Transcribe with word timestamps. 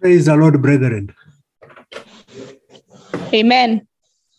Praise 0.00 0.26
the 0.26 0.36
Lord, 0.36 0.62
brethren. 0.62 1.12
Amen. 3.34 3.88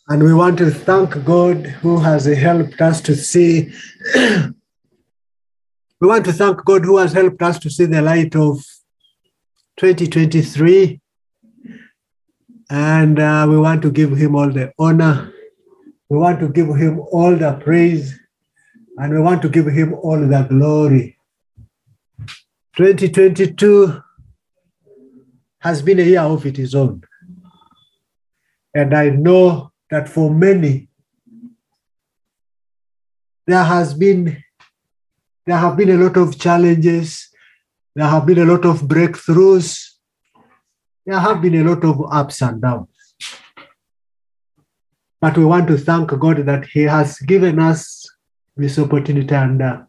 And 0.08 0.24
we 0.24 0.34
want 0.34 0.58
to 0.60 0.72
thank 0.72 1.26
God 1.26 1.66
who 1.82 2.00
has 2.00 2.26
helped 2.26 2.80
us 2.80 3.02
to 3.02 3.14
see. 3.14 3.70
we 4.16 6.08
want 6.08 6.24
to 6.26 6.32
thank 6.32 6.64
God 6.64 6.86
who 6.86 6.98
has 6.98 7.12
helped 7.12 7.42
us 7.42 7.60
to 7.60 7.70
see 7.70 7.86
the 7.86 8.02
light 8.02 8.38
of 8.38 8.64
2023. 9.78 11.02
And 12.70 13.20
uh, 13.20 13.46
we 13.50 13.58
want 13.58 13.82
to 13.82 13.92
give 13.92 14.16
him 14.16 14.36
all 14.36 14.50
the 14.50 14.72
honor. 14.80 15.34
We 16.08 16.18
want 16.18 16.40
to 16.40 16.48
give 16.48 16.70
him 16.70 17.02
all 17.12 17.36
the 17.36 17.60
praise. 17.62 18.18
And 18.98 19.14
we 19.14 19.20
want 19.20 19.42
to 19.42 19.50
give 19.50 19.68
him 19.68 19.94
all 19.94 20.20
the 20.20 20.48
glory. 20.50 21.18
2022 22.78 24.02
has 25.60 25.82
been 25.82 26.00
a 26.00 26.04
year 26.04 26.22
of 26.22 26.46
its 26.46 26.74
own. 26.74 27.04
And 28.74 28.94
I 28.96 29.10
know 29.10 29.72
that 29.90 30.08
for 30.08 30.32
many, 30.32 30.90
there 33.46 33.64
has 33.64 33.94
been 33.94 34.44
there 35.46 35.58
have 35.58 35.76
been 35.76 35.90
a 35.90 35.98
lot 35.98 36.16
of 36.16 36.38
challenges, 36.38 37.28
there 37.96 38.06
have 38.06 38.28
been 38.28 38.38
a 38.38 38.46
lot 38.46 38.66
of 38.66 38.82
breakthroughs, 38.82 39.94
there 41.08 41.20
have 41.20 41.42
been 41.42 41.56
a 41.56 41.64
lot 41.64 41.84
of 41.84 42.00
ups 42.12 42.44
and 42.44 42.62
downs. 42.62 43.16
But 45.20 45.38
we 45.38 45.46
want 45.46 45.68
to 45.70 45.78
thank 45.78 46.10
God 46.20 46.46
that 46.46 46.66
He 46.68 46.82
has 46.82 47.18
given 47.20 47.58
us 47.58 48.08
this 48.56 48.78
opportunity 48.78 49.34
and 49.34 49.60
uh, 49.60 49.82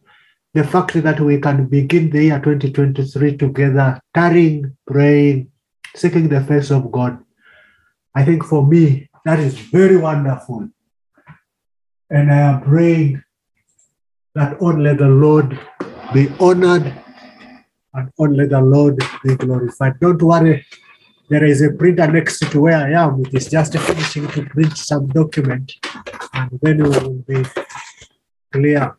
the 0.54 0.64
fact 0.64 0.94
that 0.94 1.20
we 1.20 1.38
can 1.38 1.66
begin 1.66 2.08
the 2.08 2.24
year 2.24 2.40
2023 2.40 3.36
together, 3.36 4.00
tarrying, 4.14 4.76
praying, 4.86 5.50
seeking 5.94 6.28
the 6.28 6.40
face 6.42 6.70
of 6.70 6.90
God. 6.90 7.18
I 8.14 8.24
think 8.24 8.44
for 8.44 8.66
me, 8.66 9.08
that 9.24 9.38
is 9.38 9.58
very 9.58 9.96
wonderful. 9.96 10.68
And 12.08 12.32
I 12.32 12.38
am 12.38 12.62
praying 12.62 13.22
that 14.34 14.56
oh, 14.60 14.68
only 14.68 14.94
the 14.94 15.08
Lord 15.08 15.58
be 16.12 16.28
honored 16.40 16.92
and 17.94 18.10
oh, 18.18 18.24
only 18.24 18.46
the 18.46 18.60
Lord 18.60 18.98
be 19.24 19.36
glorified. 19.36 20.00
Don't 20.00 20.22
worry, 20.22 20.64
there 21.28 21.44
is 21.44 21.62
a 21.62 21.70
printer 21.70 22.06
next 22.10 22.40
to 22.40 22.60
where 22.60 22.76
I 22.76 22.92
am. 22.92 23.24
It 23.24 23.34
is 23.34 23.48
just 23.48 23.76
finishing 23.78 24.26
to 24.28 24.44
print 24.46 24.76
some 24.76 25.06
document, 25.08 25.72
and 26.34 26.50
then 26.62 26.82
we 26.82 26.88
will 26.88 27.24
be 27.26 27.44
clear. 28.52 28.96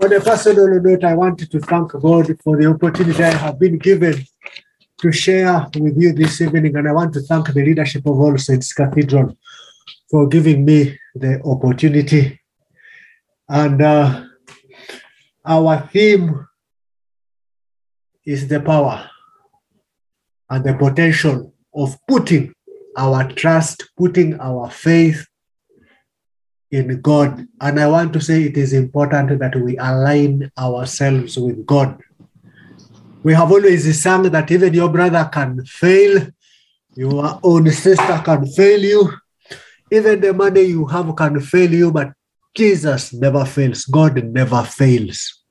On 0.00 0.12
a 0.12 0.20
personal 0.20 0.80
note, 0.80 1.04
I 1.04 1.14
wanted 1.14 1.50
to 1.50 1.60
thank 1.60 1.92
God 1.92 2.34
for 2.42 2.56
the 2.56 2.66
opportunity 2.66 3.22
I 3.22 3.30
have 3.30 3.58
been 3.58 3.78
given 3.78 4.24
to 5.00 5.12
share 5.12 5.66
with 5.78 5.96
you 5.96 6.12
this 6.12 6.40
evening, 6.40 6.76
and 6.76 6.88
I 6.88 6.92
want 6.92 7.12
to 7.14 7.20
thank 7.20 7.52
the 7.52 7.64
leadership 7.64 8.04
of 8.06 8.18
All 8.18 8.36
Saints 8.36 8.72
Cathedral 8.72 9.36
for 10.10 10.26
giving 10.26 10.64
me 10.64 10.98
the 11.14 11.40
opportunity. 11.44 12.40
And 13.48 13.80
uh, 13.80 14.24
our 15.44 15.88
theme 15.92 16.46
is 18.26 18.48
the 18.48 18.60
power 18.60 19.08
and 20.50 20.64
the 20.64 20.74
potential 20.74 21.54
of 21.74 21.96
putting 22.06 22.52
our 22.96 23.30
trust, 23.32 23.90
putting 23.96 24.38
our 24.40 24.70
faith 24.70 25.26
in 26.70 27.00
God. 27.00 27.46
And 27.60 27.80
I 27.80 27.86
want 27.86 28.12
to 28.14 28.20
say 28.20 28.42
it 28.42 28.56
is 28.56 28.72
important 28.72 29.38
that 29.38 29.56
we 29.56 29.76
align 29.78 30.50
ourselves 30.58 31.38
with 31.38 31.64
God. 31.64 32.02
We 33.22 33.34
have 33.34 33.50
always 33.50 34.00
sung 34.00 34.24
that 34.24 34.50
even 34.50 34.74
your 34.74 34.88
brother 34.88 35.28
can 35.32 35.64
fail, 35.64 36.26
your 36.94 37.40
own 37.42 37.70
sister 37.70 38.22
can 38.24 38.46
fail 38.46 38.80
you, 38.80 39.12
even 39.90 40.20
the 40.20 40.32
money 40.32 40.62
you 40.62 40.86
have 40.86 41.14
can 41.16 41.40
fail 41.40 41.72
you, 41.72 41.92
but 41.92 42.12
Jesus 42.54 43.12
never 43.12 43.44
fails. 43.44 43.84
God 43.84 44.22
never 44.24 44.62
fails. 44.62 45.44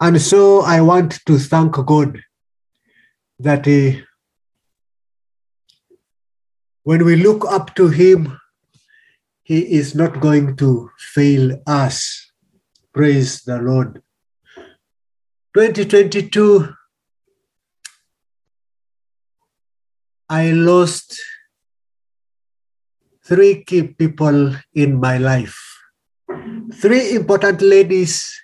And 0.00 0.20
so 0.20 0.60
I 0.60 0.80
want 0.80 1.24
to 1.26 1.38
thank 1.38 1.72
God 1.72 2.20
that 3.38 3.66
uh, 3.66 4.00
when 6.82 7.04
we 7.04 7.16
look 7.16 7.44
up 7.46 7.74
to 7.76 7.88
Him, 7.88 8.38
He 9.42 9.60
is 9.60 9.94
not 9.94 10.20
going 10.20 10.56
to 10.56 10.90
fail 10.98 11.58
us. 11.66 12.30
Praise 12.92 13.42
the 13.42 13.58
Lord. 13.58 14.02
2022, 15.54 16.74
I 20.28 20.50
lost 20.50 21.14
three 23.22 23.62
key 23.62 23.94
people 23.94 24.54
in 24.74 24.98
my 24.98 25.18
life. 25.18 25.54
Three 26.82 27.14
important 27.14 27.62
ladies 27.62 28.34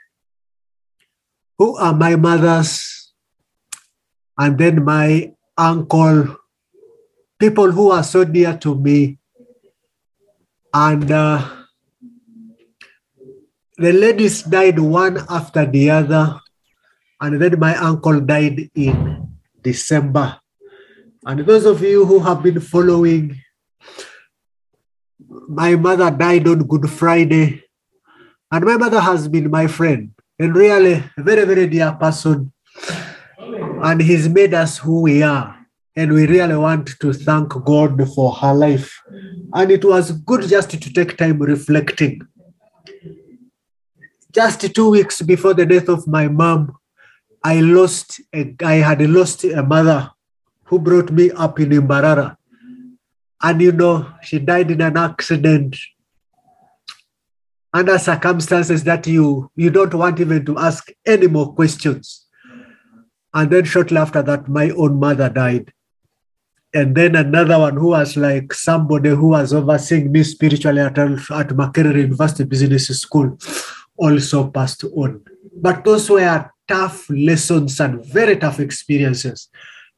who 1.59 1.75
are 1.79 1.95
my 1.95 2.15
mothers, 2.15 3.11
and 4.39 4.59
then 4.59 4.85
my 4.85 5.35
uncle, 5.59 6.39
people 7.39 7.71
who 7.71 7.91
are 7.91 8.03
so 8.03 8.23
dear 8.23 8.57
to 8.59 8.75
me. 8.75 9.19
And 10.75 11.11
uh, 11.11 11.67
the 13.77 13.93
ladies 13.93 14.43
died 14.43 14.79
one 14.79 15.19
after 15.29 15.67
the 15.67 15.91
other, 15.91 16.39
and 17.21 17.43
then 17.43 17.59
my 17.59 17.75
uncle 17.75 18.21
died 18.21 18.71
in 18.75 19.27
December. 19.63 20.42
And 21.25 21.41
those 21.41 21.67
of 21.67 21.81
you 21.83 22.05
who 22.05 22.19
have 22.19 22.43
been 22.43 22.61
following, 22.61 23.41
my 25.49 25.77
mother 25.77 26.11
died 26.11 26.49
on 26.49 26.67
Good 26.67 26.91
Friday, 26.91 27.63
and 28.51 28.65
my 28.65 28.77
mother 28.77 29.01
has 29.01 29.29
been 29.29 29.51
my 29.51 29.67
friend, 29.69 30.11
and 30.39 30.57
really 30.57 30.95
a 31.17 31.23
very, 31.23 31.45
very 31.45 31.69
dear 31.69 31.93
person. 31.93 32.53
And 33.39 34.01
he's 34.01 34.29
made 34.29 34.55
us 34.55 34.79
who 34.79 35.03
we 35.03 35.23
are. 35.23 35.59
And 35.95 36.13
we 36.13 36.27
really 36.27 36.57
want 36.57 36.91
to 37.01 37.13
thank 37.13 37.51
God 37.65 38.09
for 38.15 38.33
her 38.33 38.55
life. 38.55 38.99
And 39.53 39.71
it 39.71 39.85
was 39.85 40.11
good 40.13 40.49
just 40.49 40.71
to 40.71 40.93
take 40.93 41.19
time 41.19 41.39
reflecting. 41.39 42.23
Just 44.33 44.75
two 44.75 44.91
weeks 44.91 45.21
before 45.21 45.53
the 45.55 45.67
death 45.67 45.89
of 45.89 46.07
my 46.07 46.29
mom, 46.29 46.75
I 47.45 47.61
lost 47.61 48.21
a, 48.35 48.55
I 48.65 48.77
had 48.77 49.03
lost 49.03 49.45
a 49.45 49.63
mother 49.63 50.12
who 50.73 50.79
brought 50.79 51.11
me 51.13 51.31
up 51.33 51.61
in 51.61 51.69
Mbarara. 51.69 52.35
And 53.43 53.61
you 53.61 53.73
know, 53.73 54.11
she 54.23 54.39
died 54.39 54.71
in 54.71 54.81
an 54.81 54.97
accident 54.97 55.77
under 57.75 57.99
circumstances 57.99 58.83
that 58.85 59.07
you 59.07 59.51
you 59.55 59.69
don't 59.69 59.93
want 59.93 60.19
even 60.19 60.47
to 60.47 60.57
ask 60.57 60.89
any 61.05 61.27
more 61.27 61.53
questions. 61.53 62.27
And 63.35 63.51
then 63.51 63.65
shortly 63.65 63.99
after 63.99 64.23
that, 64.23 64.49
my 64.49 64.71
own 64.71 64.99
mother 64.99 65.29
died. 65.29 65.75
And 66.73 66.95
then 66.95 67.17
another 67.17 67.59
one 67.59 67.77
who 67.77 67.89
was 67.89 68.17
like 68.17 68.55
somebody 68.55 69.11
who 69.11 69.29
was 69.29 69.53
overseeing 69.53 70.11
me 70.11 70.23
spiritually 70.23 70.81
at, 70.81 70.97
at 70.99 71.49
Makerere 71.61 72.01
University 72.01 72.45
Business 72.45 72.89
School 72.99 73.37
also 73.99 74.51
passed 74.51 74.85
on. 74.85 75.23
But 75.55 75.85
those 75.85 76.09
were 76.09 76.51
tough 76.67 77.11
lessons 77.11 77.79
and 77.79 78.03
very 78.07 78.37
tough 78.39 78.59
experiences 78.59 79.51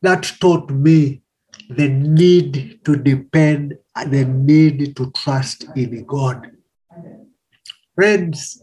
that 0.05 0.33
taught 0.41 0.71
me 0.71 1.23
the 1.71 1.89
need 1.89 2.81
to 2.85 2.97
depend 2.97 3.77
and 3.97 4.13
the 4.13 4.25
need 4.25 4.97
to 4.97 5.11
trust 5.13 5.65
in 5.77 6.05
God. 6.05 6.51
Friends, 7.95 8.63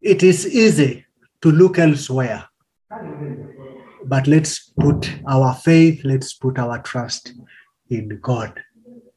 it 0.00 0.22
is 0.22 0.46
easy 0.46 1.04
to 1.42 1.50
look 1.50 1.78
elsewhere, 1.78 2.44
but 4.04 4.26
let's 4.26 4.70
put 4.80 5.10
our 5.28 5.54
faith, 5.54 6.00
let's 6.04 6.32
put 6.34 6.58
our 6.58 6.80
trust 6.82 7.34
in 7.90 8.18
God. 8.22 8.58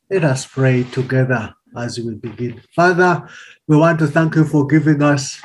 Let 0.09 0.23
us 0.23 0.45
pray 0.45 0.83
together 0.83 1.53
as 1.77 1.99
we 1.99 2.15
begin. 2.15 2.61
Father, 2.75 3.29
we 3.67 3.77
want 3.77 3.99
to 3.99 4.07
thank 4.07 4.35
you 4.35 4.43
for 4.43 4.65
giving 4.65 5.03
us 5.03 5.41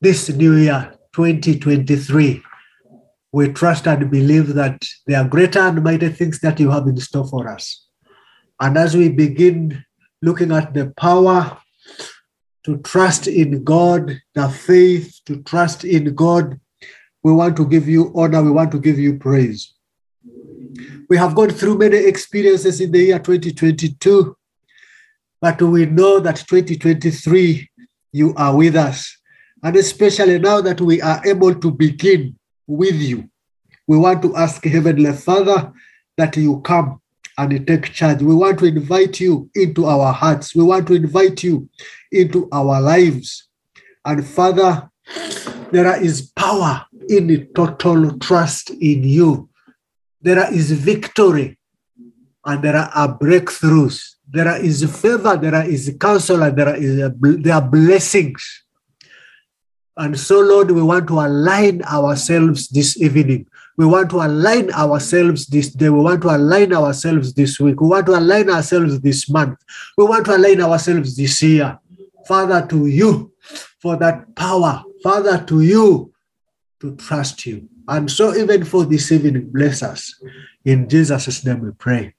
this 0.00 0.28
new 0.28 0.56
year, 0.56 0.92
2023. 1.14 2.42
We 3.32 3.52
trust 3.52 3.86
and 3.86 4.10
believe 4.10 4.54
that 4.54 4.84
there 5.06 5.20
are 5.20 5.28
greater 5.28 5.60
and 5.60 5.82
mighty 5.82 6.10
things 6.10 6.40
that 6.40 6.60
you 6.60 6.70
have 6.70 6.86
in 6.86 6.98
store 6.98 7.26
for 7.26 7.48
us. 7.48 7.86
And 8.60 8.76
as 8.76 8.96
we 8.96 9.08
begin 9.08 9.84
looking 10.20 10.52
at 10.52 10.74
the 10.74 10.92
power 10.96 11.58
to 12.64 12.76
trust 12.78 13.26
in 13.26 13.64
God, 13.64 14.20
the 14.34 14.48
faith 14.48 15.20
to 15.26 15.42
trust 15.42 15.84
in 15.84 16.14
God, 16.14 16.60
we 17.22 17.32
want 17.32 17.56
to 17.56 17.66
give 17.66 17.88
you 17.88 18.12
honor, 18.14 18.42
we 18.42 18.50
want 18.50 18.70
to 18.72 18.80
give 18.80 18.98
you 18.98 19.18
praise. 19.18 19.74
We 21.08 21.16
have 21.16 21.34
gone 21.34 21.50
through 21.50 21.78
many 21.78 21.96
experiences 21.96 22.80
in 22.80 22.92
the 22.92 22.98
year 22.98 23.18
2022, 23.18 24.36
but 25.40 25.60
we 25.60 25.86
know 25.86 26.20
that 26.20 26.36
2023, 26.36 27.68
you 28.12 28.34
are 28.36 28.56
with 28.56 28.76
us. 28.76 29.18
And 29.62 29.76
especially 29.76 30.38
now 30.38 30.60
that 30.60 30.80
we 30.80 31.00
are 31.00 31.20
able 31.26 31.54
to 31.54 31.70
begin 31.70 32.36
with 32.76 32.94
you, 32.94 33.28
We 33.86 33.98
want 33.98 34.22
to 34.22 34.36
ask 34.36 34.64
Heavenly 34.64 35.12
Father 35.12 35.72
that 36.16 36.36
you 36.36 36.60
come 36.60 37.00
and 37.36 37.66
take 37.66 37.92
charge. 37.92 38.22
We 38.22 38.34
want 38.34 38.58
to 38.60 38.66
invite 38.66 39.20
you 39.20 39.50
into 39.54 39.86
our 39.86 40.12
hearts. 40.12 40.54
We 40.54 40.62
want 40.62 40.86
to 40.88 40.94
invite 40.94 41.42
you 41.42 41.68
into 42.10 42.48
our 42.52 42.80
lives. 42.80 43.48
And 44.04 44.26
Father, 44.26 44.88
there 45.70 46.00
is 46.02 46.30
power 46.36 46.86
in 47.08 47.48
total 47.54 48.18
trust 48.18 48.70
in 48.70 49.02
you. 49.04 49.48
There 50.20 50.52
is 50.52 50.70
victory 50.70 51.58
and 52.44 52.62
there 52.62 52.76
are 52.76 53.18
breakthroughs. 53.18 54.14
There 54.28 54.56
is 54.64 54.84
favor, 55.00 55.36
there 55.36 55.68
is 55.68 55.94
counsel, 56.00 56.42
and 56.42 56.56
there, 56.56 57.54
are 57.54 57.68
blessings. 57.68 58.61
And 59.96 60.18
so, 60.18 60.40
Lord, 60.40 60.70
we 60.70 60.82
want 60.82 61.06
to 61.08 61.20
align 61.20 61.82
ourselves 61.82 62.68
this 62.68 63.00
evening. 63.00 63.46
We 63.76 63.86
want 63.86 64.10
to 64.10 64.16
align 64.16 64.70
ourselves 64.72 65.46
this 65.46 65.70
day. 65.70 65.88
We 65.88 66.00
want 66.00 66.22
to 66.22 66.34
align 66.34 66.72
ourselves 66.72 67.34
this 67.34 67.60
week. 67.60 67.80
We 67.80 67.88
want 67.88 68.06
to 68.06 68.18
align 68.18 68.48
ourselves 68.48 69.00
this 69.00 69.28
month. 69.28 69.58
We 69.96 70.04
want 70.04 70.24
to 70.26 70.36
align 70.36 70.60
ourselves 70.62 71.16
this 71.16 71.42
year. 71.42 71.78
Father, 72.26 72.66
to 72.68 72.86
you 72.86 73.32
for 73.80 73.96
that 73.96 74.34
power. 74.34 74.82
Father, 75.02 75.44
to 75.44 75.60
you 75.60 76.12
to 76.80 76.96
trust 76.96 77.44
you. 77.46 77.68
And 77.88 78.10
so, 78.10 78.34
even 78.34 78.64
for 78.64 78.84
this 78.84 79.10
evening, 79.12 79.50
bless 79.50 79.82
us. 79.82 80.14
In 80.64 80.88
Jesus' 80.88 81.44
name 81.44 81.60
we 81.60 81.72
pray. 81.72 82.14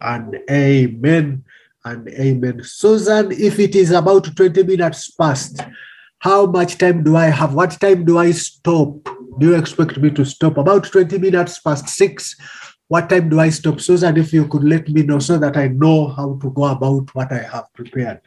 And 0.00 0.38
amen 0.50 1.44
and 1.84 2.08
amen. 2.08 2.62
Susan, 2.64 3.32
if 3.32 3.58
it 3.58 3.74
is 3.74 3.90
about 3.90 4.34
20 4.36 4.62
minutes 4.62 5.10
past, 5.10 5.60
how 6.20 6.44
much 6.44 6.76
time 6.76 7.02
do 7.02 7.16
I 7.16 7.26
have? 7.26 7.54
What 7.54 7.80
time 7.80 8.04
do 8.04 8.18
I 8.18 8.30
stop? 8.32 9.04
Do 9.38 9.46
you 9.46 9.54
expect 9.54 9.96
me 9.96 10.10
to 10.10 10.24
stop? 10.24 10.58
About 10.58 10.84
20 10.84 11.18
minutes 11.18 11.58
past 11.60 11.88
six. 11.88 12.36
What 12.88 13.08
time 13.08 13.30
do 13.30 13.40
I 13.40 13.48
stop? 13.48 13.80
Susan, 13.80 14.18
if 14.18 14.32
you 14.32 14.46
could 14.46 14.64
let 14.64 14.86
me 14.88 15.02
know 15.02 15.18
so 15.18 15.38
that 15.38 15.56
I 15.56 15.68
know 15.68 16.08
how 16.08 16.38
to 16.42 16.50
go 16.50 16.64
about 16.64 17.14
what 17.14 17.32
I 17.32 17.42
have 17.42 17.72
prepared. 17.72 18.20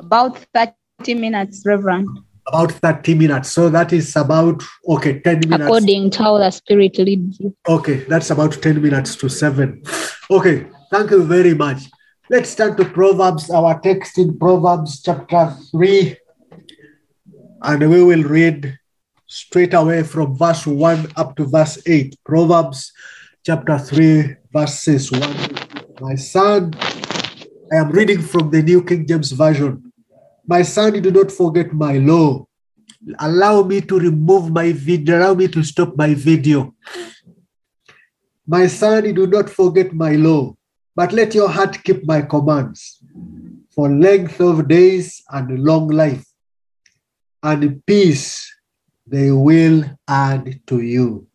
About 0.00 0.36
30 0.52 1.14
minutes, 1.14 1.62
Reverend. 1.64 2.08
About 2.48 2.72
30 2.72 3.14
minutes. 3.14 3.52
So 3.52 3.68
that 3.68 3.92
is 3.92 4.16
about, 4.16 4.64
okay, 4.88 5.20
10 5.20 5.40
minutes. 5.48 5.62
According 5.62 6.10
to 6.10 6.22
how 6.24 6.38
the 6.38 6.50
Spirit 6.50 6.98
leads 6.98 7.38
you. 7.38 7.54
Okay, 7.68 7.98
that's 8.08 8.30
about 8.30 8.60
10 8.60 8.82
minutes 8.82 9.14
to 9.16 9.28
7. 9.28 9.80
Okay, 10.28 10.66
thank 10.90 11.12
you 11.12 11.22
very 11.22 11.54
much. 11.54 11.82
Let's 12.32 12.54
turn 12.54 12.78
to 12.78 12.88
Proverbs, 12.88 13.50
our 13.50 13.78
text 13.84 14.16
in 14.16 14.38
Proverbs 14.38 15.02
chapter 15.02 15.52
3. 15.70 16.16
And 17.60 17.90
we 17.90 18.02
will 18.02 18.22
read 18.22 18.78
straight 19.26 19.74
away 19.74 20.02
from 20.02 20.38
verse 20.38 20.66
1 20.66 21.12
up 21.16 21.36
to 21.36 21.44
verse 21.44 21.76
8. 21.84 22.16
Proverbs 22.24 22.90
chapter 23.44 23.76
3, 23.76 24.36
verses 24.50 25.12
1. 25.12 25.20
My 26.00 26.14
son, 26.14 26.72
I 27.70 27.76
am 27.76 27.90
reading 27.90 28.22
from 28.22 28.48
the 28.48 28.62
New 28.62 28.82
King 28.82 29.06
James 29.06 29.32
Version. 29.32 29.92
My 30.46 30.62
son, 30.62 31.02
do 31.02 31.10
not 31.10 31.30
forget 31.30 31.74
my 31.74 31.98
law. 31.98 32.46
Allow 33.18 33.64
me 33.64 33.82
to 33.82 33.98
remove 34.00 34.50
my 34.50 34.72
video, 34.72 35.18
allow 35.18 35.34
me 35.34 35.48
to 35.48 35.62
stop 35.62 35.94
my 35.98 36.14
video. 36.14 36.72
My 38.46 38.68
son, 38.68 39.12
do 39.12 39.26
not 39.26 39.50
forget 39.50 39.92
my 39.92 40.12
law, 40.16 40.56
but 40.94 41.12
let 41.12 41.34
your 41.34 41.48
heart 41.48 41.82
keep 41.84 42.06
my 42.06 42.22
commands 42.22 43.02
for 43.70 43.90
length 43.90 44.40
of 44.40 44.68
days 44.68 45.22
and 45.30 45.64
long 45.64 45.88
life, 45.88 46.26
and 47.42 47.84
peace 47.86 48.54
they 49.06 49.30
will 49.30 49.84
add 50.08 50.60
to 50.66 50.80
you. 50.80 51.26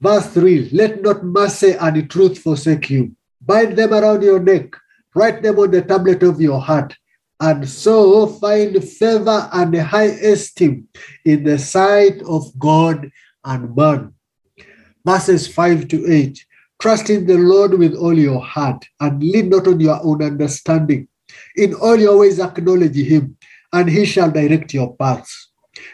Verse 0.00 0.26
3 0.34 0.70
Let 0.72 1.02
not 1.02 1.24
mercy 1.24 1.72
and 1.72 2.10
truth 2.10 2.38
forsake 2.38 2.90
you. 2.90 3.16
Bind 3.40 3.76
them 3.76 3.94
around 3.94 4.22
your 4.22 4.40
neck 4.40 4.74
Write 5.18 5.42
them 5.42 5.58
on 5.58 5.70
the 5.72 5.82
tablet 5.82 6.22
of 6.22 6.40
your 6.40 6.60
heart, 6.60 6.94
and 7.40 7.68
so 7.68 8.26
find 8.26 8.82
favor 8.84 9.48
and 9.52 9.74
high 9.74 10.14
esteem 10.32 10.86
in 11.24 11.42
the 11.42 11.58
sight 11.58 12.22
of 12.22 12.56
God 12.58 13.10
and 13.44 13.74
man. 13.74 14.14
Verses 15.04 15.48
5 15.48 15.88
to 15.88 16.06
8. 16.06 16.46
Trust 16.80 17.10
in 17.10 17.26
the 17.26 17.36
Lord 17.36 17.74
with 17.74 17.94
all 17.94 18.16
your 18.16 18.40
heart 18.40 18.84
and 19.00 19.22
lean 19.22 19.48
not 19.48 19.66
on 19.66 19.80
your 19.80 20.00
own 20.02 20.22
understanding. 20.22 21.08
In 21.56 21.74
all 21.74 21.96
your 21.96 22.18
ways 22.18 22.38
acknowledge 22.38 22.96
him, 22.96 23.36
and 23.72 23.88
he 23.88 24.04
shall 24.04 24.30
direct 24.30 24.72
your 24.72 24.96
paths. 24.96 25.50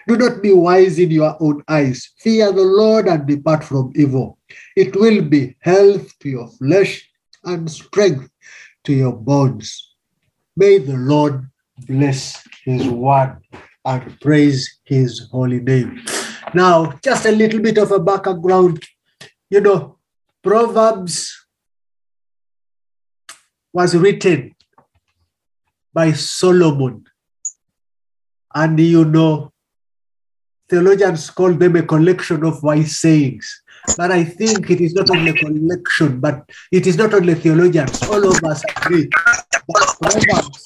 Do 0.07 0.17
not 0.17 0.43
be 0.43 0.53
wise 0.53 0.99
in 0.99 1.11
your 1.11 1.37
own 1.41 1.63
eyes. 1.69 2.13
Fear 2.19 2.53
the 2.53 2.63
Lord 2.63 3.09
and 3.09 3.27
depart 3.27 3.65
from 3.65 3.93
evil. 3.97 4.39
It 4.77 4.95
will 4.97 5.23
be 5.23 5.57
health 5.61 6.19
to 6.21 6.29
your 6.29 6.49
flesh 6.49 7.09
and 7.45 7.71
strength 7.71 8.31
to 8.85 8.93
your 8.93 9.13
bones. 9.13 9.95
May 10.57 10.79
the 10.79 10.97
Lord 10.97 11.49
bless 11.87 12.47
his 12.65 12.87
word 12.89 13.39
and 13.85 14.21
praise 14.21 14.81
his 14.85 15.29
holy 15.31 15.61
name. 15.61 16.05
Now, 16.55 16.99
just 17.03 17.27
a 17.27 17.33
little 17.33 17.61
bit 17.61 17.79
of 17.79 17.91
a 17.91 17.99
background. 17.99 18.83
You 19.51 19.61
know, 19.61 19.99
Proverbs 20.45 21.47
was 23.73 23.97
written 23.97 24.55
by 25.95 26.13
Solomon. 26.13 27.05
And 28.55 28.79
you 28.79 29.07
know, 29.07 29.53
theologians 30.69 31.31
call 31.31 31.55
them 31.55 31.77
a 31.77 31.83
collection 31.83 32.45
of 32.45 32.63
wise 32.63 32.99
sayings. 32.99 33.63
But 33.97 34.13
I 34.13 34.25
think 34.25 34.71
it 34.71 34.83
is 34.83 34.93
not 34.93 35.09
only 35.09 35.31
a 35.31 35.35
collection, 35.35 36.21
but 36.21 36.49
it 36.71 36.87
is 36.87 36.99
not 36.99 37.15
only 37.15 37.35
theologians. 37.35 38.03
All 38.03 38.29
of 38.29 38.45
us 38.45 38.63
agree 38.77 39.09
that 39.09 39.63
Proverbs 40.01 40.63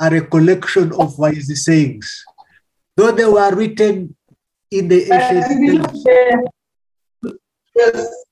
are 0.00 0.14
a 0.14 0.22
collection 0.22 0.90
of 0.98 1.18
wise 1.18 1.64
sayings. 1.64 2.24
Though 2.96 3.12
they 3.12 3.26
were 3.26 3.54
written 3.54 4.16
in 4.70 4.88
the 4.88 5.02
ancient 5.12 6.04
times, 7.76 8.24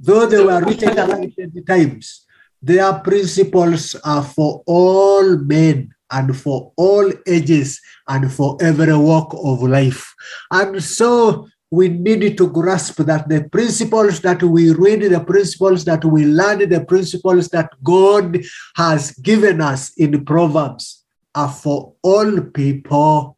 though 0.00 0.26
they 0.26 0.42
were 0.42 0.60
written 0.60 0.98
in 0.98 1.24
ancient 1.24 1.66
times, 1.66 2.26
their 2.62 2.92
principles 3.00 3.94
are 4.04 4.24
for 4.24 4.62
all 4.66 5.36
men 5.38 5.94
and 6.10 6.36
for 6.36 6.72
all 6.76 7.12
ages 7.26 7.80
and 8.08 8.32
for 8.32 8.56
every 8.60 8.96
walk 8.96 9.34
of 9.44 9.62
life. 9.62 10.14
And 10.50 10.82
so 10.82 11.48
we 11.70 11.88
need 11.88 12.38
to 12.38 12.48
grasp 12.48 12.96
that 12.96 13.28
the 13.28 13.44
principles 13.50 14.20
that 14.20 14.42
we 14.42 14.72
read, 14.72 15.02
the 15.02 15.20
principles 15.20 15.84
that 15.84 16.04
we 16.04 16.24
learn, 16.24 16.68
the 16.68 16.84
principles 16.84 17.48
that 17.48 17.70
God 17.82 18.40
has 18.76 19.12
given 19.12 19.60
us 19.60 19.92
in 19.98 20.24
Proverbs 20.24 21.04
are 21.34 21.50
for 21.50 21.94
all 22.02 22.40
people, 22.40 23.36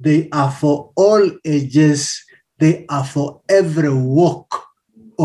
they 0.00 0.28
are 0.32 0.50
for 0.50 0.90
all 0.96 1.30
ages, 1.44 2.24
they 2.58 2.86
are 2.88 3.04
for 3.04 3.40
every 3.48 3.94
walk 3.94 4.69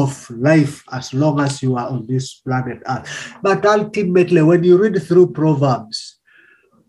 of 0.03 0.29
life 0.29 0.83
as 0.91 1.13
long 1.13 1.39
as 1.39 1.63
you 1.63 1.75
are 1.77 1.87
on 1.87 2.05
this 2.07 2.35
planet 2.35 2.81
Earth. 2.87 3.37
But 3.41 3.65
ultimately, 3.65 4.41
when 4.41 4.63
you 4.63 4.77
read 4.77 5.01
through 5.01 5.31
Proverbs, 5.31 6.19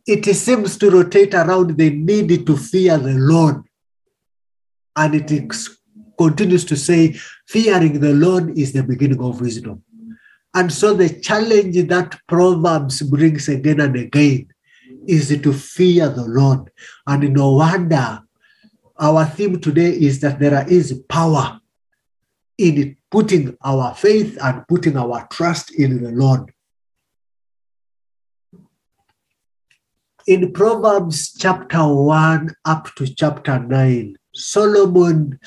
it 0.06 0.24
seems 0.34 0.76
to 0.78 0.90
rotate 0.90 1.34
around 1.34 1.76
the 1.76 1.90
need 1.90 2.46
to 2.46 2.56
fear 2.56 2.98
the 2.98 3.14
Lord 3.14 3.62
and 4.96 5.14
it 5.14 5.30
continues 6.18 6.64
to 6.64 6.76
say, 6.76 7.12
fearing 7.46 8.00
the 8.00 8.14
Lord 8.14 8.56
is 8.58 8.72
the 8.72 8.82
beginning 8.82 9.22
of 9.22 9.40
wisdom. 9.40 9.82
And 10.54 10.72
so 10.72 10.94
the 10.94 11.10
challenge 11.20 11.76
that 11.88 12.18
Proverbs 12.26 13.02
brings 13.02 13.48
again 13.48 13.80
and 13.80 13.94
again 13.94 14.48
is 15.06 15.28
to 15.28 15.52
fear 15.52 16.08
the 16.08 16.24
Lord. 16.24 16.70
And 17.06 17.34
no 17.34 17.52
wonder 17.52 18.22
our 18.98 19.26
theme 19.26 19.60
today 19.60 19.90
is 19.90 20.20
that 20.20 20.38
there 20.38 20.66
is 20.66 21.02
power 21.08 21.60
in 22.56 22.95
putting 23.10 23.56
our 23.64 23.94
faith 23.94 24.38
and 24.42 24.66
putting 24.68 24.96
our 24.96 25.26
trust 25.30 25.72
in 25.74 26.02
the 26.02 26.10
Lord. 26.10 26.52
In 30.26 30.52
Proverbs 30.52 31.34
chapter 31.38 31.86
1 31.86 32.54
up 32.64 32.92
to 32.96 33.14
chapter 33.14 33.60
9, 33.60 34.16
Solomon 34.34 35.38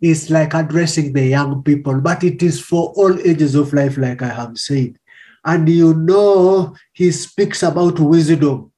is 0.00 0.30
like 0.30 0.54
addressing 0.54 1.12
the 1.12 1.26
young 1.26 1.62
people, 1.62 2.00
but 2.00 2.22
it 2.22 2.42
is 2.42 2.60
for 2.60 2.92
all 2.96 3.18
ages 3.26 3.54
of 3.56 3.72
life, 3.72 3.98
like 3.98 4.22
I 4.22 4.28
have 4.28 4.56
said. 4.56 4.96
And 5.44 5.68
you 5.68 5.94
know, 5.94 6.74
he 6.92 7.10
speaks 7.10 7.62
about 7.62 7.98
wisdom, 7.98 8.72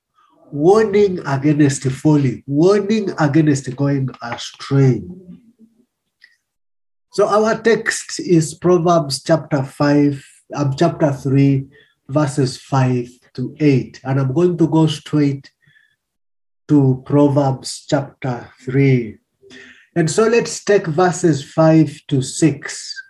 warning 0.51 1.21
against 1.27 1.83
folly, 1.85 2.43
warning 2.47 3.11
against 3.19 3.75
going 3.77 4.09
astray. 4.23 5.03
So 7.21 7.29
our 7.29 7.61
text 7.61 8.19
is 8.19 8.55
Proverbs 8.55 9.23
chapter 9.23 9.63
5, 9.63 10.27
um, 10.57 10.75
chapter 10.75 11.13
3, 11.13 11.67
verses 12.09 12.57
5 12.57 13.11
to 13.35 13.55
8. 13.61 14.01
And 14.05 14.19
I'm 14.19 14.33
going 14.33 14.57
to 14.57 14.67
go 14.67 14.87
straight 14.87 15.53
to 16.69 17.03
Proverbs 17.05 17.85
chapter 17.87 18.51
3, 18.63 19.19
And 19.97 20.11
so 20.11 20.29
let's 20.29 20.65
take 20.65 20.87
verses 20.87 21.45
5 21.45 22.01
to 22.09 22.23
6. 22.23 23.03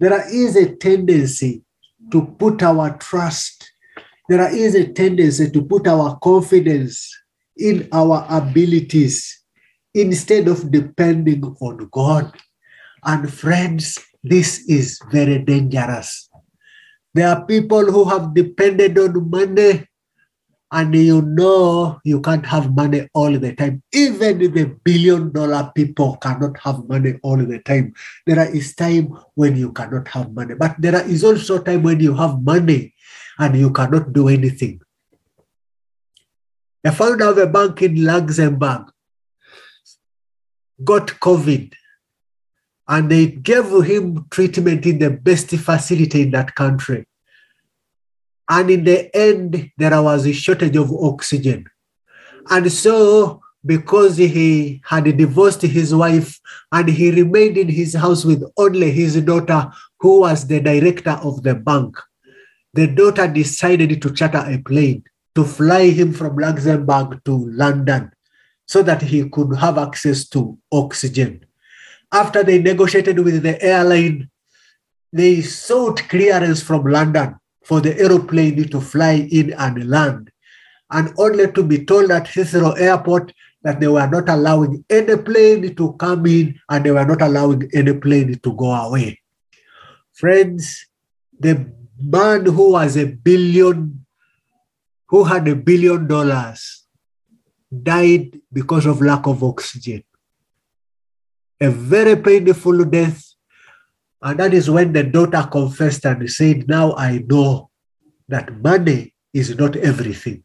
There 0.00 0.34
is 0.34 0.56
a 0.56 0.74
tendency 0.76 1.62
to 2.10 2.24
put 2.24 2.62
our 2.62 2.96
trust, 2.96 3.70
there 4.30 4.50
is 4.50 4.74
a 4.74 4.90
tendency 4.90 5.50
to 5.50 5.60
put 5.60 5.86
our 5.88 6.18
confidence 6.20 7.14
in 7.54 7.86
our 7.92 8.26
abilities 8.30 9.43
instead 9.94 10.48
of 10.48 10.70
depending 10.70 11.44
on 11.60 11.88
God. 11.90 12.32
And 13.04 13.32
friends, 13.32 13.98
this 14.22 14.64
is 14.68 14.98
very 15.10 15.38
dangerous. 15.38 16.28
There 17.14 17.28
are 17.28 17.46
people 17.46 17.84
who 17.92 18.04
have 18.08 18.34
depended 18.34 18.98
on 18.98 19.30
money, 19.30 19.86
and 20.72 20.94
you 20.94 21.22
know 21.22 22.00
you 22.02 22.20
can't 22.20 22.44
have 22.44 22.74
money 22.74 23.06
all 23.14 23.30
the 23.30 23.54
time. 23.54 23.82
Even 23.92 24.38
the 24.38 24.74
billion 24.82 25.30
dollar 25.30 25.70
people 25.76 26.16
cannot 26.16 26.58
have 26.58 26.88
money 26.88 27.14
all 27.22 27.36
the 27.36 27.60
time. 27.60 27.94
There 28.26 28.42
is 28.50 28.74
time 28.74 29.16
when 29.34 29.56
you 29.56 29.70
cannot 29.70 30.08
have 30.08 30.32
money, 30.32 30.54
but 30.54 30.74
there 30.80 31.06
is 31.06 31.22
also 31.22 31.62
time 31.62 31.84
when 31.84 32.00
you 32.00 32.14
have 32.14 32.42
money 32.42 32.94
and 33.38 33.54
you 33.54 33.70
cannot 33.70 34.12
do 34.12 34.26
anything. 34.28 34.80
The 36.82 36.90
founder 36.90 37.28
of 37.30 37.38
a 37.38 37.46
bank 37.46 37.80
in 37.82 38.04
Luxembourg 38.04 38.90
got 40.82 41.08
COVID 41.08 41.72
and 42.88 43.10
they 43.10 43.26
gave 43.26 43.70
him 43.84 44.26
treatment 44.30 44.86
in 44.86 44.98
the 44.98 45.10
best 45.10 45.50
facility 45.50 46.22
in 46.22 46.30
that 46.32 46.54
country. 46.54 47.06
And 48.48 48.70
in 48.70 48.84
the 48.84 49.14
end, 49.16 49.70
there 49.78 50.02
was 50.02 50.26
a 50.26 50.32
shortage 50.32 50.76
of 50.76 50.92
oxygen. 50.92 51.66
And 52.50 52.70
so, 52.70 53.40
because 53.64 54.18
he 54.18 54.82
had 54.84 55.04
divorced 55.16 55.62
his 55.62 55.94
wife 55.94 56.38
and 56.70 56.88
he 56.88 57.10
remained 57.10 57.56
in 57.56 57.68
his 57.68 57.94
house 57.94 58.24
with 58.24 58.44
only 58.58 58.90
his 58.90 59.18
daughter, 59.22 59.72
who 59.98 60.20
was 60.20 60.46
the 60.46 60.60
director 60.60 61.18
of 61.22 61.42
the 61.42 61.54
bank, 61.54 61.96
the 62.74 62.86
daughter 62.86 63.26
decided 63.26 64.02
to 64.02 64.12
charter 64.12 64.44
a 64.46 64.58
plane 64.58 65.02
to 65.34 65.44
fly 65.44 65.88
him 65.88 66.12
from 66.12 66.36
Luxembourg 66.36 67.22
to 67.24 67.48
London 67.50 68.12
so 68.66 68.82
that 68.82 69.02
he 69.02 69.28
could 69.28 69.56
have 69.56 69.78
access 69.78 70.28
to 70.28 70.58
oxygen. 70.72 71.44
After 72.12 72.42
they 72.42 72.60
negotiated 72.60 73.18
with 73.18 73.42
the 73.42 73.62
airline, 73.62 74.30
they 75.12 75.42
sought 75.42 76.08
clearance 76.08 76.62
from 76.62 76.84
London 76.84 77.36
for 77.64 77.80
the 77.80 77.98
aeroplane 77.98 78.68
to 78.68 78.80
fly 78.80 79.28
in 79.30 79.52
and 79.54 79.88
land, 79.88 80.30
and 80.90 81.12
only 81.18 81.50
to 81.52 81.62
be 81.62 81.84
told 81.84 82.10
at 82.10 82.26
Heathrow 82.26 82.78
Airport 82.78 83.32
that 83.62 83.80
they 83.80 83.88
were 83.88 84.06
not 84.06 84.28
allowing 84.28 84.84
any 84.90 85.16
plane 85.16 85.74
to 85.74 85.92
come 85.94 86.26
in 86.26 86.60
and 86.68 86.84
they 86.84 86.90
were 86.90 87.04
not 87.04 87.22
allowing 87.22 87.68
any 87.72 87.94
plane 87.94 88.38
to 88.38 88.52
go 88.52 88.70
away. 88.70 89.20
Friends, 90.12 90.86
the 91.40 91.72
man 91.98 92.44
who 92.46 92.72
was 92.72 92.96
a 92.96 93.06
billion, 93.06 94.04
who 95.08 95.24
had 95.24 95.48
a 95.48 95.56
billion 95.56 96.06
dollars, 96.06 96.83
died 97.82 98.40
because 98.52 98.86
of 98.86 99.00
lack 99.00 99.26
of 99.26 99.42
oxygen. 99.42 100.02
A 101.60 101.70
very 101.70 102.16
painful 102.16 102.84
death. 102.84 103.22
And 104.22 104.38
that 104.40 104.54
is 104.54 104.70
when 104.70 104.92
the 104.92 105.02
daughter 105.02 105.48
confessed 105.50 106.04
and 106.04 106.30
said, 106.30 106.68
Now 106.68 106.94
I 106.94 107.24
know 107.26 107.70
that 108.28 108.60
money 108.62 109.14
is 109.32 109.56
not 109.58 109.76
everything. 109.76 110.44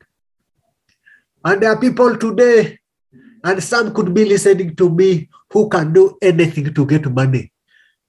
And 1.46 1.62
there 1.62 1.72
are 1.72 1.80
people 1.80 2.18
today, 2.18 2.80
and 3.44 3.64
some 3.64 3.94
could 3.94 4.14
be 4.14 4.26
listening 4.26 4.76
to 4.76 4.90
me, 4.90 5.30
who 5.52 5.70
can 5.70 5.94
do 5.94 6.18
anything 6.22 6.74
to 6.74 6.86
get 6.86 7.10
money. 7.12 7.52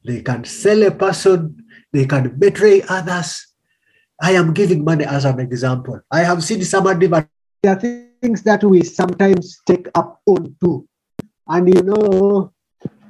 They 0.05 0.23
can 0.23 0.45
sell 0.45 0.83
a 0.83 0.91
person, 0.91 1.65
they 1.93 2.07
can 2.07 2.39
betray 2.39 2.83
others. 2.89 3.47
I 4.21 4.33
am 4.33 4.53
giving 4.53 4.85
money 4.85 5.05
as 5.05 5.25
an 5.25 5.41
example. 5.41 6.01
I 6.11 6.21
have 6.21 6.43
seen 6.45 6.65
somebody, 6.65 7.07
but 7.07 7.29
things 8.21 8.43
that 8.43 8.63
we 8.63 8.83
sometimes 8.83 9.61
take 9.67 9.89
up 9.95 10.21
on 10.27 10.55
too. 10.63 10.87
And 11.49 11.75
you 11.75 11.83
know, 11.83 12.53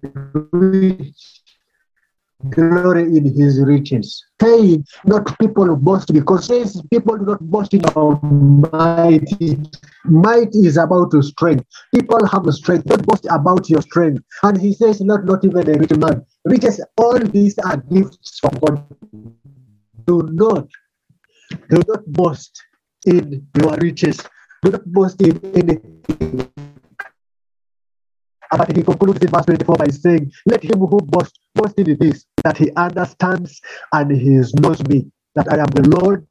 rich 0.52 1.42
glory 2.50 3.02
in 3.02 3.34
his 3.34 3.60
riches. 3.60 4.24
Hey, 4.38 4.82
not 5.04 5.38
people 5.38 5.74
boast 5.76 6.12
because 6.12 6.46
says 6.46 6.80
people 6.90 7.16
do 7.18 7.24
not 7.24 7.40
boast 7.40 7.74
in 7.74 7.82
might. 8.62 9.28
Might 10.04 10.54
is 10.54 10.76
about 10.76 11.12
strength. 11.24 11.64
People 11.94 12.24
have 12.26 12.46
strength. 12.54 12.86
Don't 12.86 13.06
boast 13.06 13.26
about 13.30 13.68
your 13.68 13.82
strength. 13.82 14.22
And 14.42 14.60
he 14.60 14.72
says, 14.72 15.00
not 15.00 15.24
not 15.24 15.44
even 15.44 15.68
a 15.68 15.78
rich 15.78 15.96
man. 15.96 16.24
Riches, 16.44 16.80
all 16.96 17.18
these 17.18 17.58
are 17.58 17.76
gifts 17.76 18.38
from 18.38 18.54
God. 18.60 18.84
Do 20.06 20.28
not, 20.32 20.68
do 21.68 21.82
not 21.88 22.06
boast 22.06 22.62
in 23.06 23.46
your 23.56 23.76
riches. 23.76 24.18
Do 24.62 24.70
not 24.70 24.84
boast 24.86 25.20
in 25.20 25.40
anything. 25.54 26.50
But 28.50 28.76
he 28.76 28.82
concludes 28.82 29.20
in 29.22 29.28
verse 29.28 29.46
24 29.46 29.76
by 29.76 29.88
saying, 29.88 30.32
Let 30.46 30.62
him 30.62 30.78
who 30.78 31.00
boast 31.00 31.40
boast 31.54 31.78
in 31.78 31.96
this, 31.98 32.24
that 32.44 32.56
he 32.56 32.70
understands 32.76 33.60
and 33.92 34.10
he 34.10 34.40
knows 34.60 34.84
me, 34.86 35.10
that 35.34 35.52
I 35.52 35.58
am 35.58 35.66
the 35.66 35.88
Lord 36.00 36.26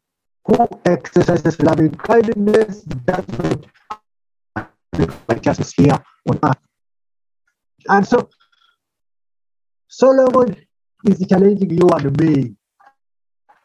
who 0.46 0.68
exercises 0.86 1.60
loving 1.62 1.92
kindness, 1.92 2.86
judgment, 3.08 3.66
righteousness 5.28 5.74
here 5.74 5.98
on 6.30 6.40
earth. 6.44 6.58
And 7.90 8.08
so 8.08 8.30
Solomon 9.88 10.56
is 11.06 11.26
challenging 11.28 11.72
you 11.72 11.90
and 11.90 12.20
me 12.20 12.56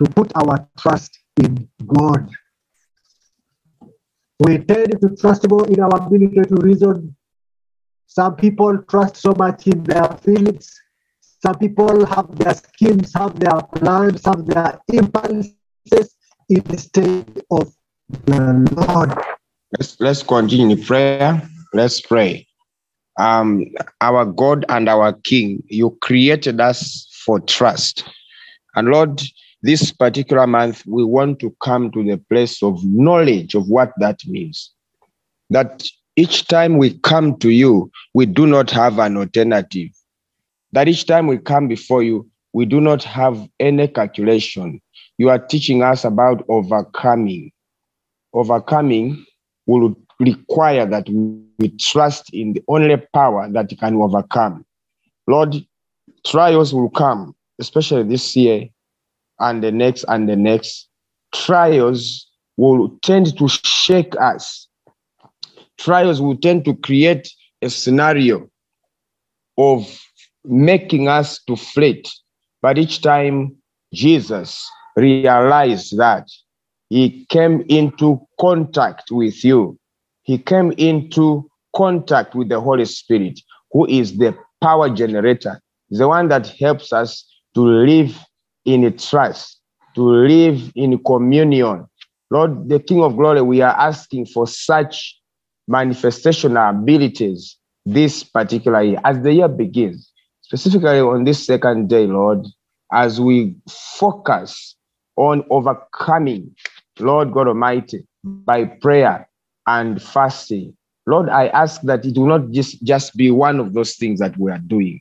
to 0.03 0.11
put 0.11 0.33
our 0.35 0.69
trust 0.79 1.19
in 1.37 1.69
God. 1.87 2.29
We 4.41 4.59
tend 4.59 5.01
to 5.01 5.17
trust 5.17 5.49
more 5.49 5.67
in 5.69 5.81
our 5.81 5.95
ability 6.07 6.41
to 6.49 6.57
reason 6.57 7.17
some 8.11 8.35
people 8.35 8.77
trust 8.89 9.19
so 9.19 9.33
much 9.39 9.69
in 9.69 9.85
their 9.85 10.09
feelings. 10.25 10.69
Some 11.21 11.59
people 11.59 12.05
have 12.07 12.37
their 12.37 12.55
schemes, 12.55 13.15
have 13.15 13.39
their 13.39 13.61
plans, 13.77 14.25
have 14.25 14.45
their 14.47 14.81
impulses 14.93 16.17
instead 16.49 17.41
of 17.53 17.73
the 18.25 18.69
Lord. 18.75 19.17
Let's 19.79 20.01
let's 20.01 20.25
continue 20.25 20.77
in 20.77 20.83
prayer. 20.83 21.41
Let's 21.73 22.01
pray. 22.01 22.49
Um, 23.17 23.67
our 24.01 24.25
God 24.25 24.65
and 24.69 24.89
our 24.89 25.13
King, 25.13 25.63
you 25.69 25.97
created 26.03 26.61
us 26.61 27.07
for 27.25 27.39
trust. 27.39 28.03
And 28.75 28.89
Lord, 28.89 29.23
this 29.63 29.93
particular 29.93 30.47
month, 30.47 30.85
we 30.87 31.05
want 31.05 31.39
to 31.41 31.55
come 31.63 31.91
to 31.93 32.03
the 32.03 32.17
place 32.17 32.63
of 32.63 32.83
knowledge 32.85 33.55
of 33.55 33.69
what 33.69 33.93
that 33.99 34.21
means. 34.27 34.73
That 35.51 35.85
each 36.17 36.47
time 36.49 36.79
we 36.79 36.99
come 36.99 37.37
to 37.39 37.51
you, 37.51 37.91
we 38.15 38.27
do 38.27 38.47
not 38.47 38.71
have 38.71 38.99
an 38.99 39.17
alternative. 39.17 39.91
That 40.73 40.89
each 40.89 41.07
time 41.07 41.27
we 41.27 41.39
come 41.39 41.69
before 41.69 42.03
you, 42.03 42.29
we 42.53 42.65
do 42.65 42.81
not 42.81 43.05
have 43.05 43.49
any 43.59 43.89
calculation. 43.89 44.81
You 45.19 45.29
are 45.29 45.39
teaching 45.39 45.83
us 45.83 46.05
about 46.05 46.45
overcoming. 46.49 47.53
Overcoming 48.33 49.25
will 49.67 49.97
require 50.19 50.87
that 50.87 51.09
we, 51.09 51.41
trust 51.79 52.33
in 52.33 52.55
the 52.55 52.63
only 52.69 52.97
power 53.13 53.47
that 53.53 53.69
can 53.79 53.95
overcome. 53.97 54.65
Lord, 55.27 55.55
trials 56.27 56.73
will 56.73 56.89
come, 56.89 57.35
especially 57.59 58.05
this 58.05 58.35
year 58.35 58.71
and 59.41 59.63
the 59.63 59.73
next 59.73 60.05
and 60.09 60.29
the 60.29 60.37
next. 60.37 60.89
Trials 61.35 62.27
will 62.57 62.97
tend 63.03 63.37
to 63.39 63.49
shake 63.49 64.15
us. 64.21 64.69
Trials 65.79 66.21
will 66.21 66.37
tend 66.37 66.65
to 66.67 66.75
create 66.77 67.33
a 67.63 67.71
scenario 67.71 68.49
of 69.57 70.01
making 70.45 71.09
us 71.09 71.41
to 71.47 71.57
flit. 71.57 72.09
But 72.63 72.79
each 72.79 73.01
time 73.03 73.57
Jesus 73.93 74.69
realized 74.97 75.97
that 75.99 76.29
he 76.89 77.27
came 77.31 77.65
into 77.69 78.21
contact 78.41 79.11
with 79.11 79.45
you, 79.45 79.79
he 80.23 80.39
came 80.39 80.73
into 80.73 81.49
contact 81.75 82.35
with 82.35 82.49
the 82.49 82.61
Holy 82.61 82.85
Spirit, 82.85 83.41
who 83.73 83.87
is 83.87 84.19
the 84.19 84.37
power 84.61 84.91
generator, 84.91 85.61
the 85.91 86.09
one 86.09 86.29
that 86.29 86.49
helps 86.59 86.93
us 86.93 87.25
to 87.55 87.61
live 87.61 88.19
in 88.65 88.97
trust, 88.97 89.61
to 89.95 90.03
live 90.03 90.73
in 90.75 91.03
communion. 91.05 91.87
Lord, 92.31 92.69
the 92.69 92.79
King 92.79 93.03
of 93.03 93.17
Glory, 93.17 93.43
we 93.43 93.61
are 93.61 93.77
asking 93.79 94.27
for 94.27 94.47
such 94.47 95.19
manifestation 95.67 96.57
abilities 96.57 97.57
this 97.87 98.23
particular 98.23 98.83
year 98.83 99.01
as 99.05 99.21
the 99.21 99.33
year 99.33 99.49
begins, 99.49 100.13
specifically 100.43 101.01
on 101.01 101.25
this 101.25 101.45
second 101.45 101.89
day, 101.89 102.07
Lord, 102.07 102.47
as 102.93 103.21
we 103.21 103.55
focus 103.69 104.77
on 105.17 105.45
overcoming, 105.51 106.55
Lord 106.99 107.33
God 107.33 107.49
Almighty, 107.49 108.07
by 108.25 108.65
prayer 108.65 109.29
and 109.67 110.03
fasting. 110.03 110.77
Lord, 111.07 111.29
I 111.29 111.49
ask 111.49 111.81
that 111.83 112.05
it 112.05 112.17
will 112.17 112.27
not 112.27 112.51
just, 112.51 112.83
just 112.85 113.17
be 113.17 113.31
one 113.31 113.59
of 113.59 113.73
those 113.73 113.97
things 113.97 114.21
that 114.21 114.37
we 114.39 114.51
are 114.51 114.59
doing, 114.59 115.01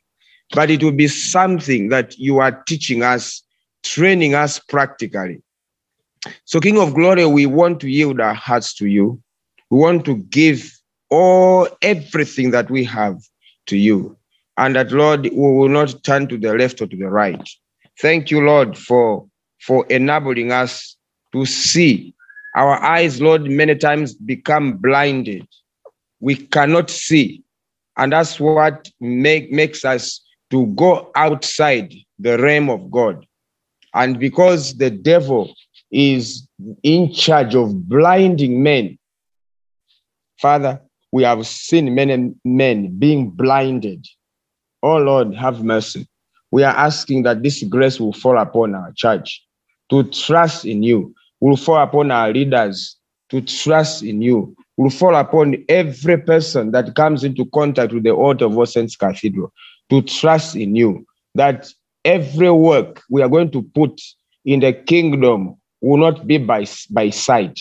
but 0.53 0.69
it 0.69 0.83
will 0.83 0.91
be 0.91 1.07
something 1.07 1.89
that 1.89 2.17
you 2.17 2.39
are 2.39 2.63
teaching 2.63 3.03
us, 3.03 3.43
training 3.89 4.35
us 4.35 4.59
practically. 4.59 5.41
So, 6.45 6.59
King 6.59 6.79
of 6.79 6.93
Glory, 6.93 7.25
we 7.25 7.45
want 7.45 7.79
to 7.81 7.89
yield 7.89 8.19
our 8.19 8.33
hearts 8.33 8.73
to 8.75 8.87
you. 8.87 9.21
We 9.69 9.79
want 9.79 10.05
to 10.05 10.17
give 10.17 10.71
all 11.09 11.67
everything 11.81 12.51
that 12.51 12.69
we 12.69 12.83
have 12.85 13.17
to 13.67 13.77
you. 13.77 14.17
And 14.57 14.75
that, 14.75 14.91
Lord, 14.91 15.23
we 15.23 15.29
will 15.29 15.69
not 15.69 16.03
turn 16.03 16.27
to 16.27 16.37
the 16.37 16.53
left 16.53 16.81
or 16.81 16.87
to 16.87 16.95
the 16.95 17.09
right. 17.09 17.49
Thank 18.01 18.29
you, 18.31 18.41
Lord, 18.41 18.77
for, 18.77 19.25
for 19.61 19.85
enabling 19.87 20.51
us 20.51 20.97
to 21.31 21.45
see. 21.45 22.13
Our 22.55 22.81
eyes, 22.83 23.21
Lord, 23.21 23.43
many 23.43 23.75
times 23.75 24.13
become 24.13 24.73
blinded. 24.73 25.47
We 26.19 26.35
cannot 26.35 26.89
see. 26.89 27.43
And 27.97 28.11
that's 28.11 28.39
what 28.39 28.89
make, 28.99 29.51
makes 29.51 29.85
us 29.85 30.21
to 30.51 30.65
go 30.67 31.11
outside 31.15 31.93
the 32.17 32.37
realm 32.37 32.69
of 32.69 32.91
God. 32.91 33.25
And 33.93 34.19
because 34.19 34.77
the 34.77 34.89
devil 34.89 35.53
is 35.91 36.47
in 36.83 37.11
charge 37.13 37.55
of 37.55 37.87
blinding 37.87 38.61
men, 38.61 38.97
Father, 40.39 40.81
we 41.11 41.23
have 41.23 41.45
seen 41.47 41.95
many 41.95 42.33
men 42.45 42.97
being 42.97 43.31
blinded. 43.31 44.05
Oh 44.83 44.97
Lord, 44.97 45.33
have 45.35 45.63
mercy. 45.63 46.07
We 46.51 46.63
are 46.63 46.75
asking 46.75 47.23
that 47.23 47.43
this 47.43 47.63
grace 47.63 47.99
will 47.99 48.13
fall 48.13 48.37
upon 48.37 48.75
our 48.75 48.91
church 48.95 49.43
to 49.89 50.03
trust 50.03 50.65
in 50.65 50.83
you, 50.83 51.13
will 51.39 51.57
fall 51.57 51.81
upon 51.81 52.11
our 52.11 52.31
leaders 52.31 52.95
to 53.29 53.41
trust 53.41 54.03
in 54.03 54.21
you, 54.21 54.55
will 54.77 54.89
fall 54.89 55.15
upon 55.15 55.63
every 55.67 56.17
person 56.17 56.71
that 56.71 56.95
comes 56.95 57.23
into 57.23 57.45
contact 57.53 57.93
with 57.93 58.03
the 58.03 58.11
altar 58.11 58.45
of 58.45 58.57
All 58.57 58.65
Saints 58.65 58.95
Cathedral 58.95 59.51
to 59.89 60.01
trust 60.01 60.55
in 60.55 60.75
you, 60.75 61.05
that 61.35 61.71
every 62.05 62.51
work 62.51 63.01
we 63.09 63.21
are 63.21 63.29
going 63.29 63.51
to 63.51 63.61
put 63.61 63.99
in 64.45 64.59
the 64.59 64.73
kingdom 64.73 65.55
will 65.81 65.97
not 65.97 66.27
be 66.27 66.37
by, 66.37 66.65
by 66.89 67.09
sight. 67.09 67.59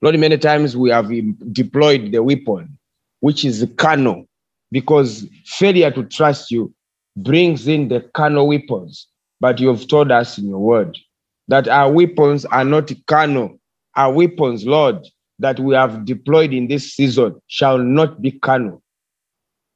Lord, 0.00 0.18
many 0.18 0.38
times 0.38 0.76
we 0.76 0.90
have 0.90 1.10
deployed 1.52 2.12
the 2.12 2.22
weapon, 2.22 2.78
which 3.20 3.44
is 3.44 3.60
the 3.60 3.66
carnal, 3.66 4.28
because 4.70 5.26
failure 5.44 5.90
to 5.90 6.04
trust 6.04 6.50
you 6.50 6.72
brings 7.16 7.66
in 7.66 7.88
the 7.88 8.00
carnal 8.14 8.48
weapons. 8.48 9.08
But 9.40 9.60
you 9.60 9.68
have 9.68 9.88
told 9.88 10.12
us 10.12 10.38
in 10.38 10.48
your 10.48 10.58
word 10.58 10.96
that 11.48 11.68
our 11.68 11.90
weapons 11.90 12.44
are 12.46 12.64
not 12.64 12.92
carnal. 13.06 13.58
Our 13.96 14.12
weapons, 14.12 14.66
Lord, 14.66 15.06
that 15.40 15.58
we 15.58 15.74
have 15.74 16.04
deployed 16.04 16.52
in 16.52 16.68
this 16.68 16.92
season 16.92 17.40
shall 17.46 17.78
not 17.78 18.20
be 18.20 18.32
carnal. 18.32 18.82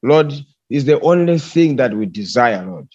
Lord, 0.03 0.33
is 0.71 0.85
the 0.87 1.01
only 1.01 1.39
thing 1.39 1.77
that 1.77 1.95
we 1.95 2.07
desire, 2.07 2.65
Lord. 2.65 2.89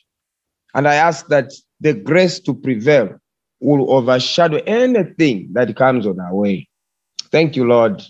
And 0.77 0.87
I 0.87 0.93
ask 0.93 1.25
that 1.29 1.51
the 1.81 1.95
grace 1.95 2.39
to 2.41 2.53
prevail 2.53 3.17
will 3.59 3.91
overshadow 3.91 4.57
anything 4.57 5.49
that 5.53 5.75
comes 5.75 6.05
on 6.05 6.19
our 6.19 6.35
way. 6.35 6.69
Thank 7.31 7.55
you, 7.55 7.65
Lord. 7.65 8.03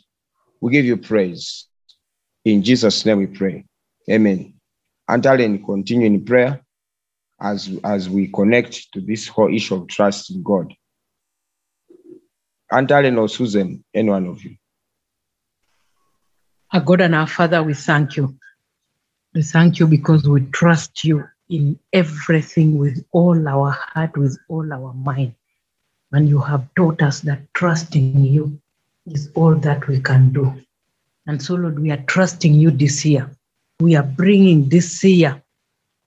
We 0.60 0.74
give 0.74 0.84
you 0.84 0.98
praise. 0.98 1.66
In 2.44 2.62
Jesus' 2.64 3.06
name 3.06 3.20
we 3.20 3.28
pray. 3.28 3.64
Amen. 4.12 4.56
Antalen, 5.10 5.66
continue 5.66 6.08
in 6.08 6.26
prayer 6.26 6.62
as, 7.40 7.72
as 7.86 8.10
we 8.10 8.28
connect 8.28 8.92
to 8.92 9.00
this 9.00 9.30
whole 9.30 9.54
issue 9.54 9.76
of 9.76 9.88
trust 9.88 10.30
in 10.32 10.44
God. 10.44 10.74
Antalen 12.70 13.18
or 13.18 13.30
Susan, 13.30 13.82
any 13.94 14.10
one 14.10 14.28
of 14.28 14.44
you. 14.44 14.58
Our 16.74 16.82
God 16.82 17.00
and 17.00 17.16
our 17.16 17.28
Father, 17.28 17.64
we 17.64 17.76
thank 17.76 18.18
you. 18.18 18.38
We 19.34 19.42
thank 19.42 19.80
you 19.80 19.88
because 19.88 20.28
we 20.28 20.42
trust 20.48 21.06
you 21.06 21.24
in 21.50 21.80
everything 21.94 22.78
with 22.78 23.04
all 23.12 23.48
our 23.48 23.72
heart, 23.72 24.18
with 24.18 24.38
all 24.50 24.72
our 24.74 24.94
mind. 24.94 25.34
And 26.12 26.28
you 26.28 26.40
have 26.40 26.68
taught 26.76 27.02
us 27.02 27.22
that 27.22 27.42
trusting 27.54 28.24
you 28.24 28.60
is 29.06 29.30
all 29.36 29.56
that 29.56 29.88
we 29.88 30.00
can 30.00 30.32
do. 30.32 30.54
And 31.26 31.42
so, 31.42 31.56
Lord, 31.56 31.80
we 31.80 31.92
are 31.92 32.04
trusting 32.08 32.54
you 32.54 32.72
this 32.72 33.06
year. 33.06 33.30
We 33.80 33.96
are 33.96 34.04
bringing 34.04 34.70
this 34.70 35.04
year 35.04 35.42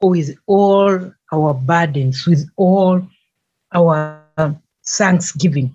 with 0.01 0.37
all 0.47 1.13
our 1.33 1.55
burdens, 1.55 2.27
with 2.27 2.49
all 2.57 3.07
our 3.73 4.25
thanksgiving 4.87 5.73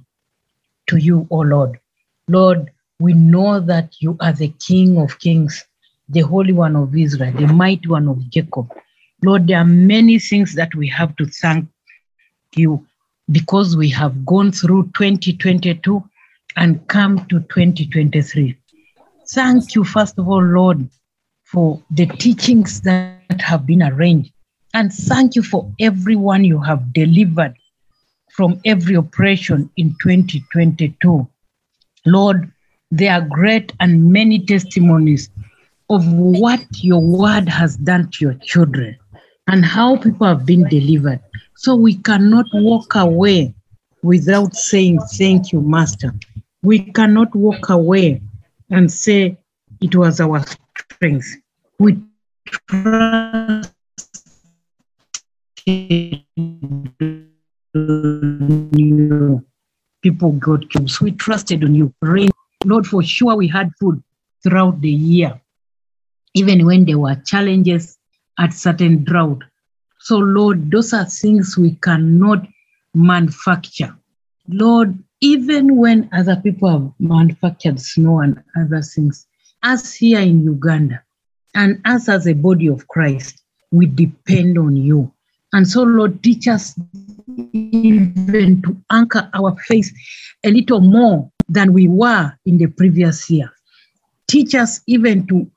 to 0.88 0.98
you, 0.98 1.28
O 1.30 1.38
Lord. 1.38 1.80
Lord, 2.28 2.72
we 3.00 3.14
know 3.14 3.60
that 3.60 4.02
you 4.02 4.18
are 4.20 4.34
the 4.34 4.50
King 4.60 4.98
of 4.98 5.20
kings, 5.20 5.64
the 6.10 6.22
Holy 6.22 6.54
One 6.54 6.76
of 6.76 6.96
Israel, 6.96 7.32
the 7.34 7.48
Mighty 7.48 7.88
One 7.88 8.08
of 8.08 8.30
Jacob. 8.30 8.72
Lord, 9.26 9.48
there 9.48 9.58
are 9.58 9.66
many 9.66 10.20
things 10.20 10.54
that 10.54 10.76
we 10.76 10.88
have 10.90 11.16
to 11.16 11.26
thank 11.26 11.68
you 12.56 12.86
because 13.32 13.76
we 13.76 13.90
have 13.90 14.24
gone 14.24 14.52
through 14.52 14.84
2022 14.96 16.04
and 16.58 16.88
come 16.88 17.26
to 17.30 17.40
2023. 17.40 18.56
Thank 19.30 19.74
you, 19.74 19.84
first 19.84 20.20
of 20.20 20.28
all, 20.30 20.44
Lord, 20.44 20.88
for 21.44 21.82
the 21.90 22.06
teachings 22.06 22.82
that 22.82 23.42
have 23.42 23.66
been 23.66 23.82
arranged. 23.82 24.32
And 24.76 24.94
thank 24.94 25.36
you 25.36 25.42
for 25.42 25.72
everyone 25.80 26.44
you 26.44 26.62
have 26.62 26.94
delivered 26.94 27.56
from 28.30 28.62
every 28.64 28.94
oppression 28.94 29.72
in 29.76 29.96
2022. 30.04 31.28
Lord, 32.06 32.52
there 32.92 33.14
are 33.14 33.28
great 33.28 33.74
and 33.80 34.12
many 34.12 34.46
testimonies 34.46 35.32
of 35.90 36.06
what 36.14 36.64
your 36.84 37.02
word 37.02 37.50
has 37.50 37.76
done 37.78 38.12
to 38.12 38.26
your 38.26 38.34
children 38.36 39.00
and 39.48 39.64
how 39.66 39.98
people 39.98 40.28
have 40.28 40.46
been 40.46 40.68
delivered. 40.70 41.20
So 41.56 41.76
we 41.76 41.96
cannot 41.96 42.46
walk 42.54 42.96
away 42.96 43.54
without 44.02 44.56
saying, 44.56 45.00
Thank 45.14 45.52
you, 45.52 45.62
Master. 45.62 46.14
We 46.62 46.80
cannot 46.80 47.36
walk 47.36 47.70
away 47.70 48.22
and 48.70 48.92
say 48.92 49.38
it 49.82 49.96
was 49.96 50.20
our 50.20 50.44
strength. 50.78 51.28
We 51.80 52.00
trust 52.48 53.72
you. 55.66 56.24
People 60.02 60.32
got 60.34 60.68
jobs. 60.70 61.02
We 61.02 61.12
trusted 61.12 61.64
on 61.64 61.76
you. 61.76 61.94
Rain. 62.02 62.30
Lord, 62.64 62.88
for 62.88 63.04
sure 63.04 63.36
we 63.36 63.48
had 63.48 63.72
food 63.80 64.02
throughout 64.44 64.82
the 64.82 64.90
year, 64.90 65.40
even 66.34 66.66
when 66.66 66.86
there 66.86 66.98
were 66.98 67.16
challenges 67.26 67.98
at 68.40 68.54
certain 68.54 69.04
drought. 69.04 69.44
So, 70.00 70.18
Lord, 70.18 70.72
those 70.72 70.94
are 70.94 71.06
things 71.06 71.58
we 71.58 71.76
cannot 71.76 72.46
manufacture. 72.94 73.96
Lord, 74.48 74.98
even 75.22 75.78
when 75.78 76.10
other 76.14 76.36
people 76.36 76.70
have 76.70 76.92
manufactured 77.00 77.80
snow 77.80 78.20
and 78.20 78.44
other 78.60 78.82
things, 78.82 79.26
us 79.64 79.94
here 79.94 80.20
in 80.20 80.44
Uganda 80.44 81.02
and 81.56 81.82
us 81.86 82.08
as 82.10 82.28
a 82.28 82.34
body 82.34 82.68
of 82.68 82.88
Christ, 82.88 83.42
we 83.72 83.88
depend 83.88 84.58
on 84.58 84.76
you. 84.76 85.12
And 85.54 85.68
so, 85.68 85.84
Lord, 85.84 86.22
teach 86.22 86.48
us 86.48 86.76
even 87.54 88.62
to 88.64 88.78
anchor 88.92 89.30
our 89.34 89.56
faith 89.68 89.92
a 90.44 90.52
little 90.52 90.82
more 90.82 91.32
than 91.48 91.74
we 91.74 91.88
were 91.88 92.34
in 92.46 92.58
the 92.58 92.68
previous 92.68 93.30
year. 93.30 93.52
Teach 94.28 94.54
us 94.56 94.82
even 94.88 95.26
to, 95.28 95.50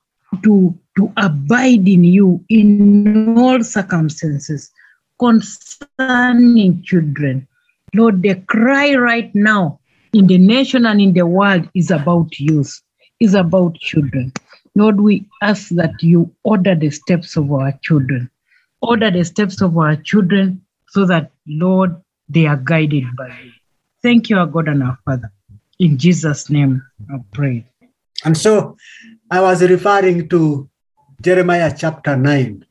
to, 0.42 0.78
to 0.98 1.12
abide 1.16 1.86
in 1.86 2.02
you 2.02 2.44
in 2.48 3.38
all 3.38 3.62
circumstances 3.62 4.72
concerning 5.20 6.82
children. 6.82 7.46
Lord, 7.94 8.20
the 8.22 8.34
cry 8.46 8.94
right 8.94 9.32
now 9.32 9.78
in 10.12 10.26
the 10.26 10.38
nation 10.38 10.86
and 10.86 11.00
in 11.00 11.12
the 11.12 11.24
world 11.24 11.68
is 11.74 11.92
about 11.92 12.38
youth, 12.40 12.82
is 13.20 13.34
about 13.34 13.76
children. 13.76 14.32
Lord, 14.74 15.00
we 15.00 15.24
ask 15.40 15.68
that 15.70 16.02
you 16.02 16.34
order 16.42 16.74
the 16.74 16.90
steps 16.90 17.36
of 17.36 17.52
our 17.52 17.72
children. 17.82 18.28
Order 18.82 19.12
the 19.12 19.24
steps 19.24 19.62
of 19.62 19.78
our 19.78 19.94
children 19.94 20.60
so 20.88 21.04
that, 21.06 21.30
Lord, 21.46 21.94
they 22.28 22.46
are 22.46 22.56
guided 22.56 23.04
by 23.16 23.28
you. 23.28 23.52
Thank 24.02 24.30
you, 24.30 24.38
our 24.38 24.46
God 24.46 24.66
and 24.66 24.82
our 24.82 24.98
Father. 25.04 25.32
In 25.78 25.96
Jesus' 25.96 26.50
name, 26.50 26.82
I 27.08 27.18
pray. 27.32 27.64
And 28.24 28.36
so 28.36 28.76
I 29.30 29.40
was 29.40 29.62
referring 29.62 30.28
to 30.30 30.67
Jeremiah 31.20 31.74
chapter 31.76 32.16
9, 32.16 32.64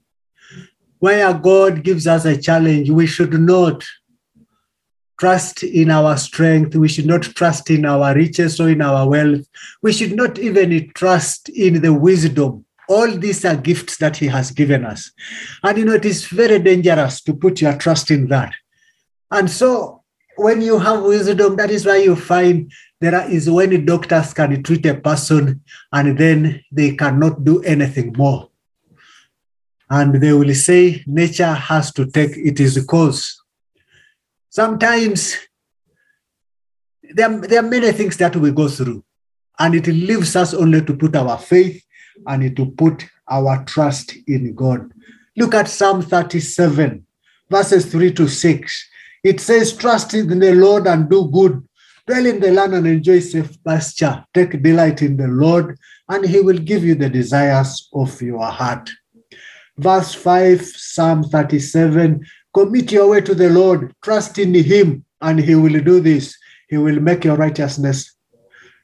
where 0.99 1.33
God 1.33 1.83
gives 1.83 2.07
us 2.07 2.23
a 2.23 2.41
challenge. 2.41 2.89
We 2.89 3.05
should 3.05 3.33
not 3.33 3.83
trust 5.19 5.63
in 5.63 5.91
our 5.91 6.15
strength. 6.15 6.75
We 6.75 6.88
should 6.88 7.07
not 7.07 7.23
trust 7.23 7.69
in 7.69 7.86
our 7.86 8.15
riches 8.15 8.60
or 8.60 8.69
in 8.69 8.81
our 8.81 9.07
wealth. 9.10 9.45
We 9.81 9.91
should 9.91 10.15
not 10.15 10.39
even 10.39 10.91
trust 10.93 11.49
in 11.49 11.81
the 11.81 11.93
wisdom. 11.93 12.65
All 12.88 13.12
these 13.12 13.43
are 13.43 13.57
gifts 13.57 13.97
that 13.97 14.15
He 14.15 14.27
has 14.27 14.51
given 14.51 14.86
us. 14.86 15.12
And 15.63 15.77
you 15.77 15.86
know, 15.86 15.95
it 15.95 16.05
is 16.05 16.25
very 16.27 16.60
dangerous 16.60 17.21
to 17.23 17.33
put 17.33 17.60
your 17.60 17.75
trust 17.77 18.12
in 18.12 18.27
that. 18.27 18.53
And 19.29 19.51
so 19.51 19.96
when 20.38 20.62
you 20.62 20.78
have 20.80 21.04
wisdom, 21.04 21.56
that 21.56 21.71
is 21.71 21.86
why 21.86 21.97
you 21.97 22.15
find 22.15 22.71
there 23.02 23.30
is 23.30 23.50
when 23.50 23.86
doctors 23.86 24.34
can 24.34 24.63
treat 24.63 24.86
a 24.86 24.95
person 24.95 25.62
and 25.91 26.17
then 26.17 26.63
they 26.71 26.95
cannot 26.95 27.43
do 27.43 27.62
anything 27.63 28.13
more. 28.17 28.50
And 29.89 30.15
they 30.15 30.34
will 30.34 30.54
say 30.54 31.04
nature 31.08 31.54
has 31.54 31.91
to 31.93 32.06
take 32.06 32.32
its 32.36 32.84
course. 32.86 33.41
Sometimes 34.50 35.36
there, 37.13 37.39
there 37.39 37.63
are 37.63 37.67
many 37.67 37.91
things 37.91 38.17
that 38.17 38.36
we 38.36 38.52
go 38.52 38.67
through, 38.67 39.04
and 39.60 39.76
it 39.76 39.88
leaves 39.88 40.36
us 40.36 40.54
only 40.54 40.82
to 40.84 40.95
put 40.95 41.15
our 41.15 41.38
faith 41.38 41.82
and 42.26 42.56
to 42.56 42.65
put 42.65 43.06
our 43.30 43.63
trust 43.65 44.15
in 44.28 44.54
God. 44.56 44.91
Look 45.36 45.56
at 45.56 45.67
Psalm 45.67 46.02
37, 46.02 47.06
verses 47.50 47.86
3 47.86 48.13
to 48.13 48.28
6. 48.28 48.89
It 49.23 49.39
says, 49.39 49.75
Trust 49.75 50.13
in 50.13 50.39
the 50.39 50.53
Lord 50.53 50.88
and 50.88 51.10
do 51.10 51.30
good. 51.32 51.67
Dwell 52.06 52.25
in 52.25 52.39
the 52.39 52.51
land 52.51 52.73
and 52.73 52.88
enjoy 52.88 53.19
safe 53.19 53.62
pasture. 53.63 54.25
Take 54.34 54.63
delight 54.63 55.01
in 55.01 55.17
the 55.17 55.27
Lord, 55.27 55.77
and 56.08 56.25
he 56.25 56.39
will 56.39 56.58
give 56.58 56.84
you 56.86 56.95
the 56.95 57.10
desires 57.10 57.89
of 57.93 58.21
your 58.21 58.45
heart. 58.45 58.89
Verse 59.77 60.13
5, 60.13 60.65
Psalm 60.65 61.23
37 61.23 62.25
Commit 62.53 62.91
your 62.91 63.10
way 63.10 63.21
to 63.21 63.36
the 63.36 63.49
Lord, 63.49 63.93
trust 64.03 64.39
in 64.39 64.53
him, 64.53 65.06
and 65.21 65.39
he 65.39 65.53
will 65.53 65.80
do 65.82 65.99
this. 65.99 66.36
He 66.69 66.77
will 66.77 66.99
make 66.99 67.23
your 67.23 67.36
righteousness 67.36 68.15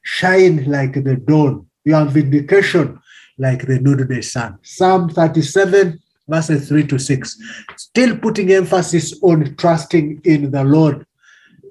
shine 0.03 0.65
like 0.65 0.93
the 0.93 1.15
dawn, 1.15 1.65
your 1.83 2.05
vindication 2.05 2.99
like 3.39 3.65
the 3.65 3.79
noonday 3.79 4.21
sun. 4.21 4.59
Psalm 4.61 5.09
37, 5.09 5.99
verses 6.27 6.69
3 6.69 6.87
to 6.87 6.99
6. 6.99 7.37
Still 7.77 8.17
putting 8.17 8.51
emphasis 8.51 9.13
on 9.21 9.55
trusting 9.55 10.21
in 10.23 10.51
the 10.51 10.63
Lord. 10.63 11.05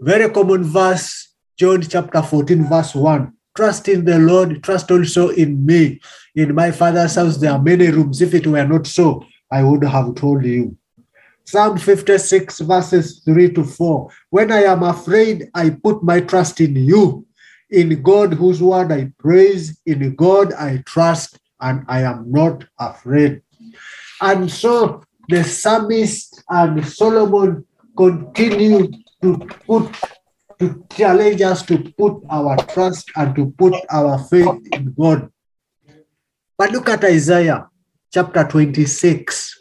Very 0.01 0.31
common 0.31 0.65
verse, 0.65 1.35
John 1.57 1.83
chapter 1.83 2.23
14, 2.23 2.69
verse 2.69 2.95
1. 2.95 3.33
Trust 3.55 3.89
in 3.89 4.05
the 4.05 4.19
Lord, 4.19 4.63
trust 4.63 4.91
also 4.91 5.29
in 5.29 5.65
me. 5.65 6.01
In 6.35 6.55
my 6.55 6.71
father's 6.71 7.15
house, 7.17 7.37
there 7.37 7.53
are 7.53 7.63
many 7.63 7.89
rooms. 7.89 8.23
If 8.23 8.35
it 8.35 8.47
were 8.47 8.67
not 8.67 8.87
so, 8.87 9.25
I 9.51 9.63
would 9.63 9.85
have 9.85 10.15
told 10.15 10.45
you. 10.45 10.77
Psalm 11.45 11.77
56, 11.77 12.61
verses 12.61 13.23
3 13.25 13.53
to 13.53 13.65
4. 13.65 14.11
When 14.31 14.51
I 14.51 14.63
am 14.63 14.83
afraid, 14.83 15.51
I 15.55 15.71
put 15.71 16.03
my 16.03 16.21
trust 16.21 16.61
in 16.61 16.77
you. 16.77 17.27
In 17.71 18.03
God, 18.03 18.35
whose 18.35 18.63
word 18.63 18.93
I 18.93 19.13
praise, 19.19 19.79
in 19.87 20.15
God 20.15 20.53
I 20.55 20.83
trust, 20.87 21.39
and 21.61 21.85
I 21.89 22.03
am 22.03 22.31
not 22.31 22.65
afraid. 22.79 23.43
And 24.23 24.49
so 24.49 25.03
the 25.29 25.43
psalmist 25.43 26.45
and 26.49 26.87
Solomon 26.87 27.67
continue 27.97 28.89
to 29.21 29.37
put 29.67 29.93
to 30.61 30.87
challenge 30.95 31.43
us 31.43 31.63
to 31.63 31.79
put 31.99 32.23
our 32.31 32.57
trust 32.67 33.11
and 33.17 33.35
to 33.35 33.51
put 33.59 33.75
our 33.91 34.17
faith 34.31 34.61
in 34.73 34.95
God. 34.97 35.29
But 36.57 36.71
look 36.71 36.89
at 36.89 37.03
Isaiah 37.03 37.69
chapter 38.15 38.45
26. 38.45 39.61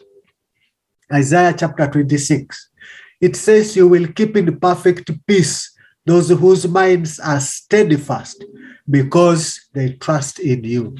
Isaiah 1.12 1.54
chapter 1.58 1.88
26. 1.88 2.70
It 3.20 3.34
says, 3.34 3.74
You 3.74 3.88
will 3.88 4.06
keep 4.12 4.36
in 4.36 4.60
perfect 4.60 5.10
peace 5.26 5.76
those 6.06 6.28
whose 6.28 6.68
minds 6.68 7.18
are 7.18 7.40
steadfast 7.40 8.44
because 8.88 9.68
they 9.72 9.94
trust 9.94 10.38
in 10.38 10.62
you. 10.62 10.96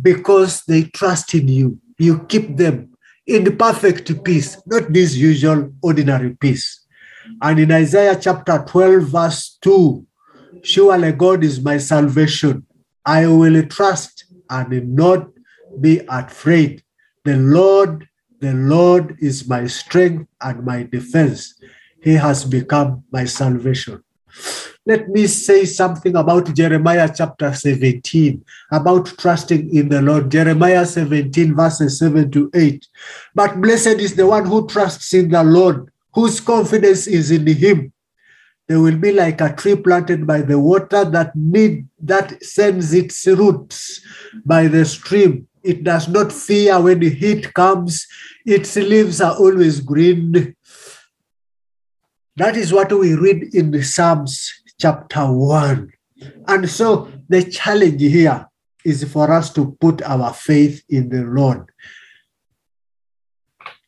Because 0.00 0.62
they 0.64 0.84
trust 0.84 1.34
in 1.34 1.48
you. 1.48 1.78
You 1.98 2.20
keep 2.20 2.56
them 2.56 2.90
in 3.26 3.56
perfect 3.56 4.24
peace, 4.24 4.60
not 4.66 4.92
this 4.92 5.16
usual 5.16 5.72
ordinary 5.82 6.34
peace. 6.34 6.86
And 7.42 7.58
in 7.58 7.72
Isaiah 7.72 8.18
chapter 8.20 8.64
12, 8.66 9.02
verse 9.02 9.58
2, 9.62 10.06
surely 10.62 11.12
God 11.12 11.44
is 11.44 11.60
my 11.60 11.78
salvation. 11.78 12.66
I 13.04 13.26
will 13.26 13.62
trust 13.66 14.24
and 14.48 14.94
not 14.94 15.28
be 15.80 16.00
afraid. 16.08 16.82
The 17.24 17.36
Lord, 17.36 18.08
the 18.40 18.54
Lord 18.54 19.16
is 19.20 19.48
my 19.48 19.66
strength 19.66 20.28
and 20.40 20.64
my 20.64 20.84
defense. 20.84 21.54
He 22.02 22.14
has 22.14 22.44
become 22.44 23.04
my 23.10 23.24
salvation. 23.24 24.02
Let 24.86 25.08
me 25.08 25.26
say 25.26 25.64
something 25.66 26.16
about 26.16 26.54
Jeremiah 26.54 27.10
chapter 27.14 27.52
17, 27.52 28.42
about 28.72 29.06
trusting 29.18 29.74
in 29.74 29.88
the 29.88 30.00
Lord. 30.00 30.30
Jeremiah 30.30 30.86
17, 30.86 31.54
verses 31.54 31.98
7 31.98 32.30
to 32.30 32.50
8. 32.54 32.86
But 33.34 33.60
blessed 33.60 34.00
is 34.00 34.14
the 34.14 34.26
one 34.26 34.46
who 34.46 34.66
trusts 34.66 35.12
in 35.12 35.30
the 35.30 35.44
Lord, 35.44 35.90
whose 36.14 36.40
confidence 36.40 37.06
is 37.06 37.30
in 37.30 37.46
him. 37.46 37.92
They 38.66 38.76
will 38.76 38.96
be 38.96 39.12
like 39.12 39.40
a 39.40 39.54
tree 39.54 39.76
planted 39.76 40.26
by 40.26 40.42
the 40.42 40.58
water 40.58 41.04
that 41.04 41.34
need 41.34 41.88
that 42.00 42.42
sends 42.44 42.92
its 42.92 43.26
roots 43.26 44.00
by 44.44 44.68
the 44.68 44.84
stream. 44.84 45.48
It 45.62 45.84
does 45.84 46.06
not 46.06 46.32
fear 46.32 46.80
when 46.80 47.00
the 47.00 47.10
heat 47.10 47.52
comes. 47.54 48.06
Its 48.46 48.76
leaves 48.76 49.20
are 49.20 49.36
always 49.36 49.80
green. 49.80 50.54
That 52.38 52.56
is 52.56 52.72
what 52.72 52.92
we 52.92 53.14
read 53.14 53.52
in 53.52 53.82
Psalms 53.82 54.62
chapter 54.78 55.26
1. 55.26 55.92
And 56.46 56.70
so 56.70 57.10
the 57.28 57.42
challenge 57.42 58.00
here 58.00 58.46
is 58.84 59.02
for 59.12 59.32
us 59.32 59.52
to 59.54 59.76
put 59.80 60.02
our 60.02 60.32
faith 60.32 60.84
in 60.88 61.08
the 61.08 61.22
Lord. 61.22 61.68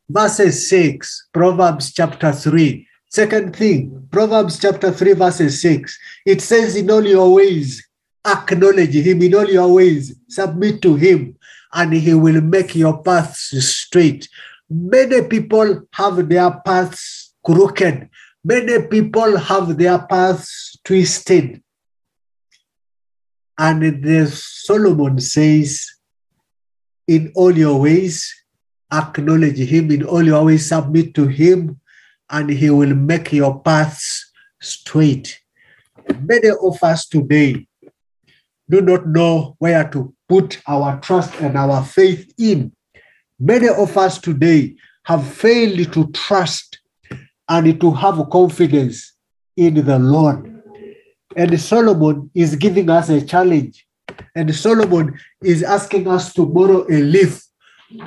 Verses 0.08 0.68
6, 0.68 1.28
Proverbs 1.32 1.92
chapter 1.92 2.32
3. 2.32 2.88
Second 3.08 3.54
thing, 3.54 4.08
Proverbs 4.10 4.58
chapter 4.58 4.90
3, 4.90 5.12
verses 5.12 5.62
6. 5.62 5.96
It 6.26 6.40
says, 6.40 6.74
In 6.74 6.90
all 6.90 7.06
your 7.06 7.32
ways, 7.32 7.86
acknowledge 8.26 8.96
him, 8.96 9.22
in 9.22 9.34
all 9.36 9.48
your 9.48 9.72
ways, 9.72 10.12
submit 10.28 10.82
to 10.82 10.96
him, 10.96 11.36
and 11.72 11.92
he 11.92 12.14
will 12.14 12.40
make 12.40 12.74
your 12.74 13.00
paths 13.00 13.54
straight. 13.64 14.28
Many 14.68 15.22
people 15.28 15.82
have 15.92 16.28
their 16.28 16.50
paths 16.66 17.32
crooked. 17.44 18.10
Many 18.42 18.87
people 18.87 19.37
have 19.37 19.76
their 19.76 19.98
paths 19.98 20.79
twisted. 20.85 21.62
And 23.59 24.03
the 24.03 24.26
Solomon 24.26 25.20
says, 25.20 25.87
in 27.07 27.33
all 27.35 27.57
your 27.57 27.81
ways, 27.81 28.33
acknowledge 28.90 29.59
him, 29.59 29.90
in 29.90 30.05
all 30.05 30.24
your 30.24 30.44
ways, 30.44 30.66
submit 30.68 31.12
to 31.14 31.26
him, 31.26 31.81
and 32.31 32.48
he 32.48 32.70
will 32.70 32.94
make 32.94 33.33
your 33.33 33.61
paths 33.61 34.33
straight. 34.61 35.38
Many 36.22 36.48
of 36.48 36.83
us 36.83 37.07
today 37.07 37.66
do 38.68 38.81
not 38.81 39.07
know 39.07 39.57
where 39.59 39.87
to 39.90 40.14
put 40.29 40.62
our 40.66 40.98
trust 41.00 41.35
and 41.40 41.59
our 41.59 41.85
faith 41.85 42.33
in. 42.38 42.72
Many 43.38 43.68
of 43.68 43.96
us 43.98 44.18
today 44.18 44.76
have 45.05 45.26
failed 45.26 45.92
to 45.92 46.11
trust 46.12 46.69
and 47.50 47.80
to 47.80 47.90
have 47.90 48.30
confidence 48.30 49.14
in 49.56 49.74
the 49.84 49.98
Lord. 49.98 50.62
And 51.36 51.60
Solomon 51.60 52.30
is 52.34 52.54
giving 52.54 52.88
us 52.88 53.08
a 53.08 53.20
challenge. 53.20 53.86
And 54.34 54.54
Solomon 54.54 55.18
is 55.42 55.62
asking 55.62 56.06
us 56.08 56.32
to 56.34 56.46
borrow 56.46 56.86
a 56.88 56.98
leaf 57.02 57.42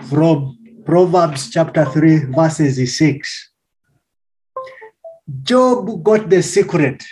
from 0.10 0.58
Proverbs 0.86 1.50
chapter 1.50 1.86
3, 1.86 2.32
verses 2.32 2.98
6. 2.98 3.52
Job 5.44 6.04
got 6.04 6.30
the 6.30 6.42
secret 6.42 7.04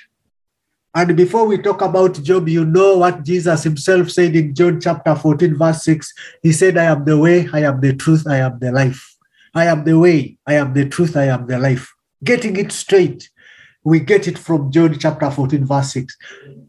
And 0.94 1.16
before 1.16 1.46
we 1.48 1.58
talk 1.58 1.82
about 1.82 2.22
Job, 2.22 2.50
you 2.50 2.66
know 2.66 2.98
what 2.98 3.24
Jesus 3.24 3.64
himself 3.64 4.10
said 4.10 4.36
in 4.36 4.54
John 4.54 4.82
chapter 4.82 5.16
14, 5.16 5.58
verse 5.58 5.84
6. 5.84 6.14
He 6.44 6.52
said, 6.52 6.78
I 6.78 6.86
am 6.86 7.06
the 7.06 7.18
way, 7.18 7.48
I 7.54 7.64
am 7.64 7.80
the 7.80 7.96
truth, 7.96 8.28
I 8.28 8.38
am 8.38 8.60
the 8.60 8.72
life. 8.72 9.16
I 9.54 9.66
am 9.66 9.84
the 9.86 9.98
way, 9.98 10.38
I 10.46 10.56
am 10.56 10.74
the 10.74 10.88
truth, 10.88 11.16
I 11.16 11.26
am 11.26 11.48
the 11.48 11.60
life. 11.60 11.94
Getting 12.24 12.56
it 12.58 12.72
straight. 12.72 13.30
We 13.84 14.00
get 14.00 14.28
it 14.28 14.38
from 14.38 14.72
John 14.72 14.98
chapter 15.00 15.32
14, 15.32 15.66
verse 15.66 15.94
6. 15.94 16.16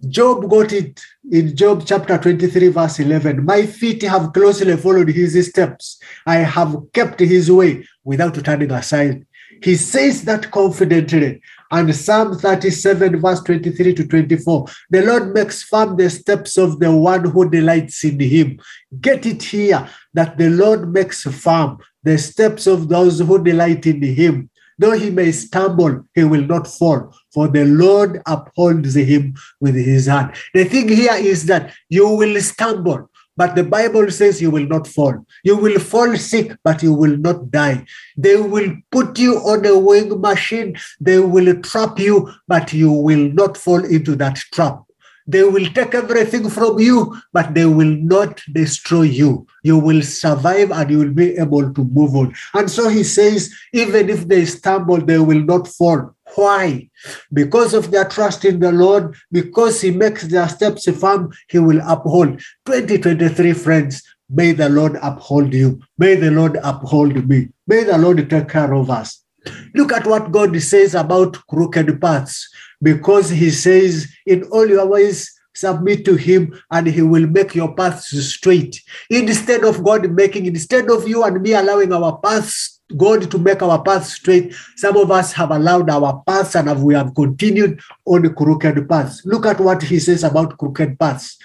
Job 0.09 0.49
got 0.49 0.73
it 0.73 0.99
in 1.31 1.55
Job 1.55 1.83
chapter 1.85 2.17
23, 2.17 2.69
verse 2.69 3.01
11. 3.01 3.45
My 3.45 3.67
feet 3.67 4.03
have 4.03 4.33
closely 4.33 4.77
followed 4.79 5.09
his 5.09 5.47
steps. 5.47 6.01
I 6.27 6.37
have 6.37 6.75
kept 6.95 7.21
his 7.21 7.51
way 7.51 7.87
without 8.03 8.43
turning 8.43 8.73
aside. 8.73 9.27
He 9.63 9.77
says 9.77 10.25
that 10.25 10.51
confidently. 10.51 11.43
And 11.71 11.95
Psalm 11.95 12.39
37, 12.39 13.21
verse 13.21 13.41
23 13.43 13.95
to 13.95 14.07
24 14.07 14.67
the 14.91 15.03
Lord 15.03 15.35
makes 15.35 15.63
firm 15.63 15.97
the 15.97 16.11
steps 16.11 16.59
of 16.59 16.81
the 16.81 16.95
one 16.95 17.25
who 17.25 17.49
delights 17.49 18.05
in 18.05 18.19
him. 18.21 18.59
Get 19.01 19.25
it 19.25 19.43
here 19.43 19.89
that 20.15 20.37
the 20.37 20.51
Lord 20.51 20.93
makes 20.93 21.23
firm 21.23 21.79
the 22.03 22.19
steps 22.19 22.67
of 22.67 22.89
those 22.89 23.21
who 23.21 23.43
delight 23.43 23.87
in 23.87 24.03
him. 24.03 24.51
Though 24.79 24.93
he 24.93 25.11
may 25.11 25.33
stumble, 25.33 26.05
he 26.15 26.25
will 26.25 26.47
not 26.47 26.67
fall, 26.67 27.15
for 27.33 27.49
the 27.49 27.65
Lord 27.65 28.21
upholds 28.27 28.95
him 28.95 29.35
with 29.61 29.75
his 29.75 30.07
hand. 30.07 30.35
The 30.55 30.65
thing 30.65 30.89
here 30.89 31.15
is 31.15 31.47
that 31.47 31.73
you 31.89 32.09
will 32.09 32.41
stumble, 32.41 33.11
but 33.37 33.55
the 33.55 33.65
Bible 33.65 34.11
says 34.11 34.43
you 34.43 34.51
will 34.51 34.67
not 34.67 34.87
fall. 34.87 35.25
You 35.45 35.57
will 35.57 35.79
fall 35.79 36.17
sick, 36.17 36.57
but 36.65 36.83
you 36.83 36.93
will 36.93 37.17
not 37.17 37.51
die. 37.51 37.85
They 38.17 38.37
will 38.37 38.77
put 38.91 39.19
you 39.19 39.37
on 39.37 39.65
a 39.65 39.79
weighing 39.79 40.21
machine. 40.21 40.77
They 41.01 41.19
will 41.19 41.61
trap 41.63 41.99
you, 41.99 42.31
but 42.49 42.73
you 42.73 42.91
will 42.91 43.33
not 43.33 43.57
fall 43.57 43.85
into 43.85 44.17
that 44.17 44.37
trap. 44.37 44.83
They 45.27 45.45
will 45.45 45.67
take 45.73 45.95
everything 45.95 46.51
from 46.51 46.79
you, 46.79 47.17
but 47.33 47.55
they 47.55 47.67
will 47.67 47.97
not 47.97 48.41
destroy 48.53 49.03
you. 49.03 49.47
You 49.63 49.79
will 49.79 50.03
survive 50.03 50.71
and 50.71 50.91
you 50.91 50.99
will 50.99 51.13
be 51.13 51.37
able 51.37 51.73
to 51.73 51.85
move 51.85 52.17
on. 52.17 52.35
And 52.55 52.71
so 52.71 52.89
he 52.89 53.05
says, 53.05 53.55
even 53.73 54.11
if 54.11 54.29
they 54.29 54.45
stumble, 54.45 54.99
they 54.99 55.19
will 55.19 55.41
not 55.41 55.69
fall. 55.69 56.15
Why? 56.35 56.89
Because 57.33 57.75
of 57.75 57.91
their 57.91 58.07
trust 58.07 58.45
in 58.45 58.61
the 58.61 58.73
Lord, 58.73 59.15
because 59.31 59.81
He 59.81 59.91
makes 59.91 60.27
their 60.27 60.49
steps 60.49 60.89
firm, 60.99 61.31
He 61.49 61.59
will 61.59 61.81
uphold. 61.87 62.41
2023, 62.67 63.53
friends, 63.53 64.03
may 64.31 64.53
the 64.53 64.69
Lord 64.69 64.99
uphold 65.03 65.53
you. 65.53 65.81
May 65.99 66.15
the 66.15 66.31
Lord 66.31 66.59
uphold 66.63 67.29
me. 67.29 67.49
May 67.67 67.85
the 67.85 67.99
Lord 67.99 68.29
take 68.31 68.49
care 68.49 68.73
of 68.73 68.91
us. 68.91 69.23
Look 69.75 69.93
at 69.93 70.07
what 70.07 70.31
God 70.31 70.61
says 70.63 70.95
about 70.95 71.37
crooked 71.49 72.01
paths, 72.01 72.49
because 72.83 73.31
He 73.31 73.51
says, 73.51 74.09
In 74.27 74.45
all 74.45 74.69
your 74.69 74.87
ways, 74.87 75.31
submit 75.55 76.05
to 76.05 76.17
him 76.17 76.59
and 76.71 76.87
he 76.87 77.03
will 77.03 77.27
make 77.27 77.55
your 77.55 77.75
paths 77.75 78.09
straight. 78.33 78.81
Instead 79.11 79.65
of 79.65 79.85
god 79.85 80.11
making 80.11 80.47
instead 80.47 80.91
of 80.91 81.07
you 81.07 81.25
and 81.25 81.41
me 81.43 81.53
allowing 81.53 81.93
our 81.93 82.19
paths 82.19 82.81
god 82.97 83.31
to 83.31 83.39
make 83.39 83.63
our 83.63 83.83
paths 83.83 84.15
straight 84.15 84.55
some 84.77 84.97
of 84.97 85.11
us 85.11 85.33
have 85.33 85.51
allowed 85.51 85.89
our 85.89 86.23
paths 86.27 86.55
and 86.55 86.69
have, 86.69 86.83
we 86.83 86.95
have 86.95 87.15
continued 87.15 87.81
on 88.05 88.35
crooked 88.35 88.89
paths. 88.89 89.23
Look 89.25 89.47
at 89.47 89.61
what 89.61 89.83
he 89.83 89.99
says 89.99 90.25
about 90.25 90.59
crooked 90.59 90.99
paths. 90.99 91.39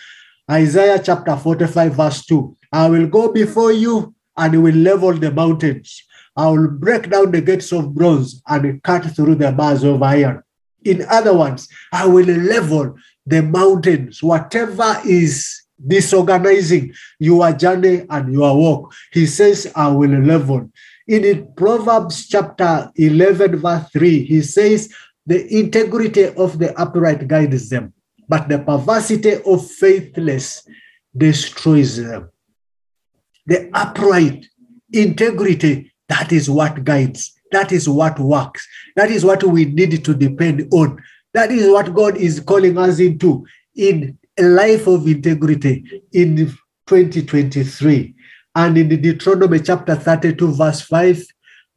Isaiah 0.49 1.01
chapter 1.03 1.35
45 1.35 1.93
verse 1.93 2.25
2 2.25 2.57
i 2.71 2.89
will 2.89 3.07
go 3.07 3.31
before 3.31 3.71
you 3.71 4.13
and 4.37 4.63
will 4.63 4.75
level 4.75 5.13
the 5.13 5.31
mountains. 5.31 6.03
I 6.35 6.47
will 6.49 6.67
break 6.69 7.09
down 7.09 7.31
the 7.31 7.41
gates 7.41 7.71
of 7.71 7.95
bronze 7.95 8.41
and 8.47 8.81
cut 8.83 9.03
through 9.15 9.35
the 9.35 9.51
bars 9.51 9.83
of 9.83 10.03
iron 10.03 10.43
in 10.87 11.05
other 11.09 11.33
words 11.33 11.67
i 11.93 12.05
will 12.05 12.25
level 12.25 12.95
the 13.27 13.43
mountains, 13.43 14.23
whatever 14.23 14.95
is 15.05 15.63
disorganizing 15.85 16.93
your 17.19 17.51
journey 17.51 18.05
and 18.09 18.33
your 18.33 18.55
walk. 18.55 18.93
He 19.11 19.25
says, 19.27 19.71
I 19.75 19.89
will 19.89 20.17
level. 20.21 20.71
In 21.07 21.53
Proverbs 21.55 22.27
chapter 22.27 22.89
11, 22.95 23.57
verse 23.57 23.89
3, 23.91 24.23
he 24.23 24.41
says, 24.41 24.93
The 25.25 25.45
integrity 25.53 26.27
of 26.35 26.57
the 26.57 26.73
upright 26.79 27.27
guides 27.27 27.69
them, 27.69 27.93
but 28.27 28.47
the 28.47 28.59
perversity 28.59 29.35
of 29.45 29.69
faithless 29.69 30.67
destroys 31.15 31.97
them. 31.97 32.29
The 33.45 33.69
upright 33.73 34.45
integrity, 34.91 35.93
that 36.07 36.31
is 36.31 36.49
what 36.49 36.83
guides. 36.83 37.36
That 37.51 37.71
is 37.71 37.87
what 37.87 38.19
works. 38.19 38.67
That 38.95 39.09
is 39.11 39.23
what 39.23 39.43
we 39.43 39.65
need 39.65 40.03
to 40.03 40.13
depend 40.13 40.67
on. 40.71 41.01
That 41.33 41.51
is 41.51 41.69
what 41.69 41.93
God 41.93 42.17
is 42.17 42.39
calling 42.39 42.77
us 42.77 42.99
into 42.99 43.45
in 43.75 44.17
a 44.37 44.43
life 44.43 44.87
of 44.87 45.07
integrity 45.07 46.01
in 46.11 46.35
2023. 46.87 48.15
And 48.55 48.77
in 48.77 48.89
Deuteronomy 49.01 49.59
chapter 49.59 49.95
32, 49.95 50.53
verse 50.53 50.81
5, 50.81 51.23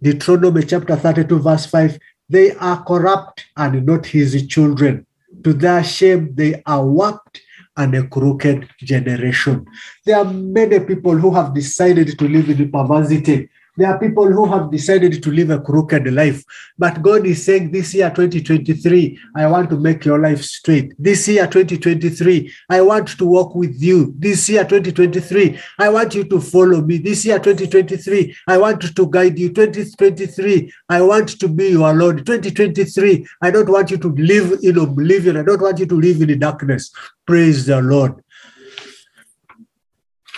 Deuteronomy 0.03 0.63
chapter 0.63 0.97
32, 0.97 1.39
verse 1.39 1.67
5, 1.67 1.99
they 2.29 2.53
are 2.55 2.83
corrupt 2.85 3.45
and 3.57 3.85
not 3.85 4.07
his 4.07 4.47
children. 4.47 5.07
To 5.45 5.53
their 5.53 5.85
shame, 5.85 6.35
they 6.35 6.63
are 6.67 6.85
warped 6.85 7.41
and 7.77 7.95
a 7.95 8.07
crooked 8.07 8.69
generation. 8.79 9.67
There 10.05 10.17
are 10.17 10.25
many 10.25 10.81
people 10.81 11.17
who 11.17 11.35
have 11.35 11.55
decided 11.55 12.19
to 12.19 12.29
live 12.29 12.49
in 12.51 12.71
perversity 12.71 13.49
there 13.77 13.89
are 13.89 13.99
people 13.99 14.31
who 14.31 14.47
have 14.47 14.71
decided 14.71 15.23
to 15.23 15.31
live 15.31 15.51
a 15.51 15.61
crooked 15.61 16.13
life. 16.13 16.43
But 16.79 17.03
God 17.03 17.27
is 17.27 17.45
saying 17.45 17.71
this 17.71 17.95
year, 17.95 18.11
2023, 18.11 19.19
I 19.37 19.47
want 19.47 19.71
to 19.71 19.79
make 19.79 20.05
your 20.05 20.19
life 20.19 20.43
straight. 20.43 20.93
This 20.99 21.29
year, 21.29 21.47
2023, 21.47 22.53
I 22.69 22.81
want 22.83 23.09
to 23.19 23.25
walk 23.25 23.55
with 23.55 23.81
you. 23.81 24.15
This 24.19 24.49
year, 24.49 24.65
2023, 24.65 25.59
I 25.79 25.89
want 25.89 26.15
you 26.15 26.25
to 26.25 26.41
follow 26.41 26.81
me. 26.83 26.99
This 26.99 27.25
year, 27.25 27.39
2023, 27.39 28.37
I 28.49 28.59
want 28.59 28.95
to 28.95 29.07
guide 29.07 29.39
you. 29.39 29.49
2023, 29.51 30.73
I 30.89 31.03
want 31.03 31.29
to 31.41 31.49
be 31.49 31.71
your 31.71 31.93
Lord. 31.95 32.27
2023, 32.27 33.27
I 33.43 33.51
don't 33.51 33.69
want 33.69 33.91
you 33.91 33.99
to 33.99 34.09
live 34.09 34.59
in 34.63 34.79
oblivion. 34.79 35.37
I 35.37 35.43
don't 35.43 35.63
want 35.63 35.79
you 35.79 35.87
to 35.87 36.01
live 36.01 36.21
in 36.23 36.39
darkness. 36.39 36.91
Praise 37.27 37.67
the 37.67 37.81
Lord. 37.81 38.23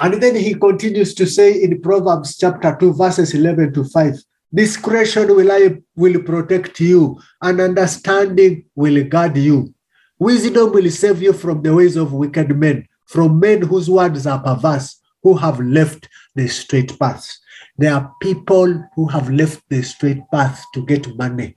And 0.01 0.23
then 0.23 0.35
he 0.35 0.55
continues 0.55 1.15
to 1.15 1.27
say 1.27 1.63
in 1.63 1.81
Proverbs 1.81 2.37
chapter 2.39 2.77
2, 2.79 2.95
verses 2.95 3.35
11 3.35 3.75
to 3.75 3.85
5 3.85 4.17
Discretion 4.55 5.35
will 5.35 5.51
I 5.51 5.79
will 5.97 6.23
protect 6.23 6.79
you, 6.79 7.19
and 7.41 7.61
understanding 7.61 8.65
will 8.75 9.03
guard 9.05 9.37
you. 9.37 9.75
Wisdom 10.19 10.73
will 10.73 10.91
save 10.91 11.23
you 11.23 11.33
from 11.33 11.63
the 11.63 11.75
ways 11.75 11.97
of 11.97 12.13
wicked 12.13 12.55
men, 12.57 12.87
from 13.07 13.41
men 13.41 13.63
whose 13.63 13.89
words 13.89 14.27
are 14.27 14.43
perverse, 14.43 15.01
who 15.23 15.35
have 15.35 15.59
left 15.61 16.09
the 16.35 16.49
straight 16.49 16.99
path. 16.99 17.27
There 17.79 17.95
are 17.95 18.13
people 18.21 18.85
who 18.95 19.09
have 19.09 19.31
left 19.31 19.63
the 19.71 19.83
straight 19.83 20.23
path 20.31 20.63
to 20.75 20.85
get 20.85 21.17
money. 21.17 21.57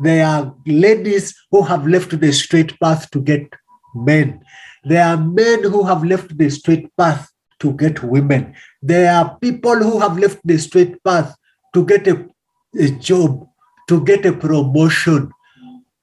There 0.00 0.26
are 0.26 0.54
ladies 0.66 1.34
who 1.52 1.62
have 1.62 1.86
left 1.86 2.18
the 2.18 2.32
straight 2.32 2.78
path 2.80 3.08
to 3.12 3.20
get 3.20 3.48
men. 3.94 4.42
There 4.82 5.04
are 5.04 5.16
men 5.16 5.62
who 5.62 5.84
have 5.84 6.04
left 6.04 6.36
the 6.36 6.50
straight 6.50 6.94
path 6.96 7.30
to 7.64 7.72
get 7.72 8.02
women. 8.02 8.54
There 8.82 9.10
are 9.10 9.38
people 9.40 9.76
who 9.76 9.98
have 9.98 10.18
left 10.18 10.40
the 10.44 10.58
straight 10.58 11.02
path 11.02 11.34
to 11.72 11.84
get 11.84 12.06
a, 12.06 12.28
a 12.78 12.90
job, 12.90 13.48
to 13.88 14.04
get 14.04 14.26
a 14.26 14.34
promotion, 14.34 15.32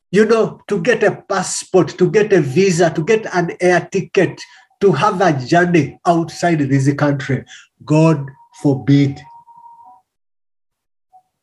you 0.09 0.25
know, 0.25 0.59
to 0.67 0.81
get 0.81 1.03
a 1.03 1.21
passport, 1.29 1.89
to 1.99 2.09
get 2.09 2.33
a 2.33 2.41
visa, 2.41 2.89
to 2.89 3.03
get 3.03 3.27
an 3.35 3.51
air 3.61 3.87
ticket, 3.91 4.41
to 4.81 4.91
have 4.91 5.21
a 5.21 5.33
journey 5.45 5.99
outside 6.07 6.59
this 6.59 6.91
country. 6.95 7.45
God 7.85 8.27
forbid. 8.63 9.21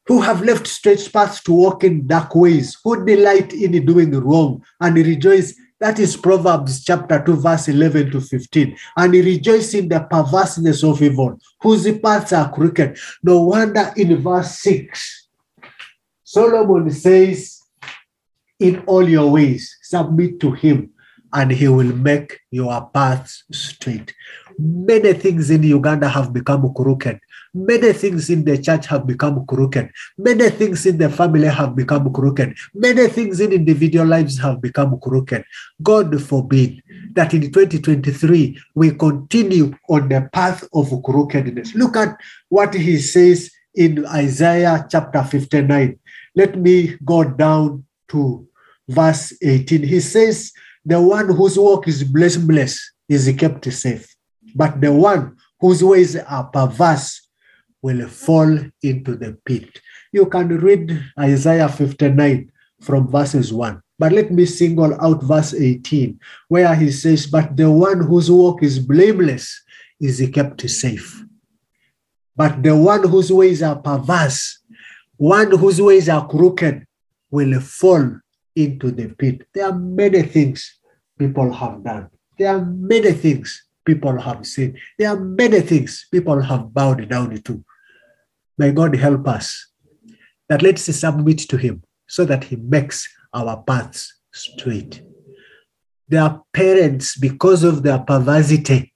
Who 0.09 0.21
have 0.23 0.43
left 0.43 0.67
straight 0.67 1.09
paths 1.13 1.43
to 1.45 1.53
walk 1.53 1.85
in 1.85 2.09
dark 2.09 2.35
ways, 2.35 2.77
who 2.83 3.05
delight 3.05 3.53
in 3.53 3.87
doing 3.87 4.11
wrong 4.11 4.65
and 4.81 4.97
rejoice 4.97 5.55
that 5.81 5.99
is 5.99 6.17
Proverbs 6.17 6.85
chapter 6.85 7.23
2, 7.25 7.37
verse 7.37 7.69
11 7.69 8.11
to 8.11 8.21
15. 8.21 8.77
And 8.97 9.15
he 9.15 9.23
rejoiced 9.23 9.75
in 9.75 9.89
the 9.89 10.01
perverseness 10.01 10.83
of 10.83 11.01
evil, 11.01 11.39
whose 11.61 11.99
paths 12.01 12.33
are 12.33 12.53
crooked. 12.53 12.99
No 13.23 13.43
wonder 13.43 13.93
in 13.97 14.21
verse 14.21 14.59
6, 14.59 15.29
Solomon 16.25 16.91
says, 16.91 17.63
In 18.59 18.81
all 18.87 19.09
your 19.09 19.31
ways, 19.31 19.77
submit 19.83 20.41
to 20.41 20.53
him, 20.53 20.91
and 21.33 21.51
he 21.51 21.69
will 21.69 21.95
make 21.95 22.41
your 22.51 22.91
paths 22.93 23.45
straight. 23.53 24.13
Many 24.59 25.13
things 25.13 25.51
in 25.51 25.63
Uganda 25.63 26.09
have 26.09 26.33
become 26.33 26.75
crooked. 26.75 27.21
Many 27.55 27.93
things 27.93 28.31
in 28.31 28.45
the 28.45 28.59
church 28.59 28.87
have 28.87 29.07
become 29.07 29.47
crooked. 29.47 29.91
Many 30.17 30.51
things 30.51 30.87
in 30.87 30.99
the 30.99 31.09
family 31.09 31.49
have 31.49 31.75
become 31.75 32.13
crooked. 32.13 32.57
Many 32.75 33.09
things 33.09 33.41
in 33.41 33.53
individual 33.53 34.07
lives 34.07 34.39
have 34.39 34.61
become 34.61 34.99
crooked. 35.01 35.45
God 35.83 36.21
forbid 36.23 36.83
that 37.13 37.35
in 37.35 37.51
2023 37.53 38.59
we 38.75 38.91
continue 38.93 39.75
on 39.89 40.09
the 40.09 40.29
path 40.33 40.67
of 40.75 40.93
crookedness. 41.03 41.75
Look 41.75 41.97
at 41.97 42.17
what 42.49 42.75
he 42.75 42.99
says 42.99 43.51
in 43.75 44.07
Isaiah 44.07 44.87
chapter 44.91 45.23
59. 45.23 45.99
Let 46.35 46.59
me 46.59 46.97
go 47.05 47.25
down 47.25 47.85
to 48.09 48.47
verse 48.89 49.33
18. 49.43 49.83
He 49.83 50.01
says, 50.01 50.53
The 50.85 51.01
one 51.01 51.29
whose 51.35 51.59
walk 51.59 51.89
is 51.89 52.05
blameless 52.05 52.93
is 53.09 53.33
kept 53.39 53.71
safe, 53.73 54.15
but 54.55 54.81
the 54.81 54.93
one 54.93 55.37
whose 55.61 55.83
ways 55.83 56.17
are 56.17 56.45
perverse 56.45 57.28
will 57.83 58.09
fall 58.09 58.59
into 58.83 59.17
the 59.17 59.39
pit. 59.45 59.81
You 60.13 60.27
can 60.27 60.49
read 60.49 61.01
Isaiah 61.19 61.69
59 61.69 62.51
from 62.81 63.09
verses 63.09 63.53
1. 63.53 63.81
But 63.99 64.13
let 64.13 64.31
me 64.31 64.47
single 64.47 64.95
out 65.01 65.23
verse 65.23 65.55
18, 65.55 66.19
where 66.49 66.75
he 66.75 66.91
says, 66.91 67.27
But 67.27 67.57
the 67.57 67.71
one 67.71 68.01
whose 68.01 68.31
walk 68.31 68.63
is 68.63 68.79
blameless 68.79 69.61
is 70.01 70.23
kept 70.33 70.69
safe. 70.71 71.25
But 72.37 72.63
the 72.63 72.77
one 72.77 73.09
whose 73.09 73.33
ways 73.33 73.63
are 73.63 73.77
perverse, 73.77 74.61
one 75.17 75.51
whose 75.51 75.83
ways 75.83 76.09
are 76.09 76.29
crooked, 76.29 76.87
will 77.31 77.61
fall 77.61 78.21
into 78.55 78.93
the 78.93 79.09
pit. 79.09 79.47
There 79.53 79.67
are 79.67 79.75
many 79.75 80.23
things 80.23 80.79
people 81.19 81.53
have 81.53 81.83
done. 81.83 82.09
There 82.39 82.55
are 82.55 82.65
many 82.65 83.13
things 83.13 83.65
people 83.85 84.21
have 84.21 84.47
seen. 84.47 84.79
There 84.97 85.11
are 85.11 85.19
many 85.19 85.61
things 85.61 86.07
people 86.13 86.41
have 86.41 86.73
bowed 86.73 87.09
down 87.09 87.37
to. 87.43 87.65
May 88.59 88.73
God 88.73 88.97
help 88.97 89.27
us 89.29 89.73
that 90.49 90.63
let's 90.63 90.85
submit 90.85 91.39
to 91.39 91.57
Him 91.57 91.83
so 92.09 92.25
that 92.25 92.45
He 92.45 92.57
makes 92.57 93.09
our 93.33 93.63
paths 93.63 94.21
straight. 94.33 95.03
Their 96.09 96.41
parents, 96.53 97.17
because 97.19 97.63
of 97.63 97.83
their 97.83 97.99
perversity, 97.99 98.93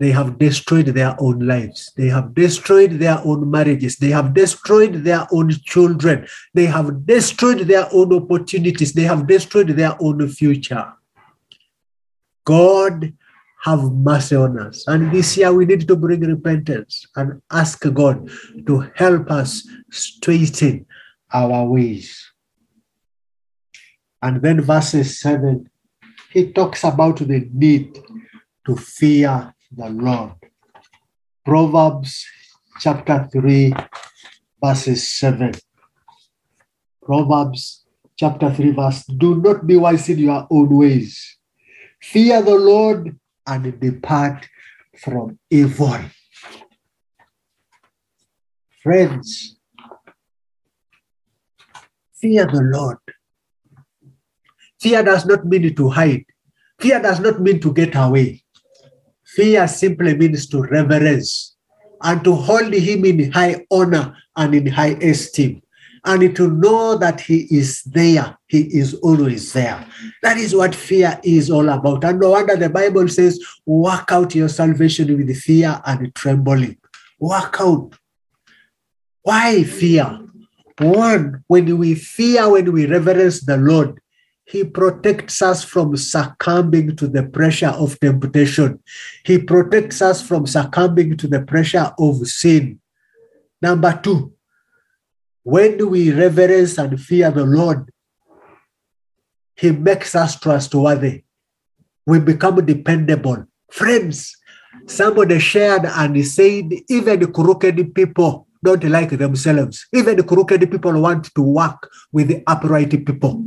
they 0.00 0.10
have 0.12 0.38
destroyed 0.38 0.86
their 0.86 1.16
own 1.18 1.40
lives. 1.40 1.92
They 1.96 2.06
have 2.06 2.32
destroyed 2.32 2.92
their 2.92 3.20
own 3.24 3.50
marriages. 3.50 3.96
They 3.96 4.10
have 4.10 4.32
destroyed 4.32 5.04
their 5.04 5.26
own 5.32 5.50
children. 5.64 6.26
They 6.54 6.66
have 6.66 7.04
destroyed 7.04 7.60
their 7.60 7.88
own 7.92 8.14
opportunities. 8.14 8.92
They 8.92 9.02
have 9.02 9.26
destroyed 9.26 9.70
their 9.70 9.96
own 10.00 10.26
future. 10.28 10.92
God 12.44 13.12
have 13.62 13.82
mercy 13.92 14.36
on 14.36 14.58
us. 14.58 14.86
And 14.86 15.12
this 15.12 15.36
year 15.36 15.52
we 15.52 15.66
need 15.66 15.86
to 15.88 15.96
bring 15.96 16.20
repentance 16.20 17.06
and 17.16 17.42
ask 17.50 17.82
God 17.92 18.30
to 18.66 18.90
help 18.94 19.30
us 19.30 19.66
straighten 19.90 20.86
our 21.32 21.64
ways. 21.66 22.24
And 24.22 24.42
then 24.42 24.60
verses 24.60 25.20
7, 25.20 25.68
he 26.30 26.52
talks 26.52 26.84
about 26.84 27.18
the 27.18 27.48
need 27.52 27.98
to 28.66 28.76
fear 28.76 29.54
the 29.70 29.88
Lord. 29.88 30.32
Proverbs 31.44 32.26
chapter 32.80 33.28
3, 33.32 33.74
verses 34.62 35.18
7. 35.18 35.52
Proverbs 37.02 37.86
chapter 38.16 38.52
3, 38.52 38.72
verse 38.72 39.04
Do 39.04 39.36
not 39.36 39.66
be 39.66 39.76
wise 39.76 40.08
in 40.08 40.18
your 40.18 40.46
own 40.50 40.68
ways. 40.76 41.38
Fear 42.00 42.42
the 42.42 42.54
Lord 42.54 43.18
and 43.48 43.80
depart 43.80 44.46
from 44.96 45.38
evil. 45.50 45.98
Friends, 48.82 49.58
fear 52.14 52.46
the 52.46 52.60
Lord. 52.62 52.98
Fear 54.80 55.02
does 55.02 55.26
not 55.26 55.44
mean 55.44 55.74
to 55.74 55.88
hide. 55.88 56.24
Fear 56.80 57.02
does 57.02 57.20
not 57.20 57.40
mean 57.40 57.60
to 57.60 57.72
get 57.72 57.94
away. 57.96 58.44
Fear 59.24 59.66
simply 59.68 60.16
means 60.16 60.46
to 60.48 60.62
reverence 60.62 61.56
and 62.02 62.22
to 62.24 62.34
hold 62.34 62.72
him 62.72 63.04
in 63.04 63.32
high 63.32 63.66
honor 63.70 64.16
and 64.36 64.54
in 64.54 64.66
high 64.66 64.96
esteem 65.02 65.62
and 66.08 66.34
to 66.34 66.48
know 66.50 66.96
that 66.96 67.20
he 67.20 67.46
is 67.50 67.82
there. 67.82 68.38
He 68.46 68.62
is 68.62 68.94
always 68.94 69.52
there. 69.52 69.86
That 70.22 70.38
is 70.38 70.56
what 70.56 70.74
fear 70.74 71.20
is 71.22 71.50
all 71.50 71.68
about. 71.68 72.02
And 72.02 72.18
no 72.18 72.30
wonder 72.30 72.56
the 72.56 72.70
Bible 72.70 73.08
says, 73.08 73.38
work 73.66 74.10
out 74.10 74.34
your 74.34 74.48
salvation 74.48 75.14
with 75.14 75.36
fear 75.36 75.80
and 75.84 76.14
trembling. 76.14 76.78
Work 77.20 77.60
out. 77.60 77.92
Why 79.22 79.62
fear? 79.64 80.20
One, 80.78 81.44
when 81.46 81.76
we 81.76 81.94
fear, 81.94 82.48
when 82.48 82.72
we 82.72 82.86
reverence 82.86 83.42
the 83.42 83.58
Lord, 83.58 84.00
he 84.46 84.64
protects 84.64 85.42
us 85.42 85.62
from 85.62 85.94
succumbing 85.98 86.96
to 86.96 87.06
the 87.06 87.24
pressure 87.24 87.68
of 87.68 88.00
temptation. 88.00 88.82
He 89.26 89.36
protects 89.36 90.00
us 90.00 90.26
from 90.26 90.46
succumbing 90.46 91.18
to 91.18 91.28
the 91.28 91.42
pressure 91.42 91.92
of 91.98 92.26
sin. 92.26 92.80
Number 93.60 94.00
two, 94.02 94.32
when 95.48 95.88
we 95.88 96.12
reverence 96.12 96.76
and 96.76 97.00
fear 97.00 97.30
the 97.30 97.42
Lord, 97.42 97.90
He 99.56 99.70
makes 99.70 100.14
us 100.14 100.38
trustworthy. 100.38 101.24
We 102.06 102.20
become 102.20 102.56
dependable. 102.66 103.46
Friends, 103.70 104.36
somebody 104.86 105.38
shared 105.38 105.86
and 105.86 106.12
said, 106.26 106.68
even 106.90 107.32
crooked 107.32 107.94
people 107.94 108.46
don't 108.62 108.84
like 108.84 109.10
themselves. 109.10 109.86
Even 109.94 110.22
crooked 110.22 110.70
people 110.70 111.00
want 111.00 111.34
to 111.34 111.40
work 111.40 111.88
with 112.12 112.28
the 112.28 112.42
upright 112.46 112.90
people. 113.06 113.42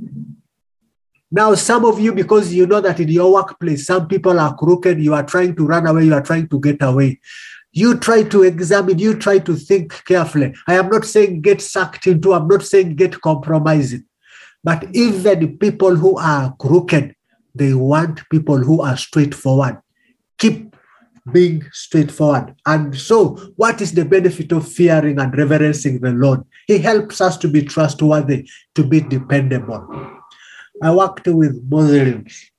Now, 1.31 1.53
some 1.53 1.85
of 1.85 1.99
you, 1.99 2.13
because 2.13 2.51
you 2.51 2.65
know 2.65 2.81
that 2.81 2.99
in 2.99 3.09
your 3.09 3.31
workplace, 3.31 3.85
some 3.85 4.07
people 4.07 4.39
are 4.39 4.55
crooked, 4.55 4.99
you 4.99 5.13
are 5.13 5.23
trying 5.23 5.55
to 5.55 5.67
run 5.67 5.85
away, 5.85 6.05
you 6.05 6.15
are 6.15 6.23
trying 6.23 6.47
to 6.49 6.59
get 6.59 6.81
away. 6.81 7.21
You 7.73 7.97
try 7.97 8.23
to 8.23 8.43
examine, 8.43 8.99
you 8.99 9.17
try 9.17 9.39
to 9.39 9.55
think 9.55 10.03
carefully. 10.05 10.53
I 10.67 10.75
am 10.75 10.89
not 10.89 11.05
saying 11.05 11.41
get 11.41 11.61
sucked 11.61 12.05
into, 12.07 12.33
I'm 12.33 12.47
not 12.47 12.63
saying 12.63 12.95
get 12.95 13.21
compromised. 13.21 14.03
But 14.63 14.85
even 14.93 15.57
people 15.57 15.95
who 15.95 16.17
are 16.17 16.53
crooked, 16.59 17.15
they 17.55 17.73
want 17.73 18.27
people 18.29 18.57
who 18.57 18.81
are 18.81 18.97
straightforward. 18.97 19.81
Keep 20.37 20.75
being 21.31 21.63
straightforward. 21.71 22.55
And 22.65 22.95
so, 22.97 23.35
what 23.55 23.81
is 23.81 23.93
the 23.93 24.05
benefit 24.05 24.51
of 24.51 24.67
fearing 24.67 25.19
and 25.19 25.35
reverencing 25.37 25.99
the 25.99 26.11
Lord? 26.11 26.41
He 26.67 26.79
helps 26.79 27.21
us 27.21 27.37
to 27.37 27.47
be 27.47 27.63
trustworthy, 27.63 28.49
to 28.75 28.83
be 28.83 29.01
dependable. 29.01 29.87
I 30.81 30.93
worked 30.93 31.27
with 31.27 31.61
Muslims. 31.69 32.51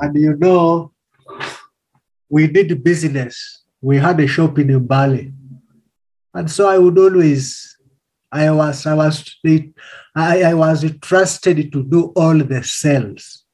And 0.00 0.16
you 0.16 0.36
know, 0.36 0.92
we 2.28 2.46
did 2.46 2.82
business. 2.82 3.62
We 3.80 3.96
had 3.98 4.20
a 4.20 4.26
shop 4.26 4.58
in 4.58 4.68
Mbale. 4.68 5.32
And 6.34 6.50
so 6.50 6.68
I 6.68 6.78
would 6.78 6.98
always, 6.98 7.76
I 8.30 8.50
was, 8.50 8.86
I 8.86 8.94
was, 8.94 9.36
I, 10.14 10.42
I 10.42 10.54
was 10.54 10.84
trusted 11.00 11.72
to 11.72 11.82
do 11.82 12.12
all 12.16 12.36
the 12.36 12.62
sales. 12.62 13.44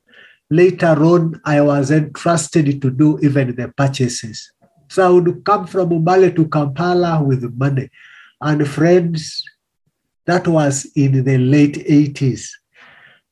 Later 0.51 1.03
on, 1.05 1.41
I 1.45 1.61
was 1.61 1.91
entrusted 1.91 2.81
to 2.83 2.91
do 2.91 3.19
even 3.23 3.55
the 3.55 3.69
purchases. 3.77 4.53
So 4.89 5.07
I 5.07 5.11
would 5.11 5.45
come 5.45 5.67
from 5.67 5.91
Mbale 5.91 6.35
to 6.37 6.49
Kampala 6.49 7.23
with 7.23 7.43
money. 7.57 7.91
And 8.41 8.67
friends, 8.69 9.43
that 10.27 10.47
was 10.47 10.87
in 10.97 11.25
the 11.25 11.39
late 11.39 11.77
80s. 11.87 12.49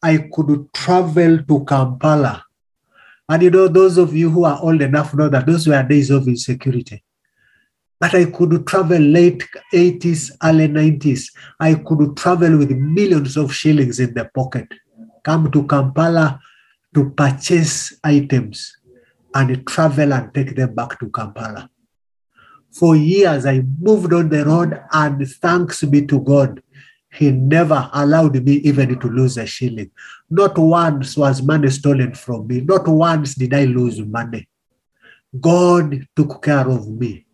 I 0.02 0.28
could 0.32 0.72
travel 0.72 1.38
to 1.38 1.64
Kampala. 1.64 2.44
And 3.32 3.42
you 3.42 3.50
know, 3.50 3.66
those 3.66 3.96
of 3.96 4.14
you 4.14 4.28
who 4.28 4.44
are 4.44 4.60
old 4.60 4.82
enough 4.82 5.14
know 5.14 5.26
that 5.30 5.46
those 5.46 5.66
were 5.66 5.82
days 5.82 6.10
of 6.10 6.28
insecurity. 6.28 7.02
But 7.98 8.14
I 8.14 8.26
could 8.26 8.66
travel 8.66 8.98
late 8.98 9.42
80s, 9.72 10.32
early 10.44 10.68
90s. 10.68 11.32
I 11.58 11.76
could 11.76 12.14
travel 12.14 12.58
with 12.58 12.72
millions 12.72 13.38
of 13.38 13.54
shillings 13.54 14.00
in 14.00 14.12
the 14.12 14.26
pocket, 14.34 14.68
come 15.24 15.50
to 15.50 15.66
Kampala 15.66 16.40
to 16.94 17.08
purchase 17.08 17.94
items 18.04 18.76
and 19.34 19.66
travel 19.66 20.12
and 20.12 20.34
take 20.34 20.54
them 20.54 20.74
back 20.74 20.98
to 20.98 21.08
Kampala. 21.08 21.70
For 22.70 22.96
years, 22.96 23.46
I 23.46 23.62
moved 23.80 24.12
on 24.12 24.28
the 24.28 24.44
road, 24.44 24.78
and 24.92 25.26
thanks 25.26 25.82
be 25.84 26.04
to 26.04 26.20
God, 26.20 26.62
He 27.10 27.30
never 27.30 27.88
allowed 27.94 28.44
me 28.44 28.56
even 28.56 29.00
to 29.00 29.08
lose 29.08 29.38
a 29.38 29.46
shilling. 29.46 29.90
Not 30.32 30.56
once 30.56 31.14
was 31.14 31.42
money 31.42 31.68
stolen 31.68 32.14
from 32.14 32.46
me. 32.46 32.62
Not 32.62 32.88
once 32.88 33.34
did 33.34 33.52
I 33.52 33.64
lose 33.64 34.00
money. 34.00 34.48
God 35.38 36.06
took 36.16 36.42
care 36.42 36.66
of 36.66 36.88
me. 36.88 37.26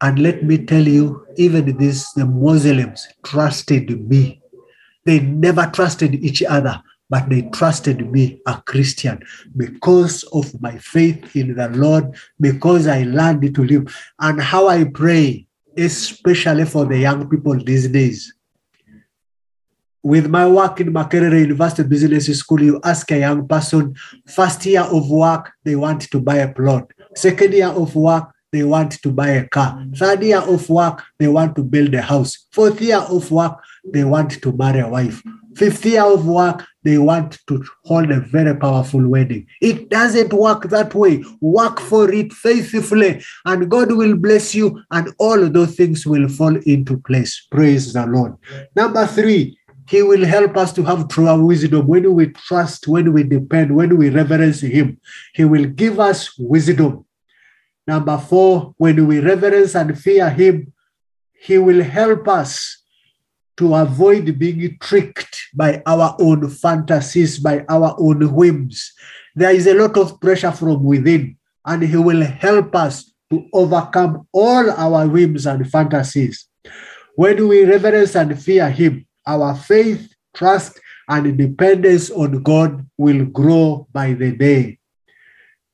And 0.00 0.18
let 0.18 0.42
me 0.42 0.58
tell 0.58 0.82
you, 0.82 1.24
even 1.36 1.76
these 1.76 2.12
the 2.14 2.26
Muslims 2.26 3.06
trusted 3.24 4.08
me. 4.08 4.42
They 5.04 5.20
never 5.20 5.70
trusted 5.72 6.16
each 6.16 6.42
other, 6.42 6.82
but 7.08 7.28
they 7.28 7.42
trusted 7.42 8.10
me, 8.10 8.42
a 8.44 8.60
Christian, 8.66 9.22
because 9.56 10.24
of 10.32 10.60
my 10.60 10.78
faith 10.78 11.36
in 11.36 11.54
the 11.54 11.68
Lord, 11.68 12.16
because 12.40 12.88
I 12.88 13.04
learned 13.04 13.54
to 13.54 13.64
live. 13.64 13.96
And 14.18 14.42
how 14.42 14.66
I 14.66 14.82
pray, 14.82 15.46
especially 15.76 16.64
for 16.64 16.86
the 16.86 16.98
young 16.98 17.30
people 17.30 17.54
these 17.54 17.86
days. 17.86 18.34
With 20.02 20.28
my 20.28 20.48
work 20.48 20.80
in 20.80 20.92
Makerere 20.94 21.40
University 21.40 21.86
Business 21.86 22.26
School, 22.38 22.62
you 22.62 22.80
ask 22.82 23.10
a 23.10 23.18
young 23.18 23.46
person, 23.46 23.94
first 24.26 24.64
year 24.64 24.80
of 24.80 25.10
work, 25.10 25.52
they 25.64 25.76
want 25.76 26.02
to 26.10 26.20
buy 26.20 26.36
a 26.36 26.52
plot. 26.52 26.90
Second 27.14 27.52
year 27.52 27.68
of 27.68 27.94
work, 27.94 28.32
they 28.50 28.62
want 28.62 28.92
to 28.92 29.12
buy 29.12 29.28
a 29.28 29.46
car. 29.48 29.84
Third 29.94 30.22
year 30.22 30.40
of 30.40 30.68
work, 30.70 31.02
they 31.18 31.28
want 31.28 31.54
to 31.56 31.62
build 31.62 31.94
a 31.94 32.02
house. 32.02 32.46
Fourth 32.50 32.80
year 32.80 32.98
of 32.98 33.30
work, 33.30 33.58
they 33.84 34.04
want 34.04 34.42
to 34.42 34.52
marry 34.52 34.80
a 34.80 34.88
wife. 34.88 35.22
Fifth 35.54 35.84
year 35.84 36.04
of 36.04 36.26
work, 36.26 36.64
they 36.82 36.96
want 36.96 37.38
to 37.48 37.62
hold 37.84 38.10
a 38.10 38.20
very 38.20 38.56
powerful 38.56 39.06
wedding. 39.06 39.46
It 39.60 39.90
doesn't 39.90 40.32
work 40.32 40.62
that 40.70 40.94
way. 40.94 41.22
Work 41.40 41.80
for 41.80 42.10
it 42.10 42.32
faithfully, 42.32 43.22
and 43.44 43.70
God 43.70 43.92
will 43.92 44.16
bless 44.16 44.54
you, 44.54 44.82
and 44.90 45.12
all 45.18 45.48
those 45.50 45.76
things 45.76 46.06
will 46.06 46.28
fall 46.28 46.56
into 46.56 46.98
place. 46.98 47.46
Praise 47.50 47.92
the 47.92 48.06
Lord. 48.06 48.36
Number 48.74 49.06
three, 49.06 49.58
He 49.90 50.02
will 50.02 50.24
help 50.24 50.56
us 50.56 50.72
to 50.74 50.84
have 50.84 51.08
true 51.08 51.44
wisdom 51.44 51.88
when 51.88 52.14
we 52.14 52.26
trust, 52.28 52.86
when 52.86 53.12
we 53.12 53.24
depend, 53.24 53.74
when 53.74 53.96
we 53.98 54.08
reverence 54.08 54.60
Him. 54.60 55.00
He 55.34 55.44
will 55.44 55.64
give 55.64 55.98
us 55.98 56.38
wisdom. 56.38 57.04
Number 57.88 58.16
four, 58.16 58.72
when 58.76 59.04
we 59.08 59.18
reverence 59.18 59.74
and 59.74 59.98
fear 59.98 60.30
Him, 60.30 60.72
He 61.32 61.58
will 61.58 61.82
help 61.82 62.28
us 62.28 62.84
to 63.56 63.74
avoid 63.74 64.38
being 64.38 64.78
tricked 64.80 65.36
by 65.52 65.82
our 65.84 66.14
own 66.20 66.48
fantasies, 66.48 67.40
by 67.40 67.64
our 67.68 67.96
own 67.98 68.32
whims. 68.32 68.92
There 69.34 69.50
is 69.50 69.66
a 69.66 69.74
lot 69.74 69.96
of 69.96 70.20
pressure 70.20 70.52
from 70.52 70.84
within, 70.84 71.36
and 71.66 71.82
He 71.82 71.96
will 71.96 72.22
help 72.22 72.76
us 72.76 73.12
to 73.30 73.44
overcome 73.52 74.28
all 74.32 74.70
our 74.70 75.08
whims 75.08 75.46
and 75.46 75.68
fantasies. 75.68 76.46
When 77.16 77.48
we 77.48 77.64
reverence 77.64 78.14
and 78.14 78.40
fear 78.40 78.70
Him, 78.70 79.06
our 79.26 79.54
faith, 79.54 80.12
trust, 80.34 80.80
and 81.08 81.36
dependence 81.36 82.10
on 82.10 82.42
God 82.42 82.86
will 82.96 83.24
grow 83.26 83.86
by 83.92 84.12
the 84.12 84.32
day. 84.32 84.78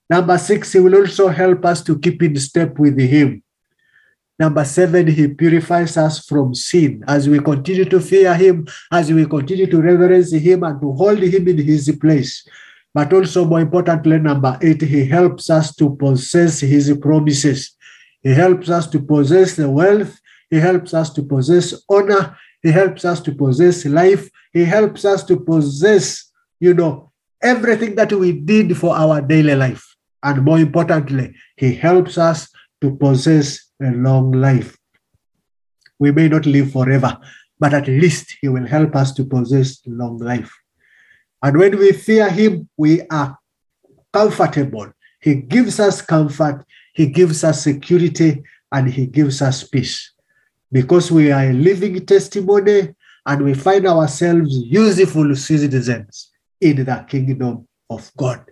Number 0.09 0.39
six, 0.39 0.73
He 0.73 0.81
will 0.81 0.95
also 0.95 1.29
help 1.29 1.65
us 1.65 1.83
to 1.85 1.99
keep 1.99 2.23
in 2.23 2.37
step 2.37 2.79
with 2.79 2.99
Him. 2.99 3.43
Number 4.39 4.65
seven, 4.67 5.07
he 5.07 5.29
purifies 5.29 5.97
us 5.97 6.27
from 6.27 6.55
sin. 6.55 7.03
As 7.09 7.27
we 7.27 7.41
continue 7.41 7.87
to 7.87 8.01
fear 8.01 8.35
him, 8.35 8.67
as 8.93 9.11
we 9.11 9.25
continue 9.25 9.67
to 9.67 9.81
reverence 9.81 10.31
him 10.31 10.63
and 10.63 10.79
to 10.83 10.93
hold 10.93 11.21
him 11.21 11.49
in 11.49 11.57
his 11.57 11.91
place. 11.99 12.47
But 12.93 13.13
also, 13.15 13.47
more 13.47 13.61
importantly, 13.61 14.19
number 14.19 14.59
eight, 14.61 14.83
he 14.83 15.07
helps 15.07 15.49
us 15.49 15.75
to 15.77 15.97
possess 15.97 16.61
his 16.61 16.95
promises. 17.01 17.77
He 18.23 18.31
helps 18.35 18.69
us 18.69 18.87
to 18.89 19.01
possess 19.01 19.57
the 19.57 19.71
wealth. 19.71 20.19
He 20.51 20.57
helps 20.57 20.93
us 20.93 21.11
to 21.15 21.23
possess 21.23 21.75
honor. 21.89 22.37
He 22.67 22.73
helps 22.73 23.05
us 23.05 23.21
to 23.21 23.33
possess 23.33 23.85
life. 23.85 24.29
He 24.53 24.65
helps 24.65 25.05
us 25.05 25.23
to 25.27 25.39
possess, 25.39 26.33
you 26.59 26.75
know, 26.75 27.13
everything 27.41 27.95
that 27.95 28.13
we 28.13 28.33
did 28.33 28.77
for 28.77 28.93
our 28.93 29.21
daily 29.21 29.55
life. 29.55 29.87
And 30.21 30.43
more 30.43 30.59
importantly, 30.59 31.33
he 31.57 31.77
helps 31.77 32.19
us 32.19 32.49
to 32.81 32.97
possess 32.97 33.71
a 33.81 33.93
long 33.93 34.33
life. 34.33 34.77
We 36.01 36.11
may 36.11 36.27
not 36.27 36.45
live 36.45 36.73
forever, 36.73 37.17
but 37.61 37.73
at 37.73 37.87
least 37.87 38.35
He 38.41 38.49
will 38.49 38.67
help 38.67 38.97
us 38.97 39.15
to 39.15 39.25
possess 39.25 39.81
long 39.87 40.19
life. 40.19 40.53
And 41.45 41.57
when 41.59 41.79
we 41.79 41.93
fear 41.93 42.29
Him, 42.29 42.69
we 42.77 43.03
are 43.13 43.39
comfortable. 44.13 44.91
He 45.21 45.37
gives 45.37 45.79
us 45.79 46.03
comfort, 46.03 46.65
He 46.95 47.07
gives 47.07 47.45
us 47.45 47.63
security, 47.63 48.43
and 48.73 48.91
He 48.91 49.07
gives 49.07 49.41
us 49.41 49.63
peace. 49.63 50.16
Because 50.73 51.11
we 51.11 51.31
are 51.31 51.45
a 51.45 51.53
living 51.53 52.05
testimony 52.05 52.95
and 53.25 53.45
we 53.45 53.55
find 53.55 53.87
ourselves 53.87 54.57
useful 54.57 55.35
citizens 55.35 56.31
in 56.61 56.85
the 56.85 57.07
kingdom 57.09 57.67
of 57.91 58.11
God. 58.17 58.45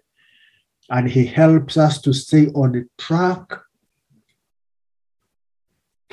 And 0.90 1.08
He 1.08 1.26
helps 1.26 1.76
us 1.76 2.00
to 2.02 2.12
stay 2.12 2.48
on 2.48 2.72
the 2.72 2.86
track 2.98 3.64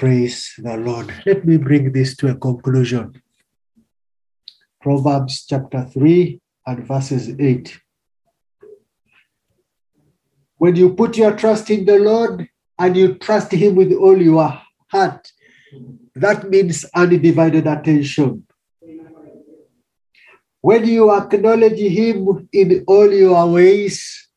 Praise 0.02 0.56
the 0.58 0.78
Lord. 0.78 1.14
Let 1.28 1.46
me 1.46 1.58
bring 1.58 1.92
this 1.92 2.16
to 2.18 2.32
a 2.32 2.34
conclusion. 2.36 3.22
Proverbs 4.82 5.46
chapter 5.48 5.86
3 5.86 6.42
and 6.66 6.88
verses 6.88 7.30
8. 7.40 7.80
When 10.58 10.76
you 10.76 10.96
put 10.96 11.18
your 11.18 11.38
trust 11.38 11.70
in 11.70 11.86
the 11.86 12.00
Lord 12.00 12.50
and 12.80 12.98
you 12.98 13.14
trust 13.14 13.52
Him 13.52 13.76
with 13.76 13.94
all 13.94 14.20
your 14.20 14.60
heart, 14.88 15.32
that 16.16 16.50
means 16.50 16.86
undivided 16.96 17.68
attention. 17.68 18.46
When 20.62 20.86
you 20.86 21.12
acknowledge 21.12 21.80
Him 21.80 22.48
in 22.54 22.84
all 22.88 23.12
your 23.12 23.52
ways, 23.52 24.30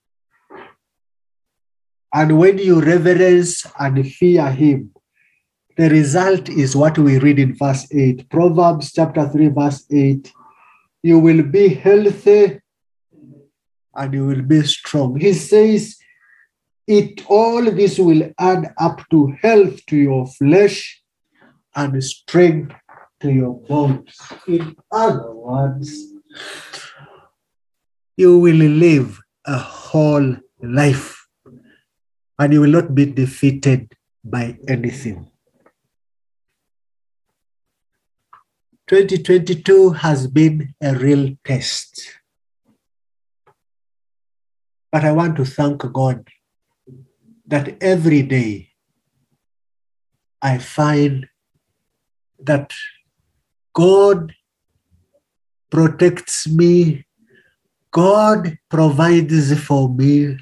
and 2.13 2.39
when 2.39 2.59
you 2.59 2.81
reverence 2.81 3.67
and 3.79 4.11
fear 4.11 4.51
Him, 4.51 4.93
the 5.77 5.91
result 5.91 6.49
is 6.49 6.77
what 6.77 6.97
we 6.99 7.19
read 7.19 7.39
in 7.39 7.57
verse 7.57 7.87
8. 7.93 8.31
Proverbs 8.31 8.93
chapter 8.93 9.29
3, 9.29 9.49
verse 9.49 9.85
8. 9.91 10.33
You 11.03 11.19
will 11.19 11.43
be 11.43 11.75
healthy 11.75 12.61
and 13.95 14.15
you 14.15 14.27
will 14.27 14.43
be 14.43 14.63
strong. 14.63 15.19
He 15.19 15.33
says, 15.33 15.97
it 16.87 17.25
all 17.29 17.63
this 17.65 17.99
will 17.99 18.31
add 18.39 18.73
up 18.79 19.03
to 19.11 19.35
health 19.43 19.85
to 19.87 19.97
your 19.97 20.27
flesh 20.27 21.03
and 21.77 22.03
strength 22.03 22.75
to 23.21 23.31
your 23.33 23.61
bones. 23.61 24.17
In 24.47 24.77
other 24.91 25.33
words, 25.33 26.13
you 28.17 28.39
will 28.39 28.57
live 28.57 29.21
a 29.47 29.59
whole 29.59 30.37
life 30.63 31.27
and 32.39 32.53
you 32.53 32.61
will 32.61 32.71
not 32.71 32.95
be 32.95 33.07
defeated 33.07 33.93
by 34.25 34.59
anything. 34.69 35.31
2022 38.87 39.91
has 39.91 40.27
been 40.27 40.75
a 40.83 40.95
real 40.95 41.35
test. 41.45 42.21
But 44.93 45.05
I 45.05 45.13
want 45.13 45.37
to 45.37 45.45
thank 45.45 45.81
God 45.93 46.29
that 47.47 47.83
every 47.83 48.23
day 48.23 48.71
I 50.43 50.59
find 50.59 51.27
that 52.41 52.73
God 53.75 54.33
protects 55.71 56.49
me, 56.49 57.05
God 57.91 58.59
provides 58.71 59.59
for 59.63 59.89
me. 59.89 60.37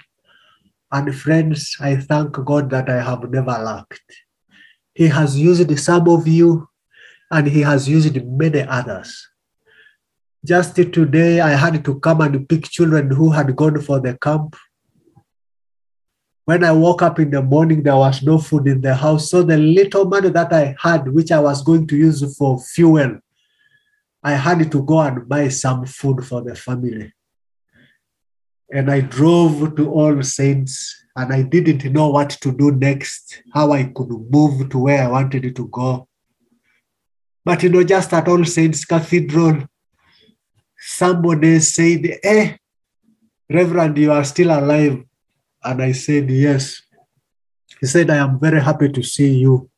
And 0.90 1.14
friends, 1.14 1.76
I 1.80 1.96
thank 1.96 2.32
God 2.44 2.68
that 2.70 2.90
I 2.90 3.02
have 3.02 3.30
never 3.30 3.52
lacked. 3.52 4.02
He 4.94 5.08
has 5.08 5.38
used 5.38 5.78
some 5.78 6.08
of 6.08 6.28
you 6.28 6.68
and 7.30 7.46
he 7.46 7.62
has 7.62 7.88
used 7.88 8.22
many 8.26 8.60
others. 8.60 9.28
Just 10.44 10.76
today, 10.76 11.40
I 11.40 11.50
had 11.50 11.82
to 11.84 11.98
come 12.00 12.20
and 12.20 12.46
pick 12.48 12.64
children 12.64 13.10
who 13.10 13.30
had 13.30 13.54
gone 13.56 13.80
for 13.80 14.00
the 14.00 14.18
camp. 14.18 14.56
When 16.44 16.64
I 16.64 16.72
woke 16.72 17.02
up 17.02 17.20
in 17.20 17.30
the 17.30 17.40
morning, 17.40 17.82
there 17.82 17.96
was 17.96 18.22
no 18.22 18.38
food 18.38 18.66
in 18.66 18.80
the 18.80 18.94
house. 18.94 19.30
So 19.30 19.42
the 19.42 19.56
little 19.56 20.04
money 20.06 20.28
that 20.30 20.52
I 20.52 20.74
had, 20.78 21.08
which 21.08 21.30
I 21.30 21.38
was 21.38 21.62
going 21.62 21.86
to 21.86 21.96
use 21.96 22.36
for 22.36 22.58
fuel, 22.58 23.18
I 24.22 24.32
had 24.32 24.70
to 24.70 24.82
go 24.82 25.00
and 25.00 25.28
buy 25.28 25.48
some 25.48 25.86
food 25.86 26.24
for 26.24 26.42
the 26.42 26.54
family. 26.54 27.12
And 28.72 28.90
I 28.90 29.00
drove 29.00 29.76
to 29.76 29.90
All 29.90 30.22
Saints 30.22 31.04
and 31.14 31.32
I 31.32 31.42
didn't 31.42 31.84
know 31.92 32.08
what 32.08 32.30
to 32.30 32.52
do 32.52 32.72
next, 32.72 33.42
how 33.52 33.72
I 33.72 33.84
could 33.84 34.08
move 34.08 34.70
to 34.70 34.78
where 34.78 35.04
I 35.04 35.08
wanted 35.08 35.54
to 35.54 35.68
go. 35.68 36.08
But 37.44 37.62
you 37.62 37.68
know, 37.68 37.84
just 37.84 38.12
at 38.12 38.28
All 38.28 38.44
Saints 38.44 38.84
Cathedral, 38.84 39.64
somebody 40.78 41.60
said, 41.60 42.18
Eh, 42.22 42.56
Reverend, 43.50 43.98
you 43.98 44.12
are 44.12 44.24
still 44.24 44.50
alive. 44.50 45.04
And 45.64 45.82
I 45.82 45.92
said, 45.92 46.30
Yes. 46.30 46.82
He 47.80 47.86
said, 47.86 48.10
I 48.10 48.16
am 48.16 48.38
very 48.38 48.60
happy 48.60 48.88
to 48.90 49.02
see 49.02 49.34
you. 49.38 49.70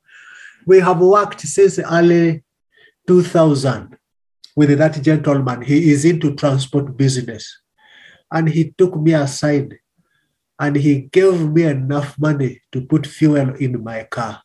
We 0.67 0.81
have 0.81 1.01
worked 1.01 1.41
since 1.41 1.79
early 1.79 2.43
2000 3.07 3.97
with 4.57 4.77
that 4.79 5.01
gentleman. 5.03 5.63
He 5.63 5.91
is 5.91 6.05
into 6.05 6.35
transport 6.35 6.97
business. 6.97 7.61
And 8.31 8.49
he 8.49 8.75
took 8.77 8.97
me 8.97 9.15
aside 9.15 9.79
and 10.59 10.77
he 10.77 11.03
gave 11.13 11.49
me 11.51 11.65
enough 11.65 12.19
money 12.19 12.63
to 12.73 12.81
put 12.83 13.07
fuel 13.07 13.55
in 13.55 13.83
my 13.83 14.05
car. 14.05 14.43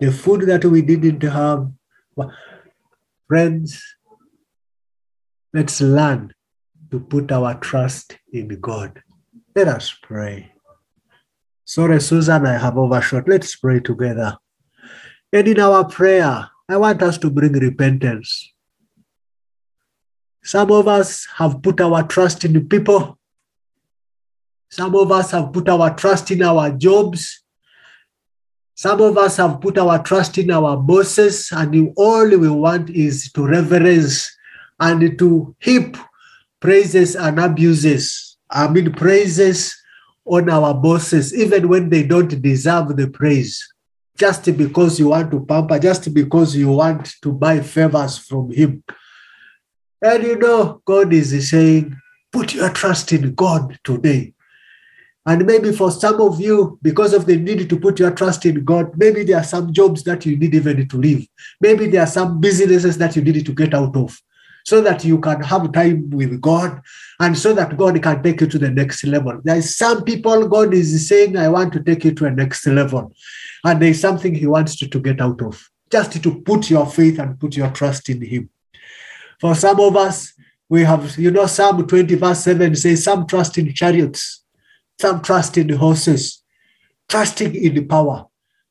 The 0.00 0.12
food 0.12 0.42
that 0.42 0.64
we 0.64 0.82
didn't 0.82 1.22
have, 1.22 1.70
Friends, 3.28 3.82
let's 5.52 5.80
learn 5.80 6.32
to 6.92 7.00
put 7.00 7.32
our 7.32 7.54
trust 7.54 8.18
in 8.32 8.60
God. 8.60 9.02
Let 9.56 9.68
us 9.68 9.96
pray. 10.02 10.52
Sorry, 11.64 11.98
Susan, 11.98 12.44
I 12.44 12.58
have 12.58 12.76
overshot. 12.76 13.26
Let's 13.26 13.56
pray 13.56 13.80
together. 13.80 14.36
And 15.32 15.48
in 15.48 15.58
our 15.58 15.82
prayer, 15.88 16.50
I 16.68 16.76
want 16.76 17.02
us 17.02 17.16
to 17.18 17.30
bring 17.30 17.54
repentance. 17.54 18.52
Some 20.44 20.70
of 20.70 20.86
us 20.86 21.26
have 21.36 21.62
put 21.62 21.80
our 21.80 22.02
trust 22.02 22.44
in 22.44 22.68
people. 22.68 23.18
Some 24.68 24.94
of 24.94 25.10
us 25.10 25.30
have 25.30 25.54
put 25.54 25.70
our 25.70 25.96
trust 25.96 26.30
in 26.30 26.42
our 26.42 26.70
jobs. 26.72 27.42
Some 28.74 29.00
of 29.00 29.16
us 29.16 29.38
have 29.38 29.62
put 29.62 29.78
our 29.78 30.02
trust 30.02 30.36
in 30.36 30.50
our 30.50 30.76
bosses, 30.76 31.48
and 31.50 31.94
all 31.96 32.28
we 32.28 32.50
want 32.50 32.90
is 32.90 33.32
to 33.32 33.46
reverence 33.46 34.30
and 34.78 35.18
to 35.18 35.56
heap 35.60 35.96
praises 36.60 37.16
and 37.16 37.40
abuses. 37.40 38.25
I 38.50 38.68
mean, 38.68 38.92
praises 38.92 39.74
on 40.24 40.50
our 40.50 40.74
bosses, 40.74 41.34
even 41.34 41.68
when 41.68 41.88
they 41.88 42.02
don't 42.02 42.40
deserve 42.42 42.96
the 42.96 43.08
praise, 43.08 43.66
just 44.16 44.44
because 44.56 44.98
you 44.98 45.08
want 45.08 45.30
to 45.30 45.44
pamper, 45.44 45.78
just 45.78 46.12
because 46.12 46.56
you 46.56 46.68
want 46.68 47.14
to 47.22 47.32
buy 47.32 47.60
favors 47.60 48.18
from 48.18 48.50
Him. 48.52 48.82
And 50.02 50.22
you 50.22 50.36
know, 50.36 50.82
God 50.84 51.12
is 51.12 51.50
saying, 51.50 51.96
put 52.32 52.54
your 52.54 52.70
trust 52.70 53.12
in 53.12 53.34
God 53.34 53.78
today. 53.84 54.34
And 55.24 55.44
maybe 55.44 55.72
for 55.72 55.90
some 55.90 56.20
of 56.20 56.40
you, 56.40 56.78
because 56.82 57.12
of 57.12 57.26
the 57.26 57.36
need 57.36 57.68
to 57.68 57.80
put 57.80 57.98
your 57.98 58.12
trust 58.12 58.46
in 58.46 58.62
God, 58.64 58.92
maybe 58.96 59.24
there 59.24 59.38
are 59.38 59.44
some 59.44 59.72
jobs 59.72 60.04
that 60.04 60.24
you 60.24 60.36
need 60.36 60.54
even 60.54 60.88
to 60.88 60.96
leave. 60.96 61.26
Maybe 61.60 61.88
there 61.88 62.02
are 62.02 62.06
some 62.06 62.40
businesses 62.40 62.96
that 62.98 63.16
you 63.16 63.22
need 63.22 63.44
to 63.44 63.52
get 63.52 63.74
out 63.74 63.96
of 63.96 64.20
so 64.66 64.80
that 64.80 65.04
you 65.04 65.20
can 65.20 65.40
have 65.42 65.70
time 65.72 66.10
with 66.10 66.40
God 66.40 66.82
and 67.20 67.38
so 67.38 67.54
that 67.54 67.76
God 67.76 68.02
can 68.02 68.20
take 68.20 68.40
you 68.40 68.48
to 68.48 68.58
the 68.58 68.68
next 68.68 69.04
level. 69.04 69.40
There 69.44 69.56
is 69.56 69.76
some 69.76 70.02
people 70.02 70.48
God 70.48 70.74
is 70.74 71.08
saying, 71.08 71.36
I 71.36 71.48
want 71.48 71.72
to 71.74 71.82
take 71.84 72.04
you 72.04 72.12
to 72.14 72.24
a 72.26 72.32
next 72.32 72.66
level. 72.66 73.14
And 73.62 73.80
there 73.80 73.90
is 73.90 74.00
something 74.00 74.34
He 74.34 74.46
wants 74.48 74.82
you 74.82 74.88
to 74.88 74.98
get 74.98 75.20
out 75.20 75.40
of, 75.40 75.70
just 75.88 76.20
to 76.20 76.40
put 76.40 76.68
your 76.68 76.84
faith 76.84 77.20
and 77.20 77.38
put 77.38 77.56
your 77.56 77.70
trust 77.70 78.08
in 78.08 78.20
Him. 78.20 78.50
For 79.40 79.54
some 79.54 79.78
of 79.78 79.96
us, 79.96 80.32
we 80.68 80.82
have, 80.82 81.16
you 81.16 81.30
know, 81.30 81.46
Psalm 81.46 81.86
20, 81.86 82.16
verse 82.16 82.40
7 82.40 82.74
says, 82.74 83.04
Some 83.04 83.24
trust 83.28 83.56
in 83.58 83.72
chariots, 83.72 84.42
some 85.00 85.22
trust 85.22 85.58
in 85.58 85.68
horses, 85.68 86.42
trusting 87.08 87.54
in 87.54 87.74
the 87.74 87.84
power. 87.84 88.26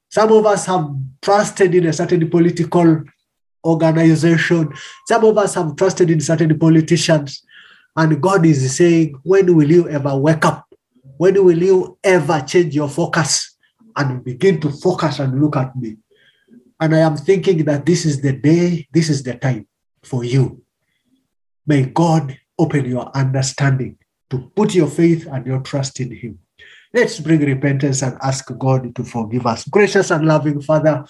Some 0.10 0.34
of 0.34 0.46
us 0.46 0.66
have 0.66 0.90
trusted 1.22 1.74
in 1.74 1.86
a 1.86 1.94
certain 1.94 2.30
political 2.30 3.06
organization. 3.66 4.72
Some 5.08 5.26
of 5.26 5.38
us 5.38 5.56
have 5.56 5.76
trusted 5.76 6.10
in 6.10 6.22
certain 6.22 6.58
politicians. 6.58 7.44
And 7.98 8.22
God 8.22 8.46
is 8.46 8.76
saying, 8.76 9.16
when 9.24 9.56
will 9.56 9.70
you 9.70 9.90
ever 9.90 10.16
wake 10.16 10.46
up? 10.46 10.66
When 11.18 11.44
will 11.44 11.62
you 11.62 11.98
ever 12.04 12.42
change 12.42 12.76
your 12.76 12.90
focus 12.90 13.58
and 13.96 14.24
begin 14.24 14.60
to 14.62 14.70
focus 14.70 15.20
and 15.20 15.42
look 15.42 15.56
at 15.56 15.76
me? 15.76 15.98
And 16.80 16.94
I 16.94 17.00
am 17.00 17.16
thinking 17.16 17.64
that 17.66 17.86
this 17.86 18.06
is 18.06 18.22
the 18.22 18.34
day, 18.34 18.88
this 18.92 19.10
is 19.10 19.24
the 19.24 19.36
time 19.36 19.68
for 20.04 20.24
you. 20.24 20.62
May 21.66 21.86
God 21.86 22.38
open 22.60 22.86
your 22.86 23.10
understanding 23.16 23.98
to 24.30 24.52
put 24.56 24.76
your 24.76 24.88
faith 24.88 25.28
and 25.32 25.46
your 25.46 25.62
trust 25.62 26.00
in 26.00 26.12
Him. 26.12 26.40
Let's 26.94 27.20
bring 27.20 27.42
repentance 27.42 28.02
and 28.02 28.18
ask 28.22 28.50
God 28.58 28.96
to 28.96 29.04
forgive 29.04 29.46
us. 29.46 29.68
Gracious 29.68 30.12
and 30.12 30.26
loving 30.26 30.62
Father, 30.62 31.06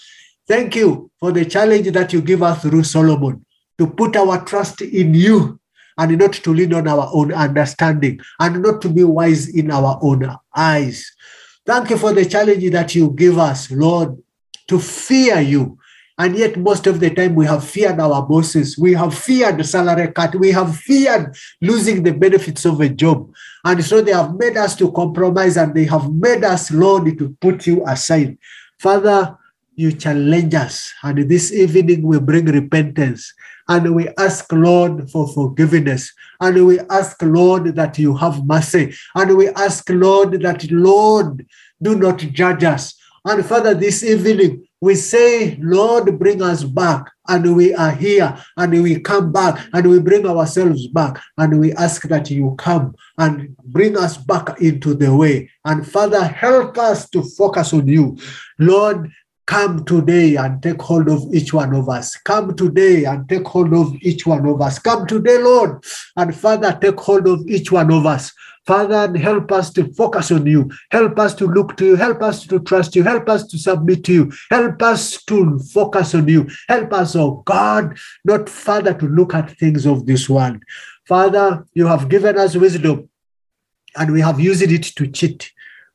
thank 0.48 0.76
you 0.76 1.12
for 1.20 1.32
the 1.32 1.46
challenge 1.46 1.92
that 1.92 2.14
you 2.14 2.22
give 2.22 2.44
us 2.44 2.62
through 2.62 2.84
Solomon 2.84 3.46
to 3.78 3.88
put 3.88 4.16
our 4.16 4.44
trust 4.46 4.82
in 4.82 5.14
you 5.14 5.60
and 5.98 6.18
not 6.18 6.34
to 6.34 6.54
lean 6.54 6.74
on 6.74 6.88
our 6.88 7.10
own 7.14 7.34
understanding 7.34 8.20
and 8.40 8.62
not 8.62 8.82
to 8.82 8.90
be 8.90 9.04
wise 9.04 9.50
in 9.50 9.72
our 9.72 9.98
own 10.02 10.30
eyes. 10.56 11.12
Thank 11.66 11.90
you 11.90 11.98
for 11.98 12.14
the 12.14 12.26
challenge 12.26 12.70
that 12.72 12.94
you 12.94 13.12
give 13.12 13.38
us, 13.38 13.72
Lord, 13.72 14.18
to 14.68 14.80
fear 14.80 15.40
you. 15.40 15.78
And 16.18 16.38
yet, 16.38 16.58
most 16.58 16.88
of 16.88 17.02
the 17.02 17.10
time, 17.10 17.36
we 17.36 17.46
have 17.46 17.68
feared 17.68 18.00
our 18.00 18.26
bosses. 18.26 18.78
We 18.78 18.94
have 18.94 19.18
feared 19.18 19.66
salary 19.66 20.14
cut. 20.14 20.36
We 20.36 20.52
have 20.52 20.78
feared 20.78 21.36
losing 21.62 22.04
the 22.04 22.14
benefits 22.14 22.64
of 22.64 22.80
a 22.80 22.88
job. 22.88 23.34
And 23.66 23.84
so 23.84 24.02
they 24.02 24.14
have 24.14 24.36
made 24.36 24.56
us 24.56 24.78
to 24.78 24.92
compromise 24.94 25.58
and 25.58 25.74
they 25.74 25.84
have 25.86 26.10
made 26.14 26.44
us, 26.46 26.72
Lord, 26.72 27.18
to 27.18 27.36
put 27.42 27.68
you 27.68 27.86
aside. 27.86 28.38
Father, 28.80 29.38
you 29.76 29.92
challenge 29.92 30.54
us. 30.54 30.94
And 31.04 31.30
this 31.30 31.52
evening, 31.52 32.04
we 32.04 32.20
bring 32.20 32.46
repentance. 32.46 33.34
And 33.68 33.96
we 33.96 34.10
ask, 34.18 34.52
Lord, 34.52 35.10
for 35.10 35.28
forgiveness. 35.28 36.14
And 36.40 36.66
we 36.66 36.80
ask, 36.90 37.22
Lord, 37.22 37.76
that 37.76 37.98
you 37.98 38.16
have 38.16 38.46
mercy. 38.46 38.94
And 39.16 39.36
we 39.36 39.50
ask, 39.50 39.90
Lord, 39.90 40.42
that, 40.42 40.70
Lord, 40.72 41.46
do 41.82 41.96
not 41.96 42.18
judge 42.18 42.64
us. 42.64 42.96
And 43.26 43.44
Father, 43.44 43.74
this 43.74 44.04
evening, 44.04 44.68
we 44.82 44.94
say, 44.94 45.58
Lord, 45.60 46.20
bring 46.20 46.44
us 46.44 46.64
back. 46.64 47.06
And 47.28 47.56
we 47.56 47.74
are 47.74 47.92
here 47.92 48.38
and 48.56 48.84
we 48.84 49.00
come 49.00 49.32
back 49.32 49.68
and 49.74 49.90
we 49.90 50.00
bring 50.00 50.28
ourselves 50.28 50.86
back 50.86 51.20
and 51.40 51.60
we 51.60 51.74
ask 51.74 52.04
that 52.04 52.30
you 52.30 52.54
come 52.60 52.94
and 53.18 53.58
bring 53.64 53.98
us 53.98 54.16
back 54.16 54.62
into 54.62 54.94
the 54.94 55.16
way. 55.16 55.50
And 55.66 55.88
Father, 55.88 56.24
help 56.24 56.78
us 56.78 57.10
to 57.10 57.24
focus 57.24 57.74
on 57.74 57.88
you. 57.88 58.16
Lord, 58.60 59.12
Come 59.48 59.86
today 59.86 60.38
and 60.38 60.62
take 60.64 60.82
hold 60.82 61.08
of 61.08 61.34
each 61.34 61.54
one 61.54 61.76
of 61.76 61.88
us. 61.88 62.16
Come 62.18 62.56
today 62.56 63.04
and 63.04 63.30
take 63.30 63.46
hold 63.48 63.74
of 63.74 63.94
each 64.02 64.26
one 64.26 64.46
of 64.48 64.60
us. 64.60 64.80
Come 64.80 65.06
today, 65.06 65.38
Lord, 65.38 65.84
and 66.16 66.36
Father, 66.36 66.78
take 66.82 67.00
hold 67.00 67.28
of 67.28 67.48
each 67.48 67.72
one 67.72 67.92
of 67.92 68.06
us. 68.08 68.34
Father, 68.66 69.16
help 69.20 69.52
us 69.52 69.72
to 69.74 69.94
focus 69.94 70.32
on 70.32 70.48
you. 70.48 70.72
Help 70.90 71.20
us 71.20 71.36
to 71.36 71.46
look 71.46 71.78
to 71.78 71.86
you. 71.86 71.96
Help 71.96 72.24
us 72.24 72.48
to 72.48 72.60
trust 72.60 72.96
you. 72.96 73.04
Help 73.04 73.30
us 73.30 73.46
to 73.48 73.60
submit 73.60 74.04
to 74.06 74.14
you. 74.14 74.32
Help 74.50 74.82
us 74.82 75.24
to 75.26 75.60
focus 75.60 76.16
on 76.16 76.28
you. 76.28 76.50
Help 76.68 76.92
us, 76.94 77.16
oh 77.16 77.44
God, 77.46 77.96
not 78.24 78.50
Father, 78.50 78.96
to 78.96 79.08
look 79.08 79.36
at 79.36 79.56
things 79.60 79.86
of 79.86 80.08
this 80.08 80.28
world. 80.28 80.58
Father, 81.08 81.64
you 81.74 81.86
have 81.86 82.10
given 82.10 82.40
us 82.40 82.56
wisdom 82.56 83.08
and 83.96 84.12
we 84.12 84.22
have 84.22 84.40
used 84.40 84.64
it 84.64 84.84
to 84.84 85.08
cheat. 85.08 85.52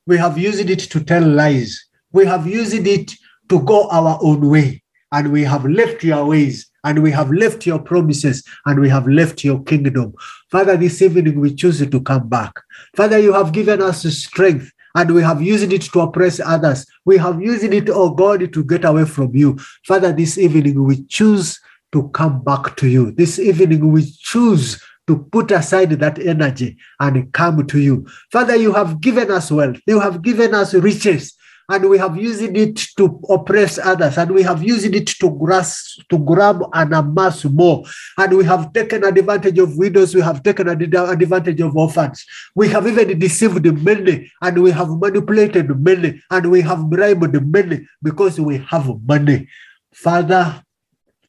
We 0.06 0.16
have 0.18 0.38
used 0.38 0.70
it 0.70 0.78
to 0.78 1.02
tell 1.02 1.26
lies. 1.26 1.86
We 2.12 2.26
have 2.26 2.46
used 2.46 2.86
it 2.86 3.12
to 3.50 3.60
go 3.60 3.88
our 3.90 4.18
own 4.22 4.48
way. 4.48 4.82
And 5.12 5.32
we 5.32 5.42
have 5.42 5.64
left 5.64 6.04
your 6.04 6.24
ways, 6.24 6.70
and 6.84 7.02
we 7.02 7.10
have 7.10 7.30
left 7.32 7.66
your 7.66 7.80
promises, 7.80 8.44
and 8.64 8.80
we 8.80 8.88
have 8.88 9.08
left 9.08 9.44
your 9.44 9.62
kingdom. 9.64 10.14
Father, 10.50 10.76
this 10.76 11.02
evening 11.02 11.40
we 11.40 11.54
choose 11.54 11.84
to 11.86 12.00
come 12.00 12.28
back. 12.28 12.52
Father, 12.96 13.18
you 13.18 13.32
have 13.32 13.52
given 13.52 13.82
us 13.82 14.02
strength. 14.02 14.72
And 14.96 15.14
we 15.14 15.22
have 15.22 15.40
used 15.40 15.72
it 15.72 15.82
to 15.82 16.00
oppress 16.00 16.40
others. 16.40 16.84
We 17.04 17.16
have 17.18 17.40
used 17.40 17.62
it, 17.62 17.88
oh 17.90 18.10
God, 18.10 18.52
to 18.52 18.64
get 18.64 18.84
away 18.84 19.04
from 19.04 19.36
you. 19.36 19.56
Father, 19.86 20.12
this 20.12 20.36
evening 20.36 20.82
we 20.82 21.04
choose 21.04 21.60
to 21.92 22.08
come 22.08 22.42
back 22.42 22.76
to 22.78 22.88
you. 22.88 23.12
This 23.12 23.38
evening 23.38 23.92
we 23.92 24.10
choose 24.10 24.82
to 25.06 25.18
put 25.30 25.52
aside 25.52 25.90
that 25.90 26.18
energy 26.18 26.76
and 26.98 27.32
come 27.32 27.64
to 27.68 27.78
you. 27.78 28.04
Father, 28.32 28.56
you 28.56 28.72
have 28.72 29.00
given 29.00 29.30
us 29.30 29.52
wealth. 29.52 29.76
You 29.86 30.00
have 30.00 30.22
given 30.22 30.54
us 30.54 30.74
riches 30.74 31.36
and 31.70 31.88
we 31.88 31.96
have 31.98 32.16
used 32.16 32.42
it 32.42 32.76
to 32.96 33.20
oppress 33.30 33.78
others, 33.78 34.18
and 34.18 34.32
we 34.32 34.42
have 34.42 34.62
used 34.62 34.92
it 34.92 35.06
to 35.06 35.30
grasp, 35.30 36.02
to 36.10 36.18
grab 36.18 36.62
and 36.74 36.92
amass 36.92 37.44
more. 37.44 37.84
And 38.18 38.36
we 38.36 38.44
have 38.44 38.72
taken 38.72 39.04
advantage 39.04 39.58
of 39.58 39.76
widows, 39.76 40.14
we 40.14 40.20
have 40.20 40.42
taken 40.42 40.68
advantage 40.68 41.60
of 41.60 41.76
orphans. 41.76 42.26
We 42.56 42.68
have 42.68 42.86
even 42.86 43.18
deceived 43.18 43.64
many, 43.84 44.30
and 44.42 44.62
we 44.62 44.72
have 44.72 44.90
manipulated 44.90 45.70
many, 45.80 46.20
and 46.30 46.50
we 46.50 46.60
have 46.62 46.90
bribed 46.90 47.40
many 47.46 47.86
because 48.02 48.40
we 48.40 48.58
have 48.58 48.90
money. 49.06 49.48
Father, 49.94 50.62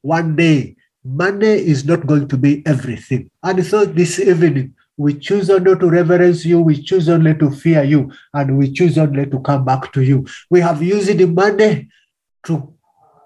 one 0.01 0.35
day 0.35 0.75
money 1.03 1.53
is 1.73 1.85
not 1.85 2.05
going 2.07 2.27
to 2.27 2.37
be 2.37 2.65
everything. 2.65 3.29
And 3.43 3.63
so 3.65 3.85
this 3.85 4.19
evening, 4.19 4.73
we 4.97 5.13
choose 5.15 5.49
only 5.49 5.75
to 5.77 5.89
reverence 5.89 6.45
you, 6.45 6.61
we 6.61 6.81
choose 6.81 7.09
only 7.09 7.33
to 7.35 7.49
fear 7.51 7.83
you, 7.83 8.11
and 8.33 8.57
we 8.57 8.71
choose 8.71 8.97
only 8.97 9.25
to 9.25 9.39
come 9.39 9.65
back 9.65 9.91
to 9.93 10.01
you. 10.01 10.25
We 10.49 10.59
have 10.61 10.81
used 10.83 11.17
the 11.17 11.25
money 11.25 11.89
to 12.45 12.73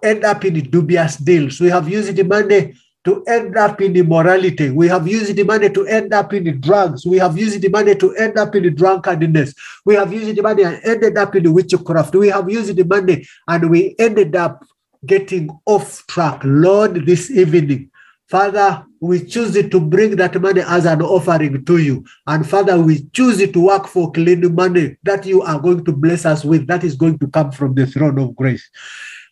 end 0.03 0.23
up 0.23 0.45
in 0.45 0.53
dubious 0.69 1.17
deals. 1.17 1.59
We 1.59 1.69
have 1.69 1.89
used 1.89 2.15
the 2.15 2.23
money 2.23 2.75
to 3.05 3.23
end 3.25 3.55
up 3.55 3.81
in 3.81 3.95
immorality. 3.95 4.71
We 4.71 4.87
have 4.87 5.07
used 5.07 5.35
the 5.35 5.43
money 5.43 5.69
to 5.69 5.85
end 5.85 6.13
up 6.13 6.33
in 6.33 6.59
drugs. 6.59 7.05
We 7.05 7.17
have 7.17 7.37
used 7.37 7.61
the 7.61 7.69
money 7.69 7.95
to 7.95 8.15
end 8.15 8.37
up 8.37 8.55
in 8.55 8.73
drunkenness. 8.75 9.53
We 9.85 9.95
have 9.95 10.11
used 10.11 10.35
the 10.35 10.41
money 10.41 10.63
and 10.63 10.81
ended 10.83 11.17
up 11.17 11.35
in 11.35 11.53
witchcraft. 11.53 12.15
We 12.15 12.29
have 12.29 12.49
used 12.49 12.75
the 12.75 12.83
money 12.83 13.27
and 13.47 13.69
we 13.69 13.95
ended 13.99 14.35
up 14.35 14.65
getting 15.05 15.49
off 15.67 16.05
track. 16.07 16.41
Lord, 16.43 17.05
this 17.05 17.29
evening, 17.29 17.91
Father, 18.27 18.83
we 18.99 19.23
choose 19.23 19.53
to 19.53 19.79
bring 19.79 20.15
that 20.15 20.39
money 20.41 20.61
as 20.65 20.85
an 20.85 21.01
offering 21.01 21.63
to 21.63 21.77
you. 21.77 22.03
And 22.25 22.47
Father, 22.47 22.79
we 22.79 23.05
choose 23.13 23.37
to 23.51 23.59
work 23.59 23.87
for 23.87 24.11
clean 24.11 24.53
money 24.55 24.97
that 25.03 25.25
you 25.25 25.43
are 25.43 25.59
going 25.59 25.85
to 25.85 25.91
bless 25.91 26.25
us 26.25 26.43
with, 26.43 26.65
that 26.67 26.83
is 26.83 26.95
going 26.95 27.19
to 27.19 27.27
come 27.27 27.51
from 27.51 27.75
the 27.75 27.85
throne 27.85 28.17
of 28.17 28.35
grace. 28.35 28.67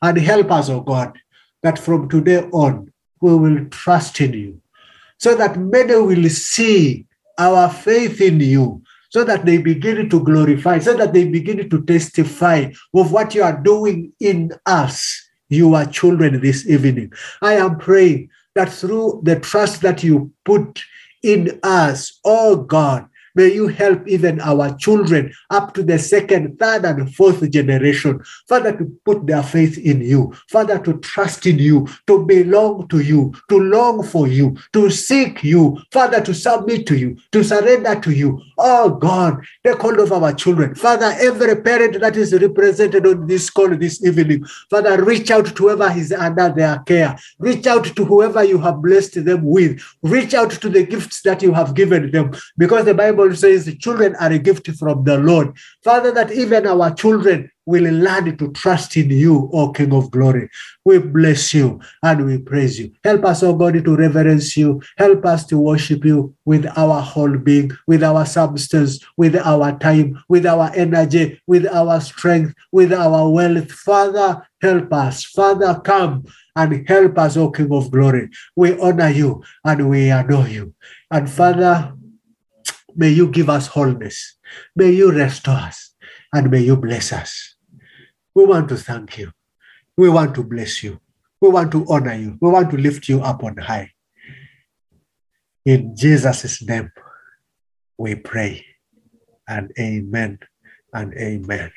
And 0.02 0.18
help 0.18 0.52
us, 0.52 0.70
oh 0.70 0.82
God, 0.82 1.18
that 1.64 1.80
from 1.80 2.08
today 2.08 2.44
on, 2.52 2.92
we 3.20 3.36
will 3.36 3.66
trust 3.70 4.20
in 4.22 4.34
you, 4.34 4.62
so 5.18 5.34
that 5.36 5.58
many 5.58 5.96
will 5.96 6.30
see 6.30 7.08
our 7.40 7.70
faith 7.70 8.22
in 8.22 8.40
you, 8.42 8.84
so 9.10 9.24
that 9.24 9.46
they 9.46 9.58
begin 9.58 10.10
to 10.10 10.24
glorify, 10.24 10.78
so 10.78 10.96
that 10.98 11.14
they 11.14 11.28
begin 11.28 11.70
to 11.70 11.84
testify 11.86 12.70
of 12.94 13.12
what 13.12 13.34
you 13.34 13.42
are 13.42 13.60
doing 13.62 14.12
in 14.20 14.52
us, 14.66 15.30
you 15.50 15.74
are 15.74 15.86
children 15.86 16.42
this 16.42 16.68
evening. 16.68 17.12
I 17.42 17.54
am 17.54 17.78
praying 17.78 18.30
that 18.56 18.72
through 18.72 19.22
the 19.24 19.40
trust 19.40 19.82
that 19.82 20.04
you 20.04 20.32
put 20.46 20.84
in 21.22 21.60
us, 21.64 22.20
oh 22.24 22.58
God, 22.58 23.08
May 23.36 23.54
you 23.54 23.68
help 23.68 24.08
even 24.08 24.40
our 24.42 24.76
children 24.78 25.34
up 25.50 25.74
to 25.74 25.84
the 25.84 25.98
second, 25.98 26.60
third, 26.60 26.86
and 26.86 27.14
fourth 27.16 27.50
generation, 27.50 28.22
Father, 28.48 28.76
to 28.78 28.86
put 29.06 29.26
their 29.26 29.42
faith 29.42 29.78
in 29.78 30.02
you, 30.02 30.34
Father, 30.50 30.78
to 30.80 31.00
trust 31.00 31.46
in 31.48 31.58
you, 31.58 31.88
to 32.08 32.26
belong 32.26 32.88
to 32.90 33.00
you, 33.00 33.34
to 33.50 33.60
long 33.60 34.04
for 34.04 34.28
you, 34.28 34.56
to 34.74 34.90
seek 34.90 35.44
you, 35.44 35.82
Father, 35.92 36.22
to 36.22 36.34
submit 36.34 36.86
to 36.88 36.98
you, 36.98 37.18
to 37.32 37.44
surrender 37.44 38.00
to 38.00 38.12
you. 38.12 38.40
Oh 38.58 38.90
God, 38.92 39.44
take 39.66 39.80
hold 39.80 40.00
of 40.00 40.12
our 40.12 40.34
children. 40.34 40.76
Father, 40.76 41.16
every 41.20 41.56
parent 41.62 42.00
that 42.00 42.16
is 42.16 42.34
represented 42.34 43.06
on 43.08 43.26
this 43.28 43.50
call 43.50 43.70
this 43.76 44.04
evening, 44.06 44.46
Father, 44.70 45.04
reach 45.04 45.32
out 45.32 45.48
to 45.48 45.64
whoever 45.64 45.92
is 45.98 46.12
under 46.12 46.50
their 46.50 46.80
care. 46.80 47.18
Reach 47.40 47.66
out 47.66 47.86
to 47.86 48.06
whoever 48.06 48.44
you 48.44 48.60
have 48.60 48.82
blessed 48.82 49.26
them 49.26 49.44
with. 49.44 49.82
Reach 50.04 50.34
out 50.34 50.52
to 50.52 50.70
the 50.70 50.84
gifts 50.84 51.22
that 51.24 51.42
you 51.42 51.54
have 51.54 51.74
given 51.74 52.12
them. 52.12 52.32
Because 52.58 52.86
the 52.86 52.94
Bible 53.24 53.38
says 53.38 53.66
the 53.66 53.76
children 53.78 54.16
are 54.18 54.34
a 54.34 54.38
gift 54.38 54.70
from 54.76 55.06
the 55.06 55.18
Lord. 55.18 55.56
Father, 55.82 56.12
that 56.12 56.32
even 56.34 56.68
our 56.68 56.94
children 56.94 57.50
will 57.66 57.86
learn 57.94 58.36
to 58.38 58.52
trust 58.52 58.98
in 58.98 59.10
you, 59.10 59.50
O 59.54 59.72
King 59.72 59.94
of 59.94 60.12
glory. 60.12 60.50
We 60.84 61.00
bless 61.00 61.54
you 61.54 61.80
and 62.02 62.26
we 62.26 62.40
praise 62.40 62.78
you. 62.78 62.92
Help 63.02 63.24
us, 63.24 63.42
O 63.42 63.56
God, 63.56 63.82
to 63.82 63.96
reverence 63.96 64.58
you. 64.58 64.82
Help 64.98 65.26
us 65.26 65.46
to 65.46 65.58
worship 65.58 66.04
you 66.04 66.36
with 66.44 66.66
our 66.76 67.02
whole 67.02 67.38
being, 67.38 67.72
with 67.88 68.04
our 68.04 68.26
substance, 68.26 69.00
with 69.16 69.38
our 69.38 69.80
time, 69.80 70.22
with 70.28 70.46
our 70.46 70.70
energy, 70.76 71.42
with 71.48 71.66
our 71.68 72.02
strength, 72.02 72.54
with 72.74 72.92
our 72.92 73.30
wealth. 73.30 73.72
Father, 73.72 74.46
help 74.62 74.92
us. 74.92 75.24
Father, 75.24 75.80
come 75.86 76.26
and 76.58 76.86
help 76.90 77.18
us, 77.18 77.38
O 77.38 77.50
King 77.52 77.72
of 77.72 77.90
glory. 77.90 78.30
We 78.58 78.78
honor 78.82 79.10
you 79.10 79.44
and 79.64 79.90
we 79.90 80.12
adore 80.12 80.50
you. 80.50 80.74
And 81.10 81.30
Father, 81.30 81.94
may 82.96 83.10
you 83.10 83.28
give 83.28 83.50
us 83.50 83.68
wholeness. 83.68 84.38
May 84.76 84.92
you 84.92 85.12
restore 85.12 85.56
us 85.56 85.94
and 86.34 86.50
may 86.50 86.62
you 86.62 86.78
bless 86.78 87.12
us. 87.12 87.56
We 88.36 88.46
want 88.46 88.70
to 88.70 88.78
thank 88.78 89.18
you. 89.18 89.32
We 89.98 90.10
want 90.10 90.36
to 90.36 90.44
bless 90.44 90.84
you. 90.84 91.00
We 91.42 91.50
want 91.50 91.72
to 91.74 91.86
honor 91.88 92.16
you. 92.16 92.38
We 92.42 92.50
want 92.50 92.72
to 92.72 92.78
lift 92.78 93.08
you 93.08 93.22
up 93.22 93.44
on 93.44 93.58
high. 93.58 93.92
In 95.66 95.96
Jesus' 95.96 96.62
name, 96.62 96.92
we 97.98 98.16
pray. 98.16 98.66
And 99.48 99.72
amen 99.78 100.40
and 100.94 101.14
amen. 101.16 101.72